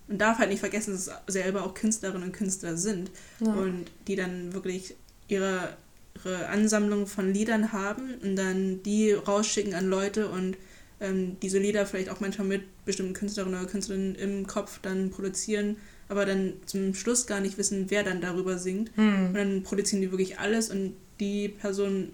man 0.08 0.18
darf 0.18 0.38
halt 0.38 0.50
nicht 0.50 0.60
vergessen, 0.60 0.94
dass 0.94 1.08
es 1.08 1.34
selber 1.34 1.64
auch 1.64 1.74
Künstlerinnen 1.74 2.24
und 2.24 2.34
Künstler 2.34 2.78
sind 2.78 3.10
ja. 3.40 3.54
und 3.54 3.86
die 4.08 4.16
dann 4.16 4.54
wirklich 4.54 4.96
ihre, 5.28 5.76
ihre 6.24 6.48
Ansammlung 6.50 7.08
von 7.08 7.34
Liedern 7.34 7.72
haben 7.72 8.16
und 8.22 8.36
dann 8.36 8.84
die 8.84 9.14
rausschicken 9.14 9.74
an 9.74 9.88
Leute 9.88 10.30
und 10.30 10.58
ähm, 11.04 11.38
diese 11.42 11.60
Lieder 11.60 11.86
vielleicht 11.86 12.10
auch 12.10 12.20
manchmal 12.20 12.48
mit 12.48 12.64
bestimmten 12.86 13.14
Künstlerinnen 13.14 13.60
oder 13.60 13.70
Künstlerinnen 13.70 14.16
im 14.16 14.48
Kopf 14.48 14.80
dann 14.82 15.12
produzieren 15.12 15.78
aber 16.10 16.26
dann 16.26 16.54
zum 16.66 16.94
Schluss 16.94 17.26
gar 17.28 17.40
nicht 17.40 17.58
wissen, 17.58 17.86
wer 17.90 18.04
dann 18.04 18.22
darüber 18.22 18.58
singt. 18.58 18.96
Mhm. 18.98 19.28
Und 19.28 19.34
dann 19.34 19.64
produzieren 19.64 20.02
die 20.02 20.12
wirklich 20.12 20.40
alles 20.40 20.70
und 20.70 20.96
die 21.20 21.50
Person 21.50 22.10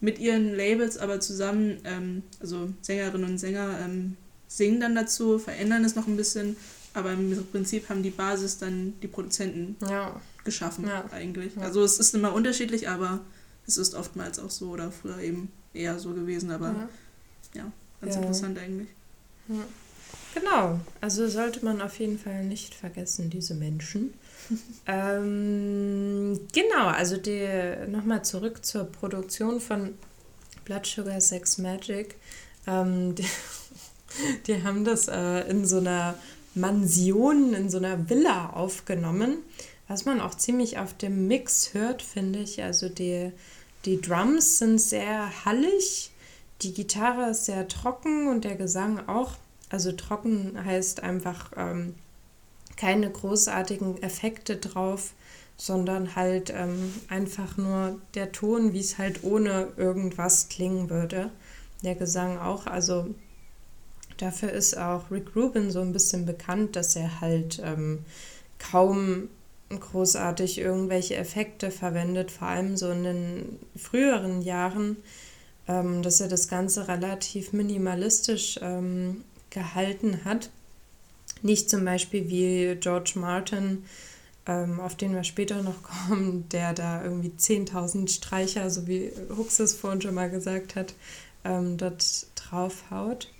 mit 0.00 0.18
ihren 0.18 0.54
Labels 0.54 0.98
aber 0.98 1.20
zusammen, 1.20 1.78
ähm, 1.84 2.22
also 2.40 2.70
Sängerinnen 2.80 3.28
und 3.28 3.38
Sänger, 3.38 3.78
ähm, 3.84 4.16
singen 4.46 4.80
dann 4.80 4.94
dazu, 4.94 5.38
verändern 5.38 5.84
es 5.84 5.94
noch 5.94 6.06
ein 6.06 6.16
bisschen, 6.16 6.56
aber 6.94 7.12
im 7.12 7.44
Prinzip 7.50 7.88
haben 7.88 8.02
die 8.02 8.10
Basis 8.10 8.58
dann 8.58 8.94
die 9.02 9.08
Produzenten 9.08 9.76
ja. 9.88 10.20
geschaffen 10.44 10.86
ja. 10.86 11.04
eigentlich. 11.12 11.54
Ja. 11.56 11.62
Also 11.62 11.82
es 11.82 11.98
ist 11.98 12.14
immer 12.14 12.32
unterschiedlich, 12.32 12.88
aber 12.88 13.20
es 13.66 13.76
ist 13.76 13.94
oftmals 13.94 14.38
auch 14.38 14.50
so 14.50 14.70
oder 14.70 14.90
früher 14.90 15.18
eben 15.18 15.50
eher 15.74 15.98
so 15.98 16.14
gewesen, 16.14 16.50
aber 16.50 16.88
ja, 17.54 17.70
ganz 18.00 18.16
interessant 18.16 18.58
eigentlich. 18.58 18.88
Ja. 19.48 19.64
Genau, 20.34 20.80
also 21.00 21.28
sollte 21.28 21.64
man 21.64 21.80
auf 21.80 21.98
jeden 21.98 22.18
Fall 22.18 22.44
nicht 22.44 22.74
vergessen, 22.74 23.30
diese 23.30 23.54
Menschen. 23.54 24.14
ähm, 24.86 26.40
genau, 26.52 26.86
also 26.86 27.16
nochmal 27.88 28.24
zurück 28.24 28.64
zur 28.64 28.84
Produktion 28.84 29.60
von 29.60 29.94
Blood 30.64 30.86
Sugar 30.86 31.20
Sex 31.20 31.58
Magic. 31.58 32.16
Ähm, 32.66 33.14
die, 33.14 33.26
die, 34.46 34.62
haben 34.62 34.84
das 34.84 35.08
äh, 35.08 35.48
in 35.50 35.66
so 35.66 35.78
einer 35.78 36.14
Mansion, 36.54 37.54
in 37.54 37.70
so 37.70 37.78
einer 37.78 38.08
Villa 38.08 38.50
aufgenommen, 38.50 39.38
was 39.88 40.04
man 40.04 40.20
auch 40.20 40.36
ziemlich 40.36 40.78
auf 40.78 40.96
dem 40.96 41.26
Mix 41.26 41.74
hört, 41.74 42.02
finde 42.02 42.40
ich. 42.40 42.62
Also 42.62 42.88
die, 42.88 43.32
die 43.84 44.00
Drums 44.00 44.58
sind 44.58 44.80
sehr 44.80 45.44
hallig, 45.44 46.09
die 46.62 46.74
Gitarre 46.74 47.30
ist 47.30 47.46
sehr 47.46 47.68
trocken 47.68 48.28
und 48.28 48.44
der 48.44 48.56
Gesang 48.56 49.08
auch. 49.08 49.32
Also 49.68 49.92
trocken 49.92 50.58
heißt 50.64 51.02
einfach 51.02 51.52
ähm, 51.56 51.94
keine 52.76 53.10
großartigen 53.10 54.02
Effekte 54.02 54.56
drauf, 54.56 55.12
sondern 55.56 56.16
halt 56.16 56.50
ähm, 56.54 56.92
einfach 57.08 57.56
nur 57.56 58.00
der 58.14 58.32
Ton, 58.32 58.72
wie 58.72 58.80
es 58.80 58.98
halt 58.98 59.22
ohne 59.22 59.68
irgendwas 59.76 60.48
klingen 60.48 60.90
würde. 60.90 61.30
Der 61.84 61.94
Gesang 61.94 62.38
auch. 62.38 62.66
Also 62.66 63.14
dafür 64.16 64.50
ist 64.50 64.76
auch 64.76 65.10
Rick 65.10 65.36
Rubin 65.36 65.70
so 65.70 65.80
ein 65.80 65.92
bisschen 65.92 66.26
bekannt, 66.26 66.76
dass 66.76 66.96
er 66.96 67.20
halt 67.20 67.60
ähm, 67.64 68.00
kaum 68.58 69.28
großartig 69.68 70.58
irgendwelche 70.58 71.16
Effekte 71.16 71.70
verwendet, 71.70 72.30
vor 72.30 72.48
allem 72.48 72.76
so 72.76 72.90
in 72.90 73.04
den 73.04 73.58
früheren 73.76 74.42
Jahren, 74.42 74.96
ähm, 75.70 76.02
dass 76.02 76.20
er 76.20 76.26
das 76.26 76.48
Ganze 76.48 76.88
relativ 76.88 77.52
minimalistisch 77.52 78.58
ähm, 78.60 79.22
gehalten 79.50 80.24
hat. 80.24 80.50
Nicht 81.42 81.70
zum 81.70 81.84
Beispiel 81.84 82.28
wie 82.28 82.76
George 82.80 83.12
Martin, 83.14 83.84
ähm, 84.46 84.80
auf 84.80 84.96
den 84.96 85.14
wir 85.14 85.22
später 85.22 85.62
noch 85.62 85.82
kommen, 86.08 86.48
der 86.48 86.74
da 86.74 87.04
irgendwie 87.04 87.32
10.000 87.38 88.08
Streicher, 88.12 88.68
so 88.68 88.88
wie 88.88 89.12
Hux 89.36 89.60
es 89.60 89.74
vorhin 89.74 90.02
schon 90.02 90.14
mal 90.14 90.28
gesagt 90.28 90.74
hat, 90.74 90.94
ähm, 91.44 91.76
dort 91.76 92.26
draufhaut. 92.34 93.30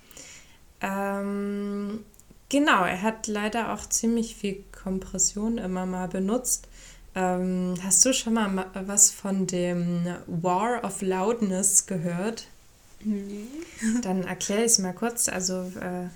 Ähm, 0.79 1.99
genau, 2.47 2.85
er 2.85 3.01
hat 3.01 3.27
leider 3.27 3.73
auch 3.73 3.87
ziemlich 3.89 4.37
viel 4.37 4.63
Kompression 4.71 5.57
immer 5.57 5.85
mal 5.85 6.07
benutzt. 6.07 6.69
Ähm, 7.13 7.75
hast 7.83 8.05
du 8.05 8.13
schon 8.13 8.33
mal 8.33 8.67
was 8.73 9.11
von 9.11 9.47
dem 9.47 10.05
War 10.27 10.83
of 10.83 11.01
Loudness 11.01 11.85
gehört? 11.85 12.47
Nee. 13.03 13.47
Dann 14.01 14.23
erkläre 14.23 14.61
ich 14.61 14.73
es 14.73 14.79
mal 14.79 14.93
kurz. 14.93 15.27
Also 15.27 15.71
äh, 15.79 16.07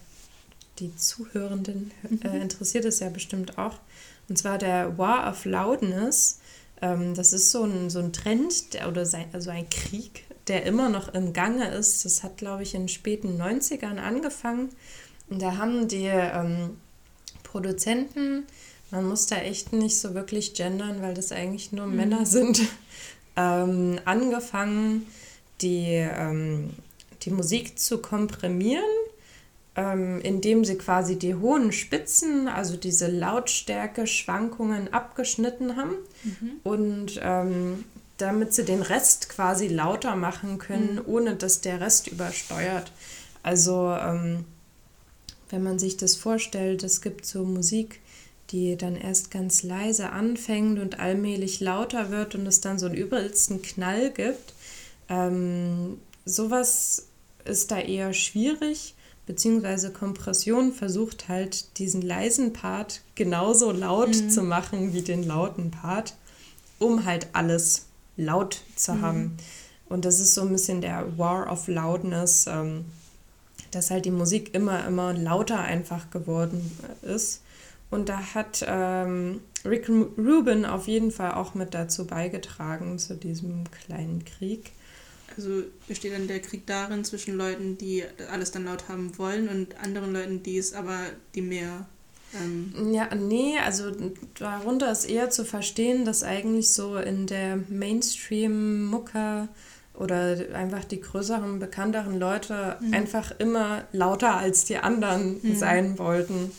die 0.79 0.95
Zuhörenden 0.95 1.91
äh, 2.23 2.29
mhm. 2.29 2.41
interessiert 2.41 2.85
es 2.85 2.99
ja 2.99 3.09
bestimmt 3.09 3.57
auch. 3.57 3.79
Und 4.29 4.37
zwar 4.37 4.57
der 4.57 4.97
War 4.97 5.29
of 5.29 5.45
Loudness. 5.45 6.39
Ähm, 6.81 7.13
das 7.13 7.33
ist 7.33 7.51
so 7.51 7.63
ein, 7.63 7.89
so 7.89 7.99
ein 7.99 8.13
Trend 8.13 8.73
der, 8.73 8.87
oder 8.87 9.05
sein, 9.05 9.25
also 9.33 9.49
ein 9.49 9.69
Krieg, 9.69 10.25
der 10.47 10.63
immer 10.65 10.89
noch 10.89 11.13
im 11.13 11.33
Gange 11.33 11.69
ist. 11.69 12.05
Das 12.05 12.23
hat, 12.23 12.37
glaube 12.37 12.63
ich, 12.63 12.73
in 12.73 12.83
den 12.83 12.89
späten 12.89 13.41
90ern 13.41 13.97
angefangen. 13.97 14.69
Und 15.29 15.41
da 15.41 15.57
haben 15.57 15.87
die 15.87 16.05
ähm, 16.05 16.77
Produzenten, 17.43 18.45
man 18.91 19.07
muss 19.07 19.25
da 19.27 19.38
echt 19.38 19.73
nicht 19.73 19.99
so 19.99 20.13
wirklich 20.13 20.53
gendern, 20.53 21.01
weil 21.01 21.13
das 21.13 21.31
eigentlich 21.31 21.71
nur 21.71 21.86
mhm. 21.86 21.95
Männer 21.95 22.25
sind, 22.25 22.61
ähm, 23.36 23.99
angefangen, 24.05 25.05
die, 25.61 25.88
ähm, 25.88 26.71
die 27.23 27.31
Musik 27.31 27.79
zu 27.79 27.99
komprimieren, 27.99 28.83
ähm, 29.75 30.21
indem 30.21 30.63
sie 30.63 30.77
quasi 30.77 31.17
die 31.17 31.36
hohen 31.36 31.71
Spitzen, 31.71 32.47
also 32.47 32.77
diese 32.77 33.07
Lautstärke-Schwankungen 33.07 34.93
abgeschnitten 34.93 35.75
haben 35.75 35.95
mhm. 36.23 36.51
und 36.63 37.19
ähm, 37.21 37.83
damit 38.17 38.53
sie 38.53 38.63
den 38.63 38.81
Rest 38.81 39.27
quasi 39.27 39.67
lauter 39.67 40.15
machen 40.15 40.57
können, 40.57 40.95
mhm. 40.95 41.01
ohne 41.05 41.36
dass 41.36 41.61
der 41.61 41.81
Rest 41.81 42.07
übersteuert. 42.07 42.91
Also 43.43 43.91
ähm, 43.91 44.45
wenn 45.49 45.63
man 45.63 45.77
sich 45.77 45.97
das 45.97 46.15
vorstellt, 46.15 46.83
es 46.83 47.01
gibt 47.01 47.25
so 47.25 47.43
Musik, 47.43 47.99
die 48.51 48.77
dann 48.77 48.95
erst 48.95 49.31
ganz 49.31 49.63
leise 49.63 50.11
anfängt 50.11 50.79
und 50.79 50.99
allmählich 50.99 51.59
lauter 51.59 52.11
wird 52.11 52.35
und 52.35 52.45
es 52.45 52.61
dann 52.61 52.79
so 52.79 52.85
einen 52.85 52.95
übelsten 52.95 53.61
Knall 53.61 54.11
gibt, 54.11 54.53
ähm, 55.09 55.99
sowas 56.25 57.07
ist 57.43 57.71
da 57.71 57.79
eher 57.79 58.13
schwierig, 58.13 58.95
beziehungsweise 59.25 59.91
Kompression 59.91 60.73
versucht 60.73 61.27
halt 61.27 61.77
diesen 61.79 62.01
leisen 62.01 62.53
Part 62.53 63.01
genauso 63.15 63.71
laut 63.71 64.15
mhm. 64.15 64.29
zu 64.29 64.43
machen 64.43 64.93
wie 64.93 65.01
den 65.01 65.23
lauten 65.23 65.71
Part, 65.71 66.15
um 66.79 67.05
halt 67.05 67.27
alles 67.33 67.85
laut 68.17 68.61
zu 68.75 68.93
mhm. 68.93 69.01
haben. 69.01 69.37
Und 69.87 70.05
das 70.05 70.19
ist 70.19 70.33
so 70.33 70.41
ein 70.41 70.49
bisschen 70.49 70.81
der 70.81 71.17
War 71.17 71.51
of 71.51 71.67
Loudness, 71.67 72.47
ähm, 72.47 72.85
dass 73.71 73.91
halt 73.91 74.05
die 74.05 74.11
Musik 74.11 74.53
immer, 74.53 74.85
immer 74.87 75.13
lauter 75.13 75.59
einfach 75.59 76.09
geworden 76.09 76.71
ist. 77.01 77.41
Und 77.89 78.09
da 78.09 78.33
hat 78.33 78.65
ähm, 78.67 79.41
Rick 79.63 79.89
Rubin 79.89 80.65
auf 80.65 80.88
jeden 80.88 81.11
Fall 81.11 81.33
auch 81.33 81.53
mit 81.53 81.73
dazu 81.73 82.05
beigetragen, 82.05 82.99
zu 82.99 83.15
diesem 83.15 83.63
kleinen 83.71 84.25
Krieg. 84.25 84.71
Also 85.38 85.63
besteht 85.88 86.13
dann 86.13 86.27
der 86.27 86.39
Krieg 86.39 86.65
darin 86.65 87.03
zwischen 87.03 87.36
Leuten, 87.36 87.77
die 87.77 88.03
alles 88.31 88.51
dann 88.51 88.65
laut 88.65 88.88
haben 88.88 89.17
wollen 89.17 89.49
und 89.49 89.77
anderen 89.83 90.13
Leuten, 90.13 90.43
die 90.43 90.57
es 90.57 90.73
aber, 90.73 90.99
die 91.33 91.41
mehr. 91.41 91.88
Ähm 92.33 92.93
ja, 92.93 93.13
nee, 93.13 93.57
also 93.57 93.91
darunter 94.38 94.91
ist 94.91 95.05
eher 95.05 95.29
zu 95.29 95.43
verstehen, 95.43 96.05
dass 96.05 96.23
eigentlich 96.23 96.69
so 96.69 96.97
in 96.97 97.27
der 97.27 97.57
Mainstream-Mucke 97.69 99.49
oder 99.93 100.38
einfach 100.53 100.83
die 100.86 101.01
größeren, 101.01 101.59
bekannteren 101.59 102.19
Leute 102.19 102.77
mhm. 102.79 102.93
einfach 102.93 103.31
immer 103.39 103.86
lauter 103.91 104.38
als 104.38 104.65
die 104.65 104.77
anderen 104.77 105.39
mhm. 105.41 105.55
sein 105.55 105.99
wollten. 105.99 106.51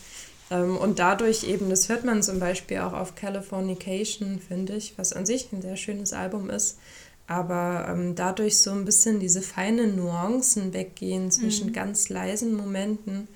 Ähm, 0.51 0.77
und 0.77 0.99
dadurch 0.99 1.45
eben, 1.45 1.71
das 1.71 1.89
hört 1.89 2.05
man 2.05 2.23
zum 2.23 2.39
Beispiel 2.39 2.79
auch 2.79 2.93
auf 2.93 3.15
Californication, 3.15 4.39
finde 4.39 4.77
ich, 4.77 4.97
was 4.97 5.13
an 5.13 5.27
sich 5.27 5.53
ein 5.53 5.63
sehr 5.63 5.77
schönes 5.77 6.13
Album 6.13 6.51
ist. 6.51 6.79
Aber 7.27 7.87
ähm, 7.89 8.15
dadurch 8.15 8.59
so 8.59 8.71
ein 8.71 8.85
bisschen 8.85 9.19
diese 9.19 9.43
feinen 9.43 9.97
Nuancen 9.97 10.73
weggehen 10.73 11.31
zwischen 11.33 11.69
mhm. 11.69 11.73
ganz 11.73 12.09
leisen 12.09 12.55
Momenten 12.55 13.27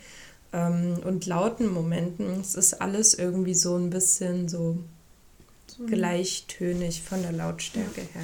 ähm, 0.53 1.01
und 1.05 1.27
lauten 1.27 1.73
Momenten. 1.73 2.41
Es 2.41 2.55
ist 2.55 2.75
alles 2.75 3.15
irgendwie 3.15 3.55
so 3.55 3.77
ein 3.77 3.91
bisschen 3.91 4.49
so, 4.49 4.79
so 5.67 5.87
gleichtönig 5.87 7.03
von 7.03 7.23
der 7.23 7.33
Lautstärke 7.33 8.03
her. 8.03 8.23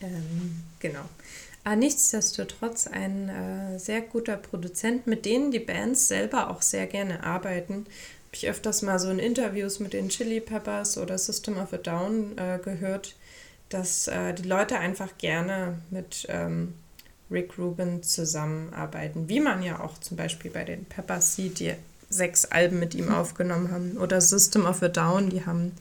Ähm, 0.00 0.62
genau. 0.80 1.04
Aber 1.64 1.76
nichtsdestotrotz 1.76 2.86
ein 2.86 3.30
äh, 3.30 3.78
sehr 3.78 4.02
guter 4.02 4.36
Produzent, 4.36 5.06
mit 5.06 5.24
denen 5.24 5.50
die 5.50 5.58
Bands 5.58 6.08
selber 6.08 6.50
auch 6.50 6.60
sehr 6.60 6.86
gerne 6.86 7.24
arbeiten. 7.24 7.74
Habe 7.74 8.34
ich 8.34 8.48
öfters 8.48 8.82
mal 8.82 8.98
so 8.98 9.08
in 9.08 9.18
Interviews 9.18 9.80
mit 9.80 9.94
den 9.94 10.10
Chili 10.10 10.40
Peppers 10.40 10.98
oder 10.98 11.16
System 11.16 11.56
of 11.56 11.72
a 11.72 11.78
Down 11.78 12.36
äh, 12.36 12.58
gehört, 12.62 13.16
dass 13.70 14.08
äh, 14.08 14.34
die 14.34 14.46
Leute 14.46 14.78
einfach 14.78 15.16
gerne 15.16 15.78
mit 15.90 16.26
ähm, 16.28 16.74
Rick 17.30 17.58
Rubin 17.58 18.02
zusammenarbeiten. 18.02 19.30
Wie 19.30 19.40
man 19.40 19.62
ja 19.62 19.80
auch 19.80 19.96
zum 19.96 20.18
Beispiel 20.18 20.50
bei 20.50 20.64
den 20.64 20.84
Peppers 20.84 21.34
sieht, 21.34 21.60
die 21.60 21.74
sechs 22.10 22.44
Alben 22.44 22.78
mit 22.78 22.94
ihm 22.94 23.10
aufgenommen 23.10 23.70
haben. 23.70 23.96
Oder 23.96 24.20
System 24.20 24.66
of 24.66 24.82
a 24.82 24.88
Down, 24.88 25.30
die 25.30 25.46
haben 25.46 25.72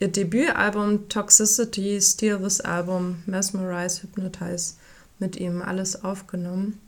ihr 0.00 0.08
Debütalbum 0.08 1.08
Toxicity, 1.08 2.00
Steal 2.00 2.40
This 2.40 2.60
Album, 2.60 3.22
Mesmerize, 3.26 4.02
Hypnotize 4.02 4.74
mit 5.20 5.36
ihm 5.36 5.62
alles 5.62 6.02
aufgenommen. 6.02 6.80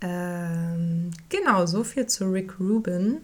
Ähm, 0.00 1.12
genau, 1.28 1.66
so 1.66 1.84
viel 1.84 2.06
zu 2.06 2.30
Rick 2.30 2.58
Rubin. 2.58 3.18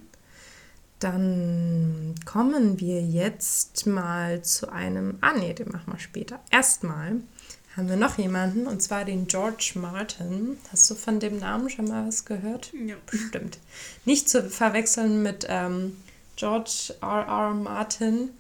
Dann 1.01 2.15
kommen 2.25 2.81
wir 2.81 3.03
jetzt 3.03 3.87
mal 3.87 4.43
zu 4.43 4.73
einem. 4.73 5.19
Ah, 5.21 5.33
nee, 5.33 5.53
den 5.53 5.71
machen 5.71 5.93
wir 5.93 5.99
später. 5.99 6.41
Erstmal 6.51 7.21
haben 7.77 7.89
wir 7.89 7.97
noch 7.97 8.19
jemanden 8.19 8.67
und 8.67 8.83
zwar 8.83 9.05
den 9.05 9.29
George 9.29 9.75
Martin. 9.77 10.59
Hast 10.73 10.91
du 10.91 10.97
von 10.97 11.21
dem 11.21 11.39
Namen 11.39 11.71
schon 11.71 11.87
mal 11.87 12.09
was 12.09 12.25
gehört? 12.25 12.73
Ja. 12.73 12.97
Bestimmt. 13.09 13.59
Nicht 14.05 14.29
zu 14.29 14.43
verwechseln 14.51 15.23
mit 15.23 15.47
ähm, 15.49 15.97
George 16.35 16.95
R. 17.01 17.27
R. 17.29 17.55
Martin, 17.55 18.31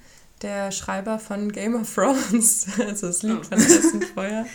der 0.42 0.72
Schreiber 0.72 1.18
von 1.18 1.52
Game 1.52 1.74
of 1.74 1.92
Thrones, 1.94 2.66
also 2.78 3.08
das 3.08 3.22
Lied 3.22 3.38
oh. 3.40 3.44
von 3.44 3.58
Essen 3.58 4.02
Feuer. 4.02 4.46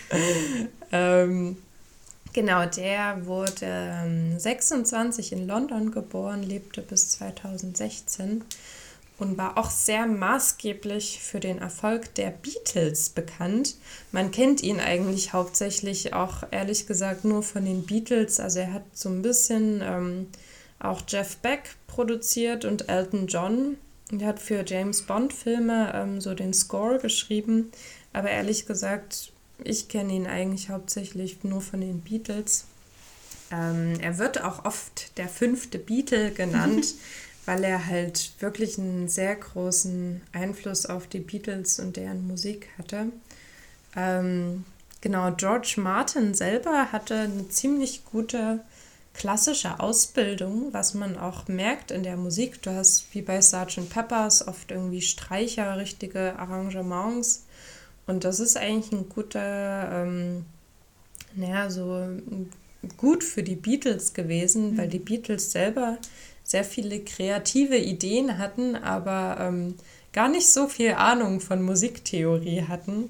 ähm, 0.91 1.57
genau, 2.34 2.65
der 2.65 3.25
wurde 3.25 4.36
26 4.38 5.31
ähm, 5.31 5.38
in 5.39 5.47
London 5.47 5.91
geboren, 5.91 6.43
lebte 6.43 6.81
bis 6.81 7.09
2016 7.09 8.43
und 9.19 9.38
war 9.38 9.57
auch 9.57 9.69
sehr 9.69 10.05
maßgeblich 10.05 11.19
für 11.21 11.39
den 11.39 11.59
Erfolg 11.59 12.13
der 12.15 12.31
Beatles 12.31 13.09
bekannt. 13.09 13.75
Man 14.11 14.31
kennt 14.31 14.63
ihn 14.63 14.79
eigentlich 14.79 15.34
hauptsächlich 15.34 16.13
auch 16.13 16.43
ehrlich 16.51 16.88
gesagt 16.88 17.23
nur 17.23 17.43
von 17.43 17.63
den 17.65 17.86
Beatles. 17.86 18.39
Also 18.39 18.59
er 18.59 18.73
hat 18.73 18.84
so 18.93 19.09
ein 19.09 19.21
bisschen 19.21 19.81
ähm, 19.84 20.27
auch 20.79 21.01
Jeff 21.07 21.38
Beck 21.38 21.75
produziert 21.88 22.65
und 22.65 22.89
Elton 22.89 23.27
John 23.27 23.77
er 24.22 24.30
hat 24.30 24.39
für 24.39 24.64
James 24.66 25.03
Bond-Filme 25.03 25.91
ähm, 25.95 26.22
so 26.22 26.34
den 26.34 26.53
Score 26.53 26.99
geschrieben, 26.99 27.72
aber 28.11 28.30
ehrlich 28.30 28.66
gesagt, 28.66 29.32
ich 29.64 29.88
kenne 29.88 30.14
ihn 30.14 30.28
eigentlich 30.28 30.70
hauptsächlich 30.70 31.43
nur 31.43 31.61
von 31.61 31.82
den 31.82 32.01
Beatles. 32.01 32.66
Ähm, 33.51 33.99
er 33.99 34.18
wird 34.18 34.43
auch 34.43 34.66
oft 34.66 35.18
der 35.18 35.28
fünfte 35.28 35.80
Beatle 35.80 36.32
genannt, 36.32 36.95
weil 37.45 37.64
er 37.64 37.88
halt 37.88 38.34
wirklich 38.39 38.78
einen 38.78 39.07
sehr 39.09 39.36
großen 39.36 40.22
Einfluss 40.32 40.86
auf 40.86 41.07
die 41.07 41.20
Beatles 41.20 41.80
und 41.80 41.97
deren 41.97 42.26
Musik 42.28 42.70
hatte. 42.78 43.07
Ähm, 43.95 44.64
genau, 45.01 45.32
George 45.32 45.76
Martin 45.78 46.34
selber 46.34 46.91
hatte 46.91 47.16
eine 47.16 47.49
ziemlich 47.49 48.05
gute 48.05 48.59
klassische 49.14 49.80
Ausbildung, 49.80 50.74
was 50.74 50.93
man 50.93 51.18
auch 51.18 51.47
merkt 51.47 51.91
in 51.91 52.03
der 52.03 52.18
Musik. 52.18 52.61
Du 52.61 52.72
hast 52.72 53.14
wie 53.14 53.22
bei 53.22 53.41
Sgt. 53.41 53.89
Peppers 53.89 54.47
oft 54.47 54.72
irgendwie 54.72 55.01
Streicher, 55.01 55.78
richtige 55.78 56.38
Arrangements. 56.38 57.45
Und 58.05 58.24
das 58.24 58.39
ist 58.39 58.57
eigentlich 58.57 58.91
ein 58.91 59.09
guter, 59.09 60.03
ähm, 60.03 60.45
naja, 61.36 61.70
so 61.70 62.05
gut 62.97 63.24
für 63.24 63.43
die 63.43 63.55
Beatles 63.55 64.14
gewesen, 64.14 64.72
mhm. 64.72 64.78
weil 64.78 64.88
die 64.89 64.99
Beatles 64.99 65.51
selber 65.51 65.97
sehr 66.43 66.66
viele 66.66 66.99
kreative 66.99 67.78
Ideen 67.78 68.38
hatten, 68.38 68.76
aber 68.76 69.38
ähm, 69.39 69.76
gar 70.11 70.28
nicht 70.28 70.49
so 70.49 70.68
viel 70.68 70.93
Ahnung 70.93 71.39
von 71.39 71.61
Musiktheorie 71.61 72.64
hatten. 72.68 73.09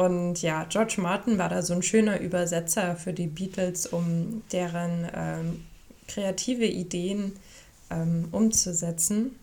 Und 0.00 0.40
ja, 0.40 0.64
George 0.64 0.94
Martin 0.96 1.36
war 1.36 1.50
da 1.50 1.60
so 1.60 1.74
ein 1.74 1.82
schöner 1.82 2.20
Übersetzer 2.20 2.96
für 2.96 3.12
die 3.12 3.26
Beatles, 3.26 3.86
um 3.86 4.42
deren 4.50 5.06
ähm, 5.12 5.66
kreative 6.08 6.64
Ideen 6.64 7.36
ähm, 7.90 8.28
umzusetzen. 8.32 9.38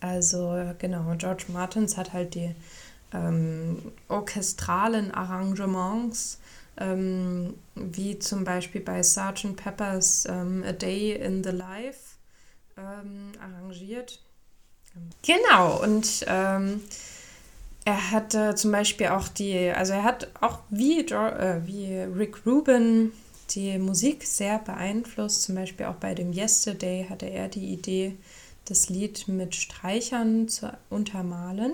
Also 0.00 0.56
genau, 0.78 1.12
George 1.18 1.46
Martins 1.48 1.96
hat 1.96 2.12
halt 2.12 2.36
die 2.36 2.54
ähm, 3.12 3.90
orchestralen 4.06 5.12
Arrangements, 5.12 6.38
ähm, 6.76 7.54
wie 7.74 8.20
zum 8.20 8.44
Beispiel 8.44 8.80
bei 8.80 9.02
Sgt. 9.02 9.56
Pepper's 9.56 10.24
ähm, 10.26 10.62
A 10.64 10.70
Day 10.70 11.14
in 11.16 11.42
the 11.42 11.50
Life 11.50 12.14
ähm, 12.76 13.32
arrangiert. 13.40 14.20
Genau, 15.22 15.82
und 15.82 16.24
er 17.84 18.10
hatte 18.10 18.54
zum 18.54 18.72
Beispiel 18.72 19.08
auch 19.08 19.28
die, 19.28 19.70
also 19.70 19.92
er 19.92 20.04
hat 20.04 20.28
auch 20.40 20.60
wie, 20.70 21.00
äh, 21.00 21.60
wie 21.66 21.98
Rick 21.98 22.46
Rubin 22.46 23.12
die 23.50 23.78
Musik 23.78 24.24
sehr 24.24 24.58
beeinflusst. 24.58 25.42
Zum 25.42 25.54
Beispiel 25.54 25.86
auch 25.86 25.96
bei 25.96 26.14
dem 26.14 26.32
Yesterday 26.32 27.06
hatte 27.08 27.26
er 27.26 27.48
die 27.48 27.72
Idee, 27.72 28.16
das 28.64 28.88
Lied 28.88 29.28
mit 29.28 29.54
Streichern 29.54 30.48
zu 30.48 30.72
untermalen. 30.88 31.72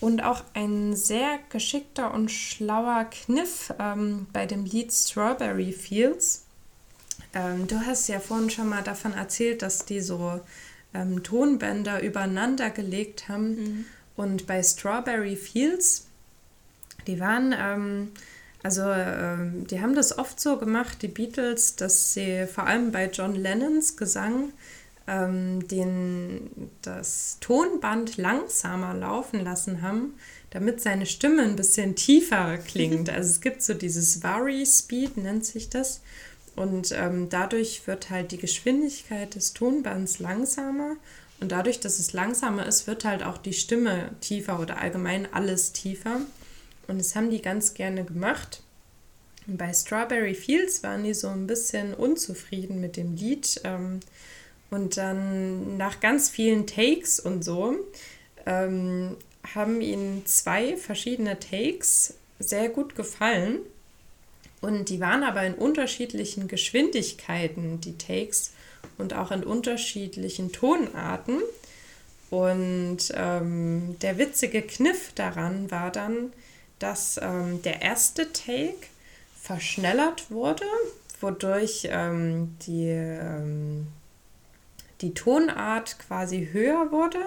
Und 0.00 0.22
auch 0.22 0.44
ein 0.54 0.94
sehr 0.94 1.40
geschickter 1.50 2.14
und 2.14 2.30
schlauer 2.30 3.04
Kniff 3.10 3.74
ähm, 3.80 4.28
bei 4.32 4.46
dem 4.46 4.64
Lied 4.64 4.92
Strawberry 4.92 5.72
Fields. 5.72 6.44
Ähm, 7.34 7.66
du 7.66 7.80
hast 7.84 8.08
ja 8.08 8.20
vorhin 8.20 8.48
schon 8.48 8.68
mal 8.68 8.82
davon 8.82 9.12
erzählt, 9.12 9.60
dass 9.60 9.84
die 9.84 10.00
so 10.00 10.40
ähm, 10.94 11.22
Tonbänder 11.24 12.00
übereinander 12.00 12.70
gelegt 12.70 13.28
haben. 13.28 13.50
Mhm. 13.50 13.84
Und 14.18 14.48
bei 14.48 14.60
Strawberry 14.64 15.36
Fields, 15.36 16.08
die 17.06 17.20
waren, 17.20 17.54
ähm, 17.56 18.08
also 18.64 18.82
ähm, 18.82 19.64
die 19.68 19.80
haben 19.80 19.94
das 19.94 20.18
oft 20.18 20.40
so 20.40 20.56
gemacht, 20.56 21.02
die 21.02 21.08
Beatles, 21.08 21.76
dass 21.76 22.14
sie 22.14 22.48
vor 22.52 22.66
allem 22.66 22.90
bei 22.90 23.06
John 23.06 23.36
Lennons 23.36 23.96
Gesang 23.96 24.52
ähm, 25.06 25.68
den, 25.68 26.50
das 26.82 27.36
Tonband 27.40 28.16
langsamer 28.16 28.92
laufen 28.92 29.44
lassen 29.44 29.82
haben, 29.82 30.14
damit 30.50 30.80
seine 30.80 31.06
Stimme 31.06 31.42
ein 31.42 31.54
bisschen 31.54 31.94
tiefer 31.94 32.58
klingt. 32.58 33.08
Also 33.10 33.30
es 33.30 33.40
gibt 33.40 33.62
so 33.62 33.72
dieses 33.72 34.24
Vary 34.24 34.66
Speed, 34.66 35.16
nennt 35.16 35.46
sich 35.46 35.70
das. 35.70 36.00
Und 36.56 36.90
ähm, 36.90 37.28
dadurch 37.28 37.86
wird 37.86 38.10
halt 38.10 38.32
die 38.32 38.38
Geschwindigkeit 38.38 39.36
des 39.36 39.52
Tonbands 39.52 40.18
langsamer 40.18 40.96
und 41.40 41.52
dadurch, 41.52 41.80
dass 41.80 41.98
es 41.98 42.12
langsamer 42.12 42.66
ist, 42.66 42.86
wird 42.86 43.04
halt 43.04 43.22
auch 43.22 43.38
die 43.38 43.52
Stimme 43.52 44.10
tiefer 44.20 44.58
oder 44.58 44.78
allgemein 44.78 45.32
alles 45.32 45.72
tiefer. 45.72 46.20
Und 46.88 46.98
das 46.98 47.14
haben 47.14 47.30
die 47.30 47.42
ganz 47.42 47.74
gerne 47.74 48.04
gemacht. 48.04 48.62
Und 49.46 49.56
bei 49.56 49.72
Strawberry 49.72 50.34
Fields 50.34 50.82
waren 50.82 51.04
die 51.04 51.14
so 51.14 51.28
ein 51.28 51.46
bisschen 51.46 51.94
unzufrieden 51.94 52.80
mit 52.80 52.96
dem 52.96 53.14
Lied. 53.14 53.60
Ähm, 53.64 54.00
und 54.70 54.96
dann 54.96 55.76
nach 55.76 56.00
ganz 56.00 56.28
vielen 56.28 56.66
Takes 56.66 57.20
und 57.20 57.44
so 57.44 57.76
ähm, 58.44 59.16
haben 59.54 59.80
ihnen 59.80 60.26
zwei 60.26 60.76
verschiedene 60.76 61.38
Takes 61.38 62.14
sehr 62.38 62.68
gut 62.68 62.96
gefallen. 62.96 63.60
Und 64.60 64.88
die 64.88 64.98
waren 65.00 65.22
aber 65.22 65.44
in 65.44 65.54
unterschiedlichen 65.54 66.48
Geschwindigkeiten, 66.48 67.80
die 67.80 67.96
Takes 67.96 68.52
und 68.98 69.14
auch 69.14 69.30
in 69.30 69.44
unterschiedlichen 69.44 70.52
Tonarten. 70.52 71.40
Und 72.30 72.98
ähm, 73.14 73.96
der 74.02 74.18
witzige 74.18 74.62
Kniff 74.62 75.12
daran 75.14 75.70
war 75.70 75.90
dann, 75.90 76.32
dass 76.78 77.18
ähm, 77.22 77.62
der 77.62 77.82
erste 77.82 78.32
Take 78.32 78.76
verschnellert 79.40 80.30
wurde, 80.30 80.64
wodurch 81.20 81.88
ähm, 81.90 82.56
die, 82.66 82.88
ähm, 82.88 83.86
die 85.00 85.14
Tonart 85.14 85.98
quasi 85.98 86.50
höher 86.52 86.92
wurde 86.92 87.20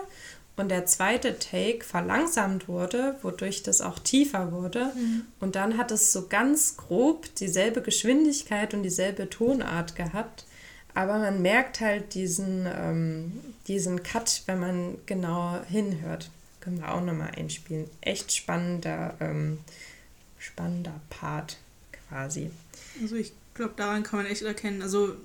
und 0.56 0.70
der 0.70 0.86
zweite 0.86 1.40
Take 1.40 1.84
verlangsamt 1.84 2.68
wurde, 2.68 3.16
wodurch 3.24 3.64
das 3.64 3.82
auch 3.82 3.98
tiefer 3.98 4.52
wurde. 4.52 4.92
Mhm. 4.96 5.26
Und 5.40 5.56
dann 5.56 5.78
hat 5.78 5.92
es 5.92 6.14
so 6.14 6.28
ganz 6.28 6.78
grob 6.78 7.34
dieselbe 7.36 7.82
Geschwindigkeit 7.82 8.74
und 8.76 8.84
dieselbe 8.84 9.30
Tonart 9.30 9.96
gehabt 9.96 10.46
Aber 10.94 11.20
man 11.20 11.42
merkt 11.42 11.80
halt 11.80 12.14
diesen, 12.14 12.68
ähm, 12.68 13.42
diesen 13.68 14.04
Cut, 14.04 14.44
wenn 14.46 14.60
man 14.60 14.98
genau 15.06 15.62
hinhört. 15.68 16.30
Können 16.60 16.80
wir 16.80 16.94
auch 16.94 17.02
nochmal 17.02 17.32
einspielen. 17.36 17.90
Echt 18.02 18.34
spannender, 18.34 19.16
ähm, 19.20 19.60
spannender 20.38 21.00
Part 21.10 21.58
quasi. 22.10 22.52
Also 23.02 23.16
ich 23.16 23.34
glaube, 23.54 23.74
daran 23.78 24.04
kann 24.04 24.22
man 24.22 24.26
echt 24.26 24.42
erkennen, 24.42 24.82
also, 24.82 25.16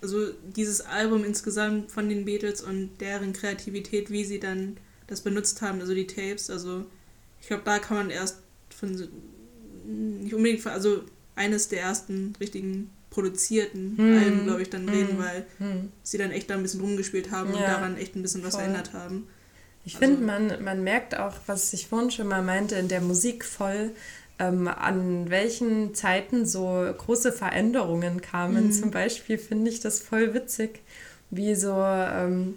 also 0.00 0.32
dieses 0.56 0.80
Album 0.80 1.24
insgesamt 1.24 1.90
von 1.90 2.08
den 2.08 2.24
Beatles 2.24 2.62
und 2.62 2.98
deren 3.00 3.32
Kreativität, 3.32 4.10
wie 4.10 4.24
sie 4.24 4.40
dann 4.40 4.76
das 5.06 5.20
benutzt 5.20 5.62
haben, 5.62 5.80
also 5.80 5.94
die 5.94 6.06
Tapes, 6.06 6.50
also 6.50 6.86
ich 7.40 7.48
glaube, 7.48 7.62
da 7.64 7.78
kann 7.78 7.96
man 7.96 8.10
erst 8.10 8.38
von, 8.74 8.90
nicht 9.84 10.34
unbedingt, 10.34 10.66
also 10.66 11.02
eines 11.34 11.68
der 11.68 11.82
ersten 11.82 12.34
richtigen 12.40 12.90
produzierten 13.12 13.94
hm. 13.96 14.18
Alben, 14.18 14.44
glaube 14.44 14.62
ich, 14.62 14.70
dann 14.70 14.82
hm. 14.82 14.88
reden, 14.88 15.18
weil 15.18 15.46
hm. 15.58 15.92
sie 16.02 16.18
dann 16.18 16.30
echt 16.30 16.50
da 16.50 16.54
ein 16.54 16.62
bisschen 16.62 16.80
rumgespielt 16.80 17.30
haben 17.30 17.50
ja. 17.50 17.56
und 17.56 17.62
daran 17.62 17.96
echt 17.96 18.16
ein 18.16 18.22
bisschen 18.22 18.42
was 18.42 18.54
voll. 18.54 18.64
verändert 18.64 18.92
haben. 18.94 19.28
Ich 19.84 19.96
also, 19.96 20.06
finde, 20.06 20.24
man, 20.24 20.64
man 20.64 20.82
merkt 20.82 21.16
auch, 21.18 21.34
was 21.46 21.72
ich 21.72 21.88
vorhin 21.88 22.10
schon 22.10 22.28
mal 22.28 22.42
meinte, 22.42 22.76
in 22.76 22.88
der 22.88 23.00
Musik 23.00 23.44
voll, 23.44 23.90
ähm, 24.38 24.66
an 24.66 25.28
welchen 25.28 25.94
Zeiten 25.94 26.46
so 26.46 26.86
große 26.96 27.32
Veränderungen 27.32 28.22
kamen. 28.22 28.66
Mhm. 28.66 28.72
Zum 28.72 28.90
Beispiel 28.90 29.38
finde 29.38 29.70
ich 29.70 29.80
das 29.80 30.00
voll 30.00 30.34
witzig, 30.34 30.80
wie 31.30 31.54
so 31.54 31.74
ähm, 31.76 32.54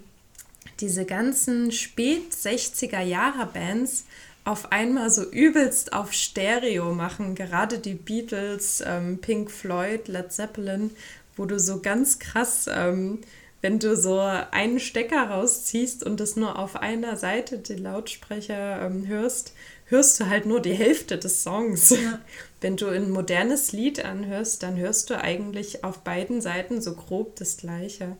diese 0.80 1.04
ganzen 1.04 1.72
spät 1.72 2.32
60er 2.32 3.02
Jahre 3.02 3.46
Bands 3.46 4.04
auf 4.46 4.70
einmal 4.70 5.10
so 5.10 5.24
übelst 5.24 5.92
auf 5.92 6.12
Stereo 6.12 6.94
machen. 6.94 7.34
Gerade 7.34 7.78
die 7.80 7.94
Beatles, 7.94 8.82
ähm, 8.86 9.18
Pink 9.18 9.50
Floyd, 9.50 10.06
Led 10.06 10.32
Zeppelin, 10.32 10.92
wo 11.36 11.46
du 11.46 11.58
so 11.58 11.80
ganz 11.80 12.20
krass, 12.20 12.66
ähm, 12.72 13.18
wenn 13.60 13.80
du 13.80 13.96
so 13.96 14.20
einen 14.20 14.78
Stecker 14.78 15.30
rausziehst 15.30 16.04
und 16.04 16.20
das 16.20 16.36
nur 16.36 16.60
auf 16.60 16.76
einer 16.76 17.16
Seite 17.16 17.58
die 17.58 17.74
Lautsprecher 17.74 18.82
ähm, 18.82 19.08
hörst, 19.08 19.52
hörst 19.86 20.20
du 20.20 20.26
halt 20.26 20.46
nur 20.46 20.60
die 20.60 20.74
Hälfte 20.74 21.18
des 21.18 21.42
Songs. 21.42 21.90
Ja. 21.90 22.20
Wenn 22.60 22.76
du 22.76 22.86
ein 22.86 23.10
modernes 23.10 23.72
Lied 23.72 24.04
anhörst, 24.04 24.62
dann 24.62 24.76
hörst 24.76 25.10
du 25.10 25.20
eigentlich 25.20 25.82
auf 25.82 25.98
beiden 25.98 26.40
Seiten 26.40 26.80
so 26.80 26.94
grob 26.94 27.34
das 27.36 27.56
Gleiche. 27.56 28.16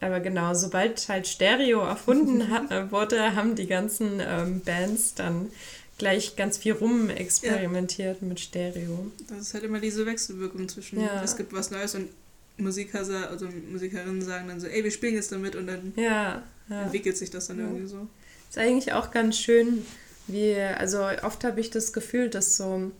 Aber 0.00 0.20
genau, 0.20 0.54
sobald 0.54 1.08
halt 1.08 1.26
Stereo 1.26 1.80
erfunden 1.80 2.50
hat, 2.50 2.70
wurde, 2.92 3.34
haben 3.34 3.54
die 3.54 3.66
ganzen 3.66 4.20
ähm, 4.20 4.60
Bands 4.60 5.14
dann 5.14 5.50
gleich 5.98 6.36
ganz 6.36 6.58
viel 6.58 6.72
rum 6.74 7.10
experimentiert 7.10 8.18
ja. 8.20 8.28
mit 8.28 8.40
Stereo. 8.40 9.10
Das 9.28 9.40
ist 9.40 9.54
halt 9.54 9.64
immer 9.64 9.80
diese 9.80 10.06
Wechselwirkung 10.06 10.68
zwischen, 10.68 11.00
ja. 11.00 11.22
es 11.22 11.36
gibt 11.36 11.52
was 11.52 11.70
Neues 11.70 11.94
und 11.96 12.08
Musiker, 12.56 13.00
also 13.30 13.48
Musikerinnen 13.70 14.22
sagen 14.22 14.48
dann 14.48 14.60
so, 14.60 14.66
ey, 14.66 14.82
wir 14.82 14.90
spielen 14.90 15.14
jetzt 15.14 15.30
damit 15.32 15.54
und 15.56 15.66
dann 15.66 15.92
ja, 15.96 16.42
entwickelt 16.68 17.16
sich 17.16 17.30
das 17.30 17.48
dann 17.48 17.58
irgendwie 17.58 17.86
so. 17.86 18.06
Ist 18.48 18.58
eigentlich 18.58 18.92
auch 18.92 19.10
ganz 19.10 19.38
schön, 19.38 19.84
wie, 20.26 20.54
also 20.56 21.04
oft 21.22 21.44
habe 21.44 21.60
ich 21.60 21.70
das 21.70 21.92
Gefühl, 21.92 22.30
dass 22.30 22.56
so 22.56 22.90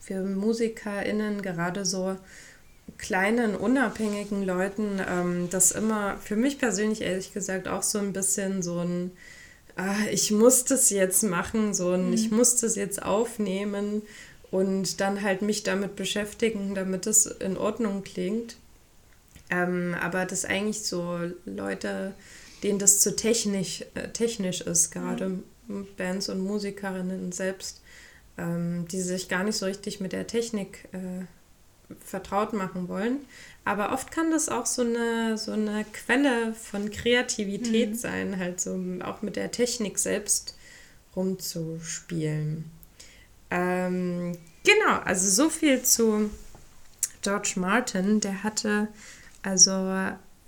für 0.00 0.22
MusikerInnen 0.22 1.42
gerade 1.42 1.84
so 1.84 2.16
kleinen, 2.98 3.56
unabhängigen 3.56 4.44
Leuten 4.44 5.00
ähm, 5.06 5.48
das 5.50 5.72
immer, 5.72 6.18
für 6.18 6.36
mich 6.36 6.58
persönlich 6.58 7.02
ehrlich 7.02 7.32
gesagt, 7.32 7.68
auch 7.68 7.82
so 7.82 7.98
ein 7.98 8.12
bisschen 8.12 8.62
so 8.62 8.78
ein, 8.78 9.12
ah, 9.76 9.96
ich 10.10 10.30
muss 10.30 10.64
das 10.64 10.90
jetzt 10.90 11.22
machen, 11.22 11.74
so 11.74 11.90
ein, 11.90 12.08
mhm. 12.08 12.12
ich 12.12 12.30
muss 12.30 12.56
das 12.56 12.76
jetzt 12.76 13.02
aufnehmen 13.02 14.02
und 14.50 15.00
dann 15.00 15.22
halt 15.22 15.42
mich 15.42 15.62
damit 15.62 15.96
beschäftigen, 15.96 16.74
damit 16.74 17.06
es 17.06 17.26
in 17.26 17.56
Ordnung 17.56 18.02
klingt. 18.02 18.56
Ähm, 19.50 19.96
aber 20.00 20.26
das 20.26 20.44
eigentlich 20.44 20.82
so 20.82 21.18
Leute, 21.44 22.14
denen 22.62 22.78
das 22.78 23.00
zu 23.00 23.16
technisch, 23.16 23.84
äh, 23.94 24.08
technisch 24.08 24.60
ist, 24.60 24.90
gerade 24.90 25.40
mhm. 25.66 25.86
Bands 25.96 26.28
und 26.28 26.40
Musikerinnen 26.40 27.32
selbst, 27.32 27.80
ähm, 28.38 28.86
die 28.90 29.00
sich 29.00 29.28
gar 29.28 29.44
nicht 29.44 29.56
so 29.56 29.66
richtig 29.66 30.00
mit 30.00 30.12
der 30.12 30.26
Technik 30.26 30.88
äh, 30.92 31.24
vertraut 32.04 32.52
machen 32.52 32.88
wollen. 32.88 33.18
Aber 33.64 33.92
oft 33.92 34.10
kann 34.10 34.30
das 34.30 34.48
auch 34.48 34.66
so 34.66 34.82
eine, 34.82 35.36
so 35.36 35.52
eine 35.52 35.84
Quelle 35.92 36.54
von 36.54 36.90
Kreativität 36.90 37.90
mhm. 37.90 37.94
sein, 37.94 38.38
halt 38.38 38.60
so 38.60 38.78
auch 39.04 39.22
mit 39.22 39.36
der 39.36 39.50
Technik 39.50 39.98
selbst 39.98 40.56
rumzuspielen. 41.14 42.70
Ähm, 43.50 44.36
genau, 44.64 44.98
also 45.04 45.28
so 45.28 45.50
viel 45.50 45.82
zu 45.82 46.30
George 47.22 47.54
Martin. 47.56 48.20
Der 48.20 48.42
hatte 48.42 48.88
also 49.42 49.72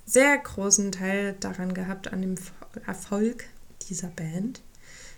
sehr 0.06 0.38
großen 0.38 0.92
Teil 0.92 1.34
daran 1.40 1.74
gehabt, 1.74 2.12
an 2.12 2.22
dem 2.22 2.34
Erfolg 2.86 3.44
dieser 3.88 4.08
Band. 4.08 4.62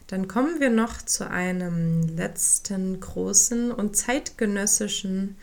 Dann 0.07 0.29
kommen 0.29 0.61
wir 0.61 0.71
noch 0.71 1.01
zu 1.01 1.29
einem 1.29 2.03
letzten 2.03 3.01
großen 3.01 3.73
und 3.73 3.97
zeitgenössischen 3.97 5.37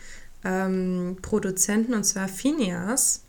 ähm, 0.44 1.18
Produzenten 1.22 1.94
und 1.94 2.04
zwar 2.04 2.28
Phineas. 2.28 3.22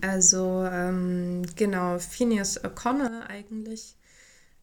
Also 0.00 0.66
ähm, 0.70 1.42
genau, 1.56 1.98
Phineas 1.98 2.62
O'Connor 2.62 3.26
eigentlich. 3.28 3.94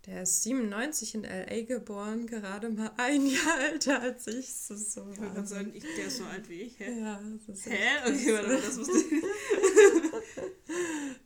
Der 0.07 0.21
ist 0.21 0.43
97 0.43 1.15
in 1.15 1.23
LA 1.23 1.63
geboren, 1.63 2.27
gerade 2.27 2.69
mal 2.69 2.91
ein 2.97 3.25
Jahr 3.25 3.71
älter 3.71 4.01
als 4.01 4.27
ich. 4.27 4.45
Das 4.45 4.69
ist 4.69 4.93
so 4.93 5.07
ich 5.11 5.19
würde 5.19 5.47
sagen, 5.47 5.71
ich, 5.73 5.83
der 5.97 6.07
ist 6.07 6.17
so 6.17 6.25
alt 6.25 6.47
wie 6.47 6.61
ich. 6.61 6.79
Hä? 6.79 6.99
Ja, 6.99 7.19
das 7.47 7.57
ist 7.57 7.65
Hä? 7.65 7.77
Okay, 8.05 8.33
warte 8.33 8.47
mal, 8.49 8.61
das 8.61 8.77
wusste 8.77 8.99
ich. 8.99 9.05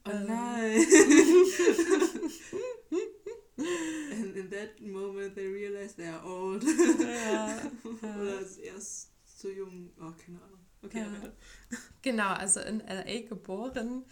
oh 0.05 0.20
nein. 0.28 0.86
And 4.11 4.36
in 4.38 4.49
that 4.51 4.80
moment 4.80 5.36
they 5.36 5.47
realize 5.47 5.93
they 5.95 6.07
are 6.07 6.24
old. 6.24 6.63
Ja, 6.63 7.61
Oder 8.01 8.39
erst 8.63 9.09
zu 9.39 9.51
jung. 9.51 9.89
Oh, 9.99 10.11
keine 10.23 10.41
Ahnung. 10.41 10.59
Okay, 10.83 10.99
ja. 10.99 11.77
Genau, 12.01 12.29
also 12.29 12.59
in 12.61 12.79
LA 12.79 13.27
geboren. 13.27 14.03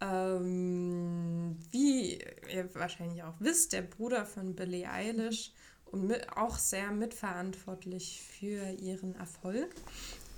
Ähm, 0.00 1.56
wie 1.70 2.18
ihr 2.52 2.74
wahrscheinlich 2.74 3.22
auch 3.22 3.34
wisst, 3.38 3.72
der 3.72 3.82
Bruder 3.82 4.26
von 4.26 4.54
Billie 4.54 4.90
Eilish 4.90 5.52
und 5.86 6.06
mit, 6.06 6.36
auch 6.36 6.58
sehr 6.58 6.90
mitverantwortlich 6.90 8.22
für 8.22 8.70
ihren 8.72 9.14
Erfolg. 9.16 9.68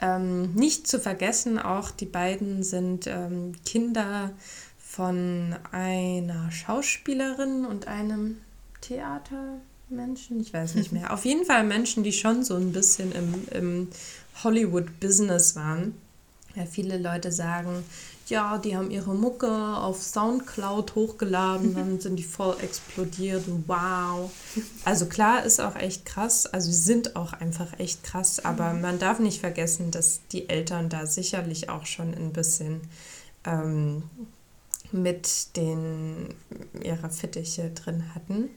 Ähm, 0.01 0.55
nicht 0.55 0.87
zu 0.87 1.01
vergessen, 1.01 1.59
auch 1.59 1.91
die 1.91 2.07
beiden 2.07 2.63
sind 2.63 3.09
ähm, 3.09 3.53
Kinder 3.65 4.33
von 4.79 5.57
einer 5.73 6.53
Schauspielerin 6.53 7.65
und 7.65 7.89
einem 7.89 8.39
Theatermenschen, 8.81 10.39
ich 10.39 10.53
weiß 10.53 10.77
nicht 10.77 10.93
mehr. 10.93 11.13
Auf 11.13 11.25
jeden 11.25 11.45
Fall 11.45 11.65
Menschen, 11.65 12.05
die 12.05 12.13
schon 12.13 12.45
so 12.45 12.55
ein 12.55 12.73
bisschen 12.73 13.11
im, 13.11 13.49
im 13.51 13.89
Hollywood-Business 14.45 15.57
waren. 15.57 15.95
Ja, 16.55 16.65
viele 16.67 16.99
Leute 16.99 17.31
sagen, 17.31 17.85
ja, 18.27 18.59
die 18.59 18.77
haben 18.77 18.91
ihre 18.91 19.15
Mucke 19.15 19.49
auf 19.49 20.03
Soundcloud 20.03 20.95
hochgeladen, 20.95 21.75
dann 21.75 22.01
sind 22.01 22.17
die 22.17 22.25
voll 22.25 22.57
explodiert. 22.61 23.45
Wow. 23.67 24.31
Also 24.85 25.07
klar, 25.07 25.45
ist 25.45 25.61
auch 25.61 25.77
echt 25.77 26.05
krass. 26.05 26.47
Also 26.47 26.71
sie 26.71 26.79
sind 26.79 27.17
auch 27.17 27.33
einfach 27.33 27.79
echt 27.79 28.03
krass, 28.05 28.45
aber 28.45 28.75
mhm. 28.75 28.81
man 28.81 28.99
darf 28.99 29.19
nicht 29.19 29.41
vergessen, 29.41 29.91
dass 29.91 30.21
die 30.33 30.49
Eltern 30.49 30.89
da 30.89 31.07
sicherlich 31.07 31.69
auch 31.69 31.87
schon 31.87 32.13
ein 32.15 32.33
bisschen 32.33 32.81
ähm, 33.45 34.03
mit 34.93 35.57
den 35.57 36.35
ihrer 36.83 37.11
Fittiche 37.11 37.71
drin 37.71 38.15
hatten. 38.15 38.51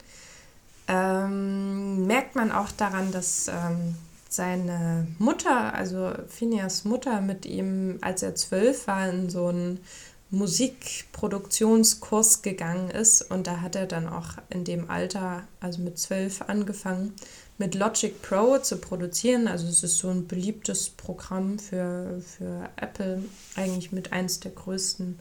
Ähm, 0.88 2.08
merkt 2.08 2.36
man 2.36 2.52
auch 2.52 2.72
daran, 2.72 3.12
dass 3.12 3.48
ähm, 3.48 3.96
seine 4.34 5.08
Mutter, 5.20 5.74
also 5.74 6.14
Phineas 6.28 6.86
Mutter, 6.86 7.20
mit 7.22 7.46
ihm, 7.46 8.00
als 8.02 8.24
er 8.24 8.34
zwölf 8.36 8.88
war, 8.88 9.10
in 9.10 9.30
so 9.30 9.48
einen 9.48 9.82
Musikproduktionskurs 10.30 12.42
gegangen 12.42 12.90
ist. 12.90 13.30
Und 13.30 13.48
da 13.48 13.60
hat 13.60 13.76
er 13.76 13.88
dann 13.88 14.08
auch 14.08 14.36
in 14.50 14.64
dem 14.64 14.90
Alter, 14.90 15.44
also 15.60 15.82
mit 15.82 16.00
zwölf, 16.00 16.44
angefangen, 16.44 17.14
mit 17.58 17.76
Logic 17.76 18.22
Pro 18.22 18.58
zu 18.58 18.78
produzieren. 18.78 19.50
Also 19.50 19.68
es 19.68 19.84
ist 19.84 19.98
so 19.98 20.08
ein 20.10 20.28
beliebtes 20.28 20.90
Programm 20.90 21.60
für, 21.60 22.22
für 22.22 22.70
Apple, 22.78 23.22
eigentlich 23.58 23.92
mit 23.92 24.14
eins 24.14 24.40
der 24.40 24.52
größten 24.52 25.20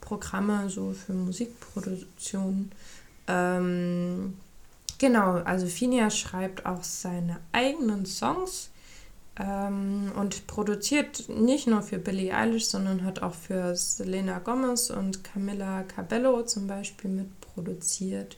Programme 0.00 0.68
so 0.68 0.92
für 0.92 1.12
Musikproduktion. 1.12 2.72
Ähm, 3.28 4.34
Genau, 4.98 5.36
also 5.44 5.66
Finia 5.66 6.10
schreibt 6.10 6.66
auch 6.66 6.82
seine 6.82 7.38
eigenen 7.52 8.04
Songs 8.04 8.70
ähm, 9.38 10.10
und 10.16 10.48
produziert 10.48 11.28
nicht 11.28 11.68
nur 11.68 11.82
für 11.82 11.98
Billie 11.98 12.34
Eilish, 12.34 12.66
sondern 12.66 13.04
hat 13.04 13.22
auch 13.22 13.34
für 13.34 13.76
Selena 13.76 14.40
Gomez 14.40 14.90
und 14.90 15.22
Camilla 15.22 15.84
Cabello 15.84 16.42
zum 16.42 16.66
Beispiel 16.66 17.10
mitproduziert. 17.10 18.36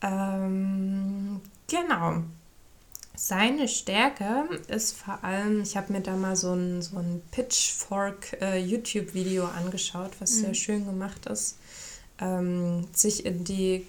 Ähm, 0.00 1.40
genau. 1.66 2.22
seine 3.14 3.66
Stärke 3.68 4.48
ist 4.68 4.96
vor 4.96 5.22
allem, 5.24 5.60
ich 5.62 5.76
habe 5.76 5.92
mir 5.92 6.00
da 6.00 6.16
mal 6.16 6.36
so 6.36 6.54
ein, 6.54 6.80
so 6.80 6.98
ein 6.98 7.20
Pitchfork 7.32 8.40
äh, 8.40 8.62
angeschaut, 8.62 10.12
was 10.20 10.36
mhm. 10.36 10.40
sehr 10.40 10.54
schön 10.54 10.86
gemacht 10.86 11.26
ist, 11.26 11.58
ähm, 12.20 12.86
sich 12.94 13.26
in 13.26 13.44
die 13.44 13.84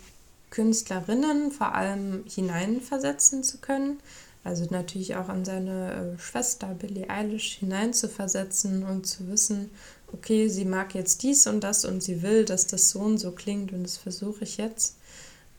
Künstlerinnen 0.50 1.52
vor 1.52 1.76
allem 1.76 2.24
hineinversetzen 2.28 3.44
zu 3.44 3.60
können. 3.60 4.00
Also 4.44 4.66
natürlich 4.70 5.16
auch 5.16 5.28
an 5.30 5.44
seine 5.44 6.16
äh, 6.16 6.20
Schwester 6.20 6.68
Billie 6.68 7.10
Eilish 7.10 7.58
hineinzuversetzen 7.58 8.84
und 8.84 9.06
zu 9.06 9.28
wissen, 9.28 9.70
okay, 10.14 10.48
sie 10.48 10.66
mag 10.66 10.96
jetzt 10.96 11.24
dies 11.24 11.46
und 11.46 11.64
das 11.64 11.86
und 11.86 12.02
sie 12.02 12.22
will, 12.22 12.46
dass 12.46 12.66
das 12.66 12.90
so 12.90 13.00
und 13.00 13.18
so 13.18 13.32
klingt 13.32 13.74
und 13.74 13.84
das 13.84 13.98
versuche 13.98 14.44
ich 14.44 14.58
jetzt. 14.58 14.96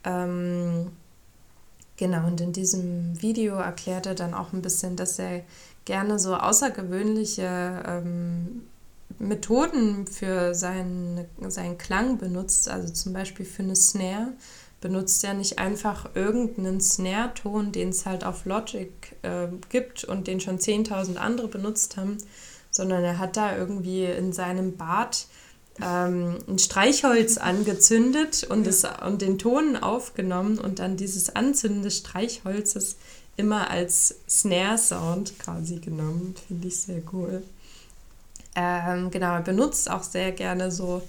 Ähm, 0.04 0.90
genau, 1.96 2.26
und 2.26 2.40
in 2.40 2.52
diesem 2.52 3.20
Video 3.20 3.56
erklärt 3.56 4.06
er 4.06 4.14
dann 4.14 4.34
auch 4.34 4.52
ein 4.52 4.62
bisschen, 4.62 4.96
dass 4.96 5.18
er 5.18 5.42
gerne 5.84 6.18
so 6.18 6.34
außergewöhnliche 6.34 7.82
ähm, 7.86 8.62
Methoden 9.18 10.06
für 10.06 10.54
seinen, 10.54 11.26
seinen 11.48 11.76
Klang 11.76 12.16
benutzt, 12.16 12.68
also 12.68 12.92
zum 12.92 13.12
Beispiel 13.12 13.44
für 13.44 13.62
eine 13.62 13.76
Snare 13.76 14.32
benutzt 14.80 15.22
er 15.24 15.34
nicht 15.34 15.58
einfach 15.58 16.10
irgendeinen 16.14 16.80
Snare-Ton, 16.80 17.72
den 17.72 17.90
es 17.90 18.06
halt 18.06 18.24
auf 18.24 18.44
Logic 18.46 18.90
äh, 19.22 19.48
gibt 19.68 20.04
und 20.04 20.26
den 20.26 20.40
schon 20.40 20.58
10.000 20.58 21.16
andere 21.16 21.48
benutzt 21.48 21.96
haben, 21.96 22.18
sondern 22.70 23.04
er 23.04 23.18
hat 23.18 23.36
da 23.36 23.56
irgendwie 23.56 24.04
in 24.04 24.32
seinem 24.32 24.76
Bad 24.76 25.26
ähm, 25.82 26.38
ein 26.48 26.58
Streichholz 26.58 27.36
angezündet 27.38 28.44
und, 28.44 28.64
ja. 28.64 28.70
es, 28.70 28.86
und 29.06 29.22
den 29.22 29.38
Ton 29.38 29.76
aufgenommen 29.76 30.58
und 30.58 30.78
dann 30.78 30.96
dieses 30.96 31.34
Anzünden 31.34 31.82
des 31.82 31.98
Streichholzes 31.98 32.96
immer 33.36 33.70
als 33.70 34.16
Snare-Sound 34.28 35.38
quasi 35.38 35.76
genommen. 35.76 36.34
Finde 36.46 36.68
ich 36.68 36.78
sehr 36.78 37.02
cool. 37.12 37.42
Ähm, 38.54 39.10
genau, 39.10 39.34
er 39.34 39.42
benutzt 39.42 39.90
auch 39.90 40.02
sehr 40.02 40.32
gerne 40.32 40.70
so 40.70 41.02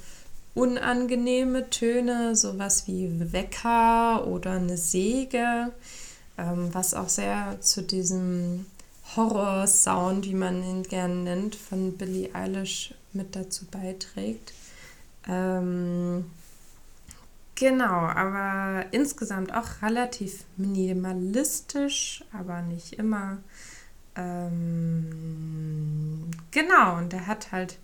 unangenehme 0.54 1.70
Töne, 1.70 2.36
sowas 2.36 2.88
wie 2.88 3.32
Wecker 3.32 4.28
oder 4.28 4.52
eine 4.52 4.78
Säge, 4.78 5.72
ähm, 6.38 6.70
was 6.74 6.94
auch 6.94 7.10
sehr 7.10 7.58
zu 7.62 7.82
diesem 7.82 8.66
Horror-Sound, 9.16 10.26
wie 10.26 10.34
man 10.34 10.64
ihn 10.64 10.84
gerne 10.84 11.16
nennt, 11.16 11.56
von 11.56 11.98
Billie 11.98 12.34
Eilish 12.34 12.94
mit 13.14 13.36
dazu 13.36 13.66
beiträgt. 13.66 14.54
Ähm, 15.28 16.26
genau, 17.56 17.86
aber 17.86 18.86
insgesamt 18.92 19.54
auch 19.54 19.82
relativ 19.82 20.44
minimalistisch, 20.58 22.24
aber 22.34 22.62
nicht 22.62 22.94
immer. 22.94 23.38
Ähm, 24.16 26.32
genau, 26.52 26.98
und 26.98 27.14
er 27.14 27.28
hat 27.28 27.52
halt 27.52 27.78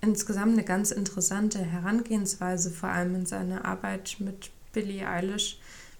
insgesamt 0.00 0.52
eine 0.52 0.64
ganz 0.64 0.90
interessante 0.90 1.58
Herangehensweise, 1.58 2.70
vor 2.70 2.90
allem 2.90 3.14
in 3.14 3.26
seiner 3.26 3.64
Arbeit 3.64 4.16
mit 4.18 4.50
Billie 4.72 5.08
Eilish, 5.08 5.58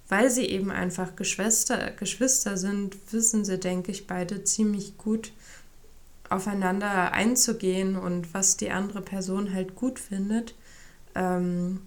weil 0.08 0.30
sie 0.30 0.46
eben 0.46 0.70
einfach 0.70 1.16
Geschwister, 1.16 1.90
Geschwister 1.92 2.56
sind, 2.56 2.96
wissen 3.12 3.44
sie, 3.44 3.58
denke 3.58 3.90
ich, 3.90 4.06
beide 4.06 4.44
ziemlich 4.44 4.96
gut 4.98 5.32
aufeinander 6.28 7.12
einzugehen 7.12 7.96
und 7.96 8.32
was 8.34 8.56
die 8.56 8.70
andere 8.70 9.00
Person 9.00 9.52
halt 9.52 9.74
gut 9.74 9.98
findet. 9.98 10.54
Ähm, 11.14 11.80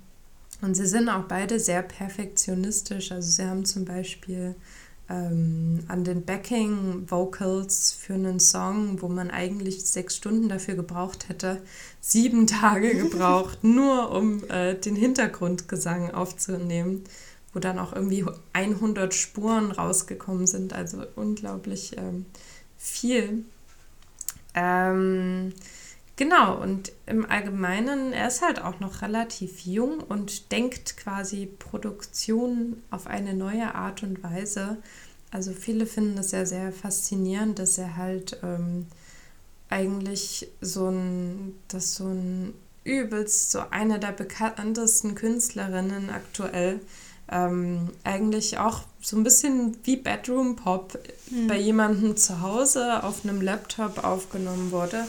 und 0.62 0.76
sie 0.76 0.88
sind 0.88 1.08
auch 1.10 1.24
beide 1.24 1.60
sehr 1.60 1.82
perfektionistisch. 1.82 3.12
Also 3.12 3.30
sie 3.30 3.46
haben 3.46 3.66
zum 3.66 3.86
Beispiel 3.86 4.56
ähm, 5.10 5.84
an 5.88 6.04
den 6.04 6.24
Backing-Vocals 6.24 7.94
für 7.94 8.14
einen 8.14 8.40
Song, 8.40 9.02
wo 9.02 9.08
man 9.08 9.32
eigentlich 9.32 9.86
sechs 9.86 10.16
Stunden 10.16 10.50
dafür 10.50 10.76
gebraucht 10.76 11.30
hätte, 11.30 11.62
sieben 12.00 12.46
Tage 12.46 12.96
gebraucht, 13.10 13.64
nur 13.64 14.12
um 14.12 14.44
äh, 14.50 14.76
den 14.76 14.96
Hintergrundgesang 14.96 16.12
aufzunehmen, 16.12 17.04
wo 17.54 17.60
dann 17.60 17.80
auch 17.80 17.94
irgendwie 17.94 18.26
100 18.54 19.14
Spuren 19.14 19.72
rausgekommen 19.72 20.46
sind, 20.46 20.74
also 20.74 21.04
unglaublich 21.16 21.98
ähm, 21.98 22.26
viel. 22.78 23.44
Ähm, 24.54 25.54
genau, 26.20 26.62
und 26.62 26.92
im 27.06 27.26
Allgemeinen, 27.26 28.12
er 28.12 28.28
ist 28.28 28.42
halt 28.42 28.62
auch 28.62 28.80
noch 28.82 29.02
relativ 29.02 29.62
jung 29.62 30.00
und 30.02 30.52
denkt 30.52 30.98
quasi 30.98 31.46
Produktion 31.48 32.84
auf 32.92 33.08
eine 33.08 33.34
neue 33.34 33.74
Art 33.74 34.04
und 34.04 34.22
Weise. 34.22 34.78
Also 35.32 35.54
viele 35.54 35.86
finden 35.86 36.18
das 36.18 36.32
ja 36.32 36.46
sehr 36.46 36.74
faszinierend, 36.74 37.58
dass 37.58 37.78
er 37.78 37.96
halt 37.96 38.38
ähm, 38.44 38.86
eigentlich 39.70 40.50
so 40.60 40.90
ein, 40.90 41.56
dass 41.70 41.96
so 41.96 42.08
ein 42.08 42.54
übelst 42.84 43.52
so 43.52 43.62
eine 43.72 43.98
der 43.98 44.12
bekanntesten 44.12 45.16
Künstlerinnen 45.16 46.10
aktuell 46.10 46.82
ähm, 47.32 47.92
eigentlich 48.04 48.58
auch 48.58 48.82
so 49.02 49.16
ein 49.16 49.24
bisschen 49.24 49.78
wie 49.84 49.96
Bedroom 49.96 50.58
Pop 50.58 51.00
mhm. 51.30 51.48
bei 51.48 51.58
jemandem 51.58 52.18
zu 52.18 52.42
Hause 52.42 53.04
auf 53.04 53.24
einem 53.24 53.42
Laptop 53.42 54.04
aufgenommen 54.04 54.72
wurde. 54.72 55.06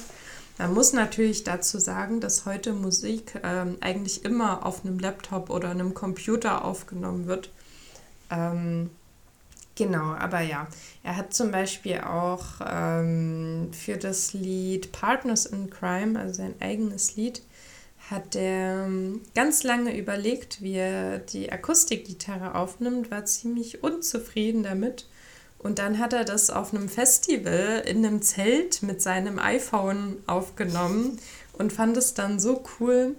Man 0.60 0.74
muss 0.74 0.92
natürlich 0.92 1.42
dazu 1.42 1.78
sagen, 1.78 2.20
dass 2.20 2.44
heute 2.44 2.74
Musik 2.74 3.40
ähm, 3.42 3.78
eigentlich 3.80 4.26
immer 4.26 4.66
auf 4.66 4.84
einem 4.84 4.98
Laptop 4.98 5.48
oder 5.48 5.70
einem 5.70 5.94
Computer 5.94 6.66
aufgenommen 6.66 7.26
wird. 7.26 7.48
Ähm, 8.30 8.90
genau, 9.74 10.12
aber 10.12 10.42
ja, 10.42 10.68
er 11.02 11.16
hat 11.16 11.32
zum 11.32 11.50
Beispiel 11.50 12.02
auch 12.02 12.60
ähm, 12.62 13.70
für 13.72 13.96
das 13.96 14.34
Lied 14.34 14.92
Partners 14.92 15.46
in 15.46 15.70
Crime, 15.70 16.20
also 16.20 16.34
sein 16.34 16.54
eigenes 16.60 17.16
Lied, 17.16 17.40
hat 18.10 18.36
er 18.36 18.84
ähm, 18.84 19.22
ganz 19.34 19.62
lange 19.62 19.96
überlegt, 19.96 20.60
wie 20.60 20.74
er 20.74 21.20
die 21.20 21.50
Akustikgitarre 21.50 22.54
aufnimmt, 22.54 23.10
war 23.10 23.24
ziemlich 23.24 23.82
unzufrieden 23.82 24.62
damit. 24.62 25.06
Und 25.62 25.78
dann 25.78 25.98
hat 25.98 26.14
er 26.14 26.24
das 26.24 26.48
auf 26.48 26.72
einem 26.72 26.88
Festival 26.88 27.82
in 27.86 28.04
einem 28.04 28.22
Zelt 28.22 28.82
mit 28.82 29.02
seinem 29.02 29.38
iPhone 29.38 30.16
aufgenommen 30.26 31.18
und 31.52 31.72
fand 31.72 31.96
es 31.98 32.14
dann 32.14 32.40
so 32.40 32.64
cool. 32.80 33.14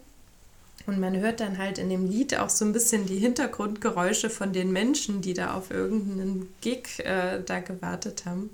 Und 0.87 0.99
man 0.99 1.15
hört 1.17 1.39
dann 1.39 1.59
halt 1.59 1.77
in 1.77 1.89
dem 1.89 2.09
Lied 2.09 2.35
auch 2.35 2.49
so 2.49 2.65
ein 2.65 2.73
bisschen 2.73 3.05
die 3.05 3.19
Hintergrundgeräusche 3.19 4.31
von 4.31 4.53
den 4.53 4.71
Menschen, 4.71 5.21
die 5.21 5.35
da 5.35 5.53
auf 5.53 5.69
irgendeinen 5.69 6.51
Gig 6.61 6.99
äh, 6.99 7.41
da 7.45 7.59
gewartet 7.59 8.25
haben. 8.25 8.49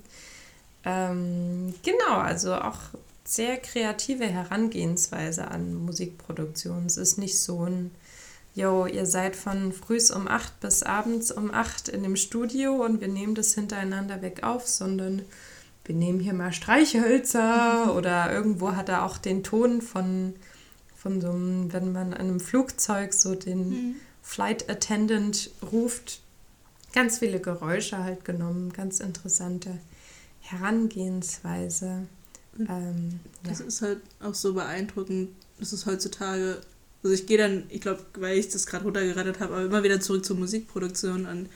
Ähm, 0.83 1.73
genau, 1.83 2.17
also 2.17 2.55
auch 2.55 2.79
sehr 3.23 3.57
kreative 3.57 4.25
Herangehensweise 4.25 5.49
an 5.49 5.73
Musikproduktion. 5.73 6.85
Es 6.85 6.97
ist 6.97 7.17
nicht 7.17 7.39
so 7.39 7.65
ein, 7.65 7.91
yo, 8.57 8.87
ihr 8.87 9.05
seid 9.05 9.35
von 9.35 9.71
frühs 9.71 10.11
um 10.11 10.27
acht 10.27 10.59
bis 10.59 10.83
abends 10.83 11.31
um 11.31 11.53
acht 11.53 11.87
in 11.87 12.03
dem 12.03 12.15
Studio 12.15 12.83
und 12.83 12.99
wir 12.99 13.07
nehmen 13.07 13.35
das 13.35 13.53
hintereinander 13.53 14.21
weg 14.21 14.43
auf, 14.43 14.67
sondern 14.67 15.21
wir 15.85 15.95
nehmen 15.95 16.19
hier 16.19 16.33
mal 16.33 16.51
Streichhölzer 16.51 17.93
oder 17.95 18.33
irgendwo 18.33 18.75
hat 18.75 18.89
er 18.89 19.05
auch 19.05 19.17
den 19.17 19.43
Ton 19.43 19.81
von, 19.81 20.33
von 20.95 21.21
so 21.21 21.29
einem, 21.29 21.71
wenn 21.71 21.91
man 21.91 22.13
an 22.13 22.19
einem 22.19 22.39
Flugzeug 22.39 23.13
so 23.13 23.35
den 23.35 23.69
mhm. 23.69 23.95
Flight 24.23 24.69
Attendant 24.69 25.51
ruft, 25.71 26.21
ganz 26.93 27.19
viele 27.19 27.39
Geräusche 27.39 28.03
halt 28.03 28.25
genommen, 28.25 28.73
ganz 28.73 28.99
interessante 28.99 29.77
Herangehensweise. 30.41 32.07
Ähm, 32.59 33.19
das 33.43 33.59
ja. 33.59 33.65
ist 33.65 33.81
halt 33.81 34.01
auch 34.21 34.33
so 34.33 34.53
beeindruckend, 34.53 35.29
dass 35.59 35.73
es 35.73 35.85
heutzutage, 35.85 36.61
also 37.07 37.21
ich 37.21 37.25
gehe 37.25 37.37
dann, 37.37 37.63
ich 37.69 37.79
glaube, 37.79 38.01
weil 38.15 38.37
ich 38.37 38.49
das 38.49 38.65
gerade 38.65 38.83
runtergerettet 38.83 39.39
habe, 39.39 39.53
aber 39.53 39.63
immer 39.63 39.83
wieder 39.83 40.01
zurück 40.01 40.25
zur 40.25 40.35
Musikproduktion 40.35 41.25
und 41.25 41.47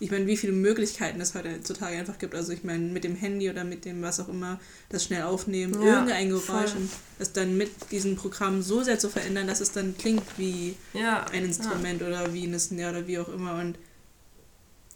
ich 0.00 0.10
meine, 0.10 0.26
wie 0.26 0.36
viele 0.36 0.52
Möglichkeiten 0.52 1.20
es 1.20 1.34
heutzutage 1.34 1.96
einfach 1.96 2.18
gibt. 2.18 2.34
Also 2.34 2.52
ich 2.52 2.64
meine, 2.64 2.80
mit 2.80 3.04
dem 3.04 3.14
Handy 3.14 3.48
oder 3.48 3.64
mit 3.64 3.86
dem 3.86 4.02
was 4.02 4.20
auch 4.20 4.28
immer, 4.28 4.60
das 4.88 5.04
schnell 5.04 5.22
aufnehmen, 5.22 5.80
ja, 5.80 5.94
irgendein 5.94 6.28
Geräusch 6.28 6.74
und 6.74 6.90
das 7.18 7.32
dann 7.32 7.56
mit 7.56 7.70
diesem 7.92 8.16
Programm 8.16 8.62
so 8.62 8.82
sehr 8.82 8.98
zu 8.98 9.08
verändern, 9.08 9.46
dass 9.46 9.60
es 9.60 9.70
dann 9.72 9.96
klingt 9.96 10.24
wie 10.36 10.74
ja, 10.92 11.24
ein 11.32 11.44
Instrument 11.44 12.00
ja. 12.02 12.08
oder 12.08 12.34
wie 12.34 12.42
eine 12.42 12.58
Snare 12.58 12.90
oder 12.90 13.06
wie 13.06 13.20
auch 13.20 13.28
immer. 13.28 13.60
Und 13.60 13.78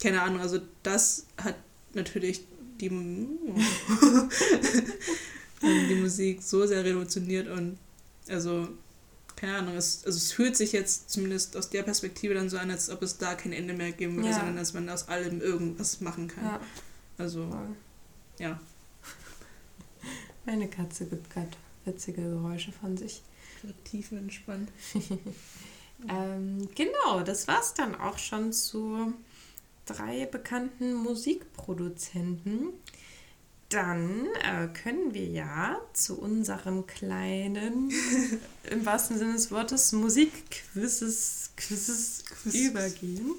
keine 0.02 0.22
Ahnung, 0.22 0.40
also 0.40 0.58
das 0.82 1.24
hat 1.38 1.54
natürlich 1.94 2.42
die 2.80 2.90
die 5.62 5.94
Musik 5.94 6.42
so 6.42 6.66
sehr 6.66 6.84
revolutioniert 6.84 7.46
und 7.48 7.78
also, 8.30 8.68
keine 9.40 9.56
Ahnung, 9.56 9.76
es, 9.76 10.04
also 10.04 10.18
es 10.18 10.32
fühlt 10.32 10.54
sich 10.54 10.72
jetzt 10.72 11.08
zumindest 11.08 11.56
aus 11.56 11.70
der 11.70 11.82
Perspektive 11.82 12.34
dann 12.34 12.50
so 12.50 12.58
an, 12.58 12.70
als 12.70 12.90
ob 12.90 13.00
es 13.00 13.16
da 13.16 13.34
kein 13.34 13.54
Ende 13.54 13.72
mehr 13.72 13.90
geben 13.90 14.16
würde, 14.16 14.28
ja. 14.28 14.34
sondern 14.34 14.56
dass 14.56 14.74
man 14.74 14.86
aus 14.90 15.08
allem 15.08 15.40
irgendwas 15.40 16.02
machen 16.02 16.28
kann. 16.28 16.44
Ja. 16.44 16.60
Also, 17.16 17.48
Voll. 17.48 17.68
ja. 18.38 18.60
Meine 20.44 20.68
Katze 20.68 21.06
gibt 21.06 21.30
gerade 21.30 21.48
witzige 21.86 22.20
Geräusche 22.20 22.70
von 22.70 22.98
sich. 22.98 23.22
Tief 23.84 24.12
entspannt. 24.12 24.70
ähm, 26.08 26.68
genau, 26.74 27.22
das 27.24 27.48
war's 27.48 27.72
dann 27.72 27.94
auch 27.94 28.18
schon 28.18 28.52
zu 28.52 29.14
drei 29.86 30.26
bekannten 30.26 30.92
Musikproduzenten, 30.92 32.74
dann 33.70 34.26
äh, 34.42 34.68
können 34.82 35.14
wir 35.14 35.26
ja 35.26 35.78
zu 35.92 36.18
unserem 36.20 36.86
kleinen, 36.86 37.90
im 38.70 38.84
wahrsten 38.84 39.18
Sinne 39.18 39.34
des 39.34 39.50
Wortes, 39.50 39.92
Musikquizzes 39.92 41.50
Quizzes 41.56 42.24
übergehen. 42.44 43.32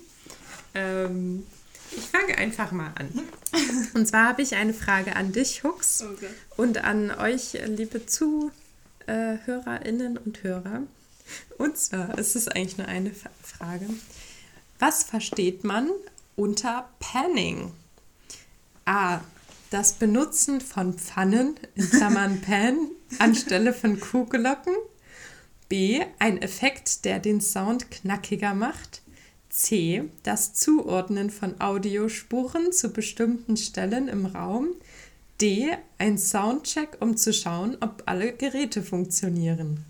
Ähm, 0.74 1.46
ich 1.92 2.06
fange 2.06 2.38
einfach 2.38 2.72
mal 2.72 2.94
an. 2.96 3.10
Und 3.94 4.08
zwar 4.08 4.30
habe 4.30 4.42
ich 4.42 4.56
eine 4.56 4.74
Frage 4.74 5.16
an 5.16 5.34
dich, 5.34 5.64
Hux, 5.64 6.02
Okay. 6.04 6.30
und 6.56 6.84
an 6.84 7.12
euch, 7.12 7.58
liebe 7.66 8.06
Zuhörerinnen 8.06 10.18
und 10.18 10.44
Hörer. 10.44 10.84
Und 11.58 11.78
zwar 11.78 12.18
ist 12.18 12.36
es 12.38 12.48
eigentlich 12.48 12.78
nur 12.78 12.88
eine 12.88 13.12
Frage. 13.44 13.88
Was 14.80 15.04
versteht 15.04 15.66
man 15.66 15.90
unter 16.38 16.88
Panning? 17.00 17.74
A. 18.86 19.20
Das 19.72 19.94
Benutzen 19.94 20.60
von 20.60 20.96
Pfannen, 20.96 21.56
in 21.76 21.90
Klammern 21.90 22.42
Pan, 22.46 22.90
anstelle 23.20 23.74
von 23.74 24.02
Kuhglocken. 24.02 24.76
B. 25.70 26.02
Ein 26.20 26.42
Effekt, 26.42 27.06
der 27.06 27.20
den 27.20 27.40
Sound 27.40 27.90
knackiger 27.90 28.54
macht. 28.54 29.02
C. 29.50 30.10
Das 30.24 30.54
Zuordnen 30.54 31.30
von 31.30 31.62
Audiospuren 31.62 32.74
zu 32.74 32.90
bestimmten 32.90 33.56
Stellen 33.56 34.10
im 34.10 34.26
Raum. 34.26 34.76
D. 35.40 35.70
Ein 35.98 36.18
Soundcheck, 36.18 36.98
um 37.00 37.16
zu 37.16 37.32
schauen, 37.32 37.78
ob 37.80 38.04
alle 38.08 38.34
Geräte 38.34 38.84
funktionieren. 38.84 39.86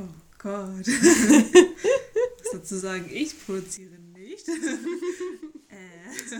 Oh 0.00 0.08
Gott. 0.38 0.86
Was 0.86 2.50
dazu 2.50 2.78
sagen, 2.78 3.10
ich 3.12 3.44
produziere 3.44 3.98
nicht. 4.14 4.48
äh. 5.68 6.38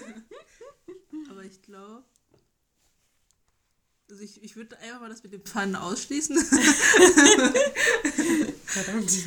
Aber 1.28 1.44
ich 1.44 1.60
glaube. 1.60 2.02
Also 4.14 4.22
ich, 4.26 4.44
ich 4.44 4.54
würde 4.54 4.78
einfach 4.78 5.00
mal 5.00 5.08
das 5.08 5.24
mit 5.24 5.32
den 5.32 5.40
Pfannen 5.40 5.74
ausschließen. 5.74 6.36
Verdammt. 8.64 9.10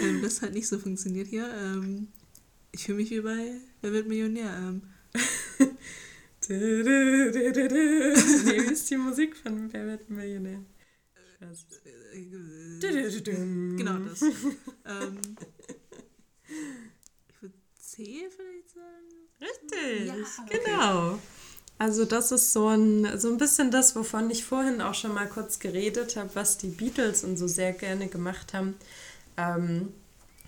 ähm, 0.00 0.22
das 0.22 0.40
hat 0.40 0.52
nicht 0.52 0.68
so 0.68 0.78
funktioniert 0.78 1.26
hier. 1.26 1.52
Ähm, 1.52 2.12
ich 2.70 2.84
fühle 2.84 2.98
mich 2.98 3.10
wie 3.10 3.22
bei 3.22 3.56
Wer 3.80 3.92
wird 3.92 4.06
Millionär? 4.06 4.56
Ähm, 4.56 4.82
Nee, 6.48 6.84
wie 6.84 8.72
ist 8.72 8.88
die 8.90 8.98
Musik 8.98 9.36
von 9.36 9.72
Wer 9.72 9.84
wird 9.84 10.08
Millionär? 10.10 10.62
Ich 11.34 11.48
weiß 11.48 11.58
es. 11.70 11.80
äh, 13.26 13.76
genau 13.76 13.98
das. 13.98 14.22
ähm, 14.22 15.18
ich 17.26 17.42
würde 17.42 17.54
C 17.80 18.28
vielleicht 18.30 18.70
sagen. 18.70 19.10
Richtig, 19.40 20.06
Ja, 20.68 21.10
okay. 21.10 21.18
Also 21.78 22.04
das 22.04 22.30
ist 22.32 22.52
so 22.52 22.68
ein, 22.68 23.18
so 23.18 23.28
ein 23.28 23.36
bisschen 23.36 23.70
das, 23.70 23.96
wovon 23.96 24.30
ich 24.30 24.44
vorhin 24.44 24.80
auch 24.80 24.94
schon 24.94 25.12
mal 25.12 25.28
kurz 25.28 25.58
geredet 25.58 26.16
habe, 26.16 26.30
was 26.34 26.56
die 26.56 26.68
Beatles 26.68 27.24
und 27.24 27.36
so 27.36 27.48
sehr 27.48 27.72
gerne 27.72 28.08
gemacht 28.08 28.54
haben. 28.54 28.76
Ähm, 29.36 29.92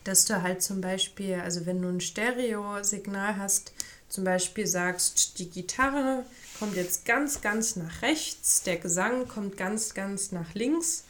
dass 0.04 0.24
du 0.24 0.40
halt 0.40 0.62
zum 0.62 0.80
Beispiel, 0.80 1.34
also 1.34 1.66
wenn 1.66 1.82
du 1.82 1.88
ein 1.88 2.00
Stereo-Signal 2.00 3.36
hast, 3.38 3.72
zum 4.08 4.22
Beispiel 4.22 4.66
sagst, 4.66 5.40
die 5.40 5.50
Gitarre 5.50 6.24
kommt 6.60 6.76
jetzt 6.76 7.04
ganz, 7.04 7.40
ganz 7.40 7.74
nach 7.74 8.02
rechts, 8.02 8.62
der 8.62 8.76
Gesang 8.76 9.26
kommt 9.26 9.56
ganz, 9.56 9.94
ganz 9.94 10.30
nach 10.30 10.54
links 10.54 11.04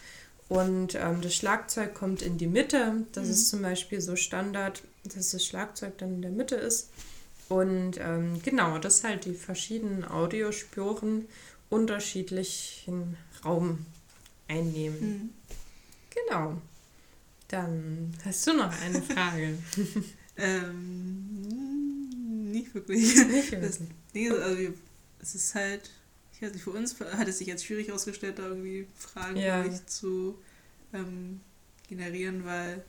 und 0.49 0.95
ähm, 0.95 1.21
das 1.21 1.35
Schlagzeug 1.35 1.95
kommt 1.95 2.23
in 2.23 2.39
die 2.39 2.47
Mitte. 2.47 3.05
Das 3.13 3.29
ist 3.29 3.51
zum 3.51 3.63
Beispiel 3.63 4.01
so 4.01 4.17
Standard, 4.17 4.83
dass 5.05 5.31
das 5.31 5.45
Schlagzeug 5.45 5.99
dann 5.99 6.15
in 6.15 6.23
der 6.23 6.31
Mitte 6.31 6.55
ist. 6.55 6.89
Und 7.49 7.99
ähm, 8.01 8.43
genau, 8.43 8.79
dass 8.79 9.05
halt 9.05 9.25
die 9.25 9.35
verschiedenen 9.35 10.05
Audiospuren 10.05 11.27
unterschiedlichen 11.71 13.17
Raum 13.45 13.87
einnehmen. 14.49 15.01
Mhm. 15.01 15.31
Genau. 16.11 16.61
Dann 17.49 18.13
hast 18.25 18.47
du 18.47 18.53
noch 18.55 18.73
eine 18.83 19.03
Frage. 19.03 19.59
Ähm, 20.39 21.41
nicht 22.53 22.75
wirklich. 22.75 23.17
Nicht 23.27 23.53
Das. 23.55 23.79
Ding 24.15 24.27
ist, 24.31 24.39
also 24.39 24.69
es 25.21 25.35
ist 25.35 25.55
halt, 25.55 25.91
ich 26.35 26.43
weiß 26.43 26.53
nicht, 26.53 26.63
für 26.63 26.73
uns 26.73 27.01
hat 27.01 27.27
es 27.29 27.39
sich 27.39 27.47
jetzt 27.49 27.65
schwierig 27.65 27.91
ausgestellt, 27.91 28.39
da 28.39 28.47
irgendwie 28.49 28.87
Fragen 28.95 29.39
Ja. 29.39 29.65
zu 29.87 30.39
ähm, 30.93 31.41
generieren, 31.89 32.45
weil 32.45 32.85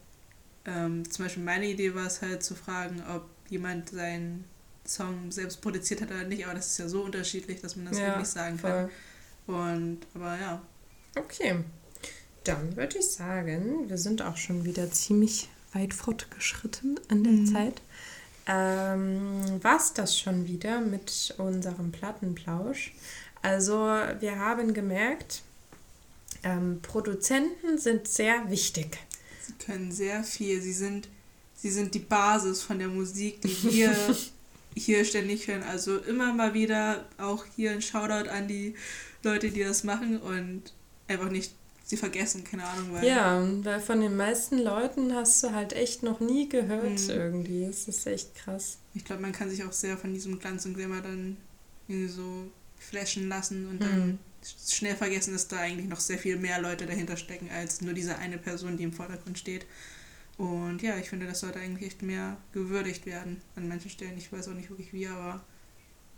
ähm, 0.66 1.10
zum 1.10 1.24
Beispiel 1.26 1.44
meine 1.44 1.68
Idee 1.68 1.96
war 1.96 2.08
es 2.08 2.22
halt 2.22 2.44
zu 2.44 2.54
fragen, 2.56 3.02
ob 3.16 3.26
jemand 3.50 3.90
seinen 3.90 4.46
Song 4.86 5.32
selbst 5.32 5.62
produziert 5.62 6.02
hat 6.02 6.12
oder 6.12 6.24
nicht, 6.24 6.46
aber 6.46 6.54
das 6.56 6.68
ist 6.68 6.78
ja 6.80 6.88
so 6.88 7.02
unterschiedlich, 7.04 7.62
dass 7.62 7.76
man 7.76 7.86
das 7.88 7.98
Ja, 7.98 8.10
eben 8.12 8.20
nicht 8.20 8.32
sagen 8.32 8.58
kann. 8.62 8.90
Voll. 9.46 9.56
Und, 9.56 10.00
aber 10.14 10.38
ja, 10.40 10.62
Okay. 11.16 11.56
Dann 12.44 12.76
würde 12.78 13.00
ich 13.00 13.08
sagen, 13.10 13.90
wir 13.90 13.98
sind 13.98 14.22
auch 14.22 14.38
schon 14.38 14.64
wieder 14.66 14.90
ziemlich 14.92 15.50
weit 15.74 15.94
fortgeschritten 15.94 17.00
in 17.10 17.24
der 17.24 17.34
Mhm. 17.34 17.46
Zeit. 17.48 17.82
Ähm, 18.46 19.62
War 19.64 19.78
es 19.78 19.94
das 19.94 20.18
schon 20.18 20.48
wieder 20.48 20.80
mit 20.80 21.34
unserem 21.38 21.92
Plattenplausch? 21.92 22.94
Also, 23.42 23.74
wir 24.20 24.38
haben 24.40 24.74
gemerkt, 24.74 25.42
ähm, 26.44 26.80
Produzenten 26.82 27.78
sind 27.78 28.08
sehr 28.08 28.50
wichtig. 28.50 28.98
sie 29.46 29.54
können 29.66 29.92
sehr 29.92 30.24
viel. 30.24 30.62
Sie 30.62 30.74
sind, 30.74 31.10
sie 31.58 31.70
sind 31.72 31.94
die 31.94 32.00
Basis 32.00 32.62
von 32.62 32.80
der 32.80 32.88
Musik, 32.88 33.42
die 33.42 33.64
wir 33.64 33.94
hier 34.76 35.04
ständig 35.06 35.48
hören. 35.48 35.64
Also 35.64 35.98
immer 35.98 36.34
mal 36.34 36.54
wieder 36.54 37.06
auch 37.18 37.44
hier 37.56 37.72
ein 37.72 37.82
Shoutout 37.82 38.30
an 38.30 38.48
die 38.48 38.76
Leute, 39.24 39.50
die 39.52 39.64
das 39.64 39.84
machen 39.84 40.18
und 40.22 40.74
einfach 41.08 41.30
nicht 41.30 41.52
sie 41.84 41.98
vergessen, 41.98 42.44
keine 42.44 42.66
Ahnung, 42.66 42.92
weil 42.94 43.08
Ja, 43.08 43.42
weil 43.64 43.80
von 43.80 44.02
den 44.02 44.16
meisten 44.18 44.60
Leuten 44.60 45.14
hast 45.16 45.42
du 45.42 45.52
halt 45.54 45.72
echt 45.74 46.04
noch 46.04 46.20
nie 46.20 46.48
gehört 46.50 47.00
Mhm. 47.02 47.10
irgendwie. 47.10 47.64
Es 47.64 47.88
ist 47.88 48.06
echt 48.08 48.36
krass. 48.36 48.78
ich 48.94 49.06
glaube, 49.06 49.22
man 49.22 49.32
kann 49.32 49.50
sich 49.50 49.64
auch 49.64 49.72
sehr 49.72 49.98
von 49.98 50.14
diesem 50.14 50.38
Glanz 50.40 50.66
und 50.66 50.76
Glamour 50.76 51.02
dann 51.02 51.38
irgendwie 51.88 52.10
so 52.12 52.52
flashen 52.78 53.30
lassen 53.30 53.68
und 53.70 53.82
dann 53.82 54.08
Mhm. 54.10 54.20
schnell 54.70 54.96
vergessen, 54.98 55.32
dass 55.34 55.48
da 55.48 55.58
eigentlich 55.60 55.88
noch 55.88 56.00
sehr 56.02 56.18
viel 56.20 56.36
mehr 56.36 56.62
Leute 56.62 56.86
dahinter 56.86 57.16
stecken, 57.18 57.50
als 57.50 57.80
nur 57.82 57.94
diese 57.94 58.18
eine 58.18 58.38
Person, 58.38 58.76
die 58.78 58.84
im 58.84 58.94
Vordergrund 58.94 59.40
steht. 59.40 59.66
Und 60.38 60.82
ja, 60.84 60.98
ich 60.98 61.10
finde, 61.10 61.26
das 61.26 61.40
sollte 61.40 61.60
eigentlich 61.60 61.88
echt 61.88 62.02
mehr 62.04 62.38
gewürdigt 62.54 63.06
werden 63.06 63.42
an 63.56 63.68
manchen 63.68 63.90
Stellen. 63.90 64.18
Ich 64.18 64.32
weiß 64.32 64.48
auch 64.50 64.54
nicht 64.54 64.70
wirklich 64.70 64.94
wie, 64.94 65.08
aber 65.08 65.44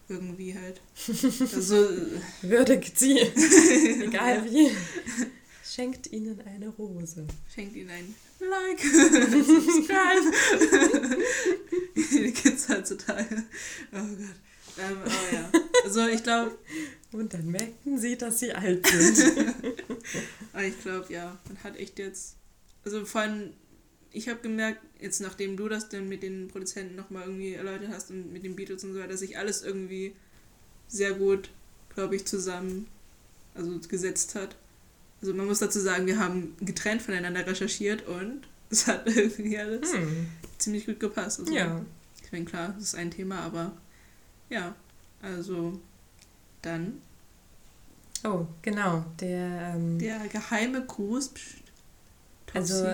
irgendwie 0.09 0.55
halt. 0.57 0.82
Also, 1.55 1.88
Würdigt 2.41 2.99
sie, 2.99 3.17
egal 4.03 4.43
wie. 4.45 4.72
Schenkt 5.63 6.11
ihnen 6.11 6.41
eine 6.41 6.67
Rose. 6.70 7.26
schenkt 7.53 7.76
ihnen 7.76 7.91
ein 7.91 8.15
Like, 8.39 8.80
Subscribe. 8.82 10.32
die 11.95 12.32
Kids 12.32 12.67
heutzutage. 12.70 13.43
Oh 13.93 13.97
Gott. 13.97 14.36
Ähm, 14.80 14.97
aber 14.97 15.34
ja. 15.34 15.51
Also 15.84 16.07
ich 16.07 16.24
glaube, 16.24 16.57
Und 17.11 17.34
dann 17.34 17.47
merkten 17.47 17.97
sie, 17.99 18.17
dass 18.17 18.39
sie 18.39 18.53
alt 18.53 18.86
sind. 18.88 19.53
Ich 20.65 20.82
glaube, 20.82 21.11
ja, 21.13 21.38
man 21.47 21.63
hat 21.63 21.78
echt 21.78 21.99
jetzt. 21.99 22.36
Also 22.86 23.05
vor 23.05 23.22
allem, 23.22 23.53
ich 24.12 24.28
habe 24.30 24.39
gemerkt, 24.41 24.82
jetzt 24.99 25.20
nachdem 25.22 25.55
du 25.57 25.68
das 25.70 25.89
dann 25.89 26.10
mit 26.10 26.24
den 26.24 26.47
Produzenten 26.47 26.95
nochmal 26.95 27.24
irgendwie 27.24 27.53
erläutert 27.53 27.89
hast 27.91 28.10
und 28.12 28.34
mit 28.34 28.43
den 28.43 28.55
Beatles 28.55 28.84
und 28.84 28.93
so 28.93 28.99
weiter, 28.99 29.10
dass 29.10 29.20
sich 29.20 29.38
alles 29.38 29.62
irgendwie 29.62 30.14
sehr 30.88 31.14
gut, 31.14 31.49
glaube 31.93 32.16
ich, 32.16 32.26
zusammen 32.26 32.88
also 33.55 33.78
gesetzt 33.88 34.36
hat. 34.36 34.55
Also 35.22 35.34
man 35.34 35.45
muss 35.47 35.60
dazu 35.60 35.80
sagen, 35.80 36.05
wir 36.07 36.18
haben 36.20 36.55
getrennt 36.62 37.01
voneinander 37.01 37.45
recherchiert 37.45 38.07
und 38.07 38.41
es 38.70 38.88
hat 38.88 39.05
irgendwie 39.07 39.57
alles 39.57 39.93
Hm. 39.93 40.28
ziemlich 40.57 40.86
gut 40.86 40.99
gepasst. 40.99 41.39
Also, 41.39 41.53
Ja. 41.53 41.86
Ich 42.24 42.32
meine, 42.32 42.45
klar, 42.45 42.74
das 42.76 42.84
ist 42.89 42.95
ein 42.95 43.10
Thema, 43.10 43.39
aber 43.39 43.74
ja, 44.49 44.76
also 45.22 45.80
dann 46.62 47.01
Oh, 48.24 48.45
genau. 48.62 49.05
Der, 49.22 49.74
ähm, 49.76 49.97
der 49.97 50.28
geheime 50.28 50.86
Gruß. 50.86 51.32
Also, 52.54 52.88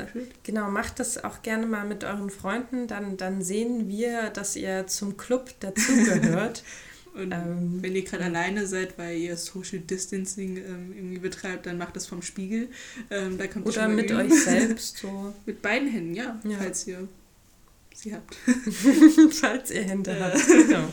genau, 0.44 0.70
macht 0.70 1.00
das 1.00 1.24
auch 1.24 1.42
gerne 1.42 1.66
mal 1.66 1.86
mit 1.86 2.04
euren 2.04 2.30
Freunden. 2.30 2.88
Dann, 2.88 3.18
dann 3.18 3.42
sehen 3.42 3.88
wir, 3.88 4.30
dass 4.30 4.56
ihr 4.56 4.88
zum 4.88 5.18
Club 5.18 5.52
dazugehört. 5.60 6.64
Und 7.16 7.32
ähm, 7.32 7.78
wenn 7.82 7.96
ihr 7.96 8.04
gerade 8.04 8.26
alleine 8.26 8.68
seid, 8.68 8.98
weil 8.98 9.16
ihr 9.18 9.38
Social 9.38 9.80
Distancing 9.80 10.58
ähm, 10.58 10.94
irgendwie 10.94 11.20
betreibt, 11.20 11.66
dann 11.66 11.78
macht 11.78 11.96
das 11.96 12.08
vom 12.08 12.22
Spiegel. 12.22 12.68
Ähm, 13.10 13.38
da 13.38 13.48
kommt 13.48 13.66
oder 13.68 13.88
mit 13.88 14.10
üben. 14.12 14.20
euch 14.30 14.34
selbst 14.44 14.98
so, 14.98 15.34
Mit 15.46 15.62
beiden 15.62 15.88
Händen, 15.88 16.14
ja, 16.16 16.38
Ja. 16.44 16.58
falls 16.58 16.86
ihr 16.88 17.08
sie 17.94 18.14
habt. 18.14 18.36
falls 19.32 19.72
ihr 19.72 19.84
Hände 19.84 20.12
Äh. 20.12 20.20
habt. 20.20 20.46
Genau. 20.46 20.90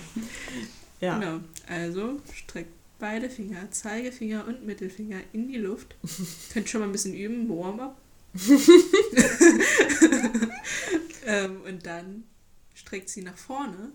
Ja. 1.01 1.19
Genau. 1.19 1.41
Also 1.69 2.21
streckt 2.33 2.71
beide 3.01 3.29
Finger, 3.29 3.69
Zeigefinger 3.73 4.47
und 4.47 4.65
Mittelfinger 4.65 5.19
in 5.33 5.49
die 5.49 5.59
Luft. 5.59 5.97
Könnt 6.53 6.69
schon 6.69 6.83
mal 6.83 6.87
ein 6.87 6.93
bisschen 6.93 7.15
üben, 7.15 7.49
Warm-up. 7.49 7.97
ähm, 11.27 11.61
und 11.63 11.85
dann 11.85 12.25
streckt 12.75 13.09
sie 13.09 13.23
nach 13.23 13.37
vorne 13.37 13.93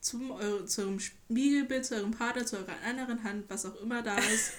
zum 0.00 0.30
eure, 0.30 0.64
zu 0.66 0.82
eurem 0.82 0.98
Spiegelbild, 0.98 1.84
zu 1.84 1.94
eurem 1.94 2.12
Partner, 2.12 2.46
zu 2.46 2.56
eurer 2.56 2.74
anderen 2.84 3.22
Hand, 3.22 3.44
was 3.48 3.66
auch 3.66 3.76
immer 3.80 4.02
da 4.02 4.16
ist, 4.16 4.52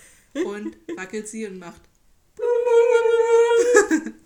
und 0.45 0.77
wackelt 0.95 1.27
sie 1.27 1.45
und 1.47 1.59
macht. 1.59 1.81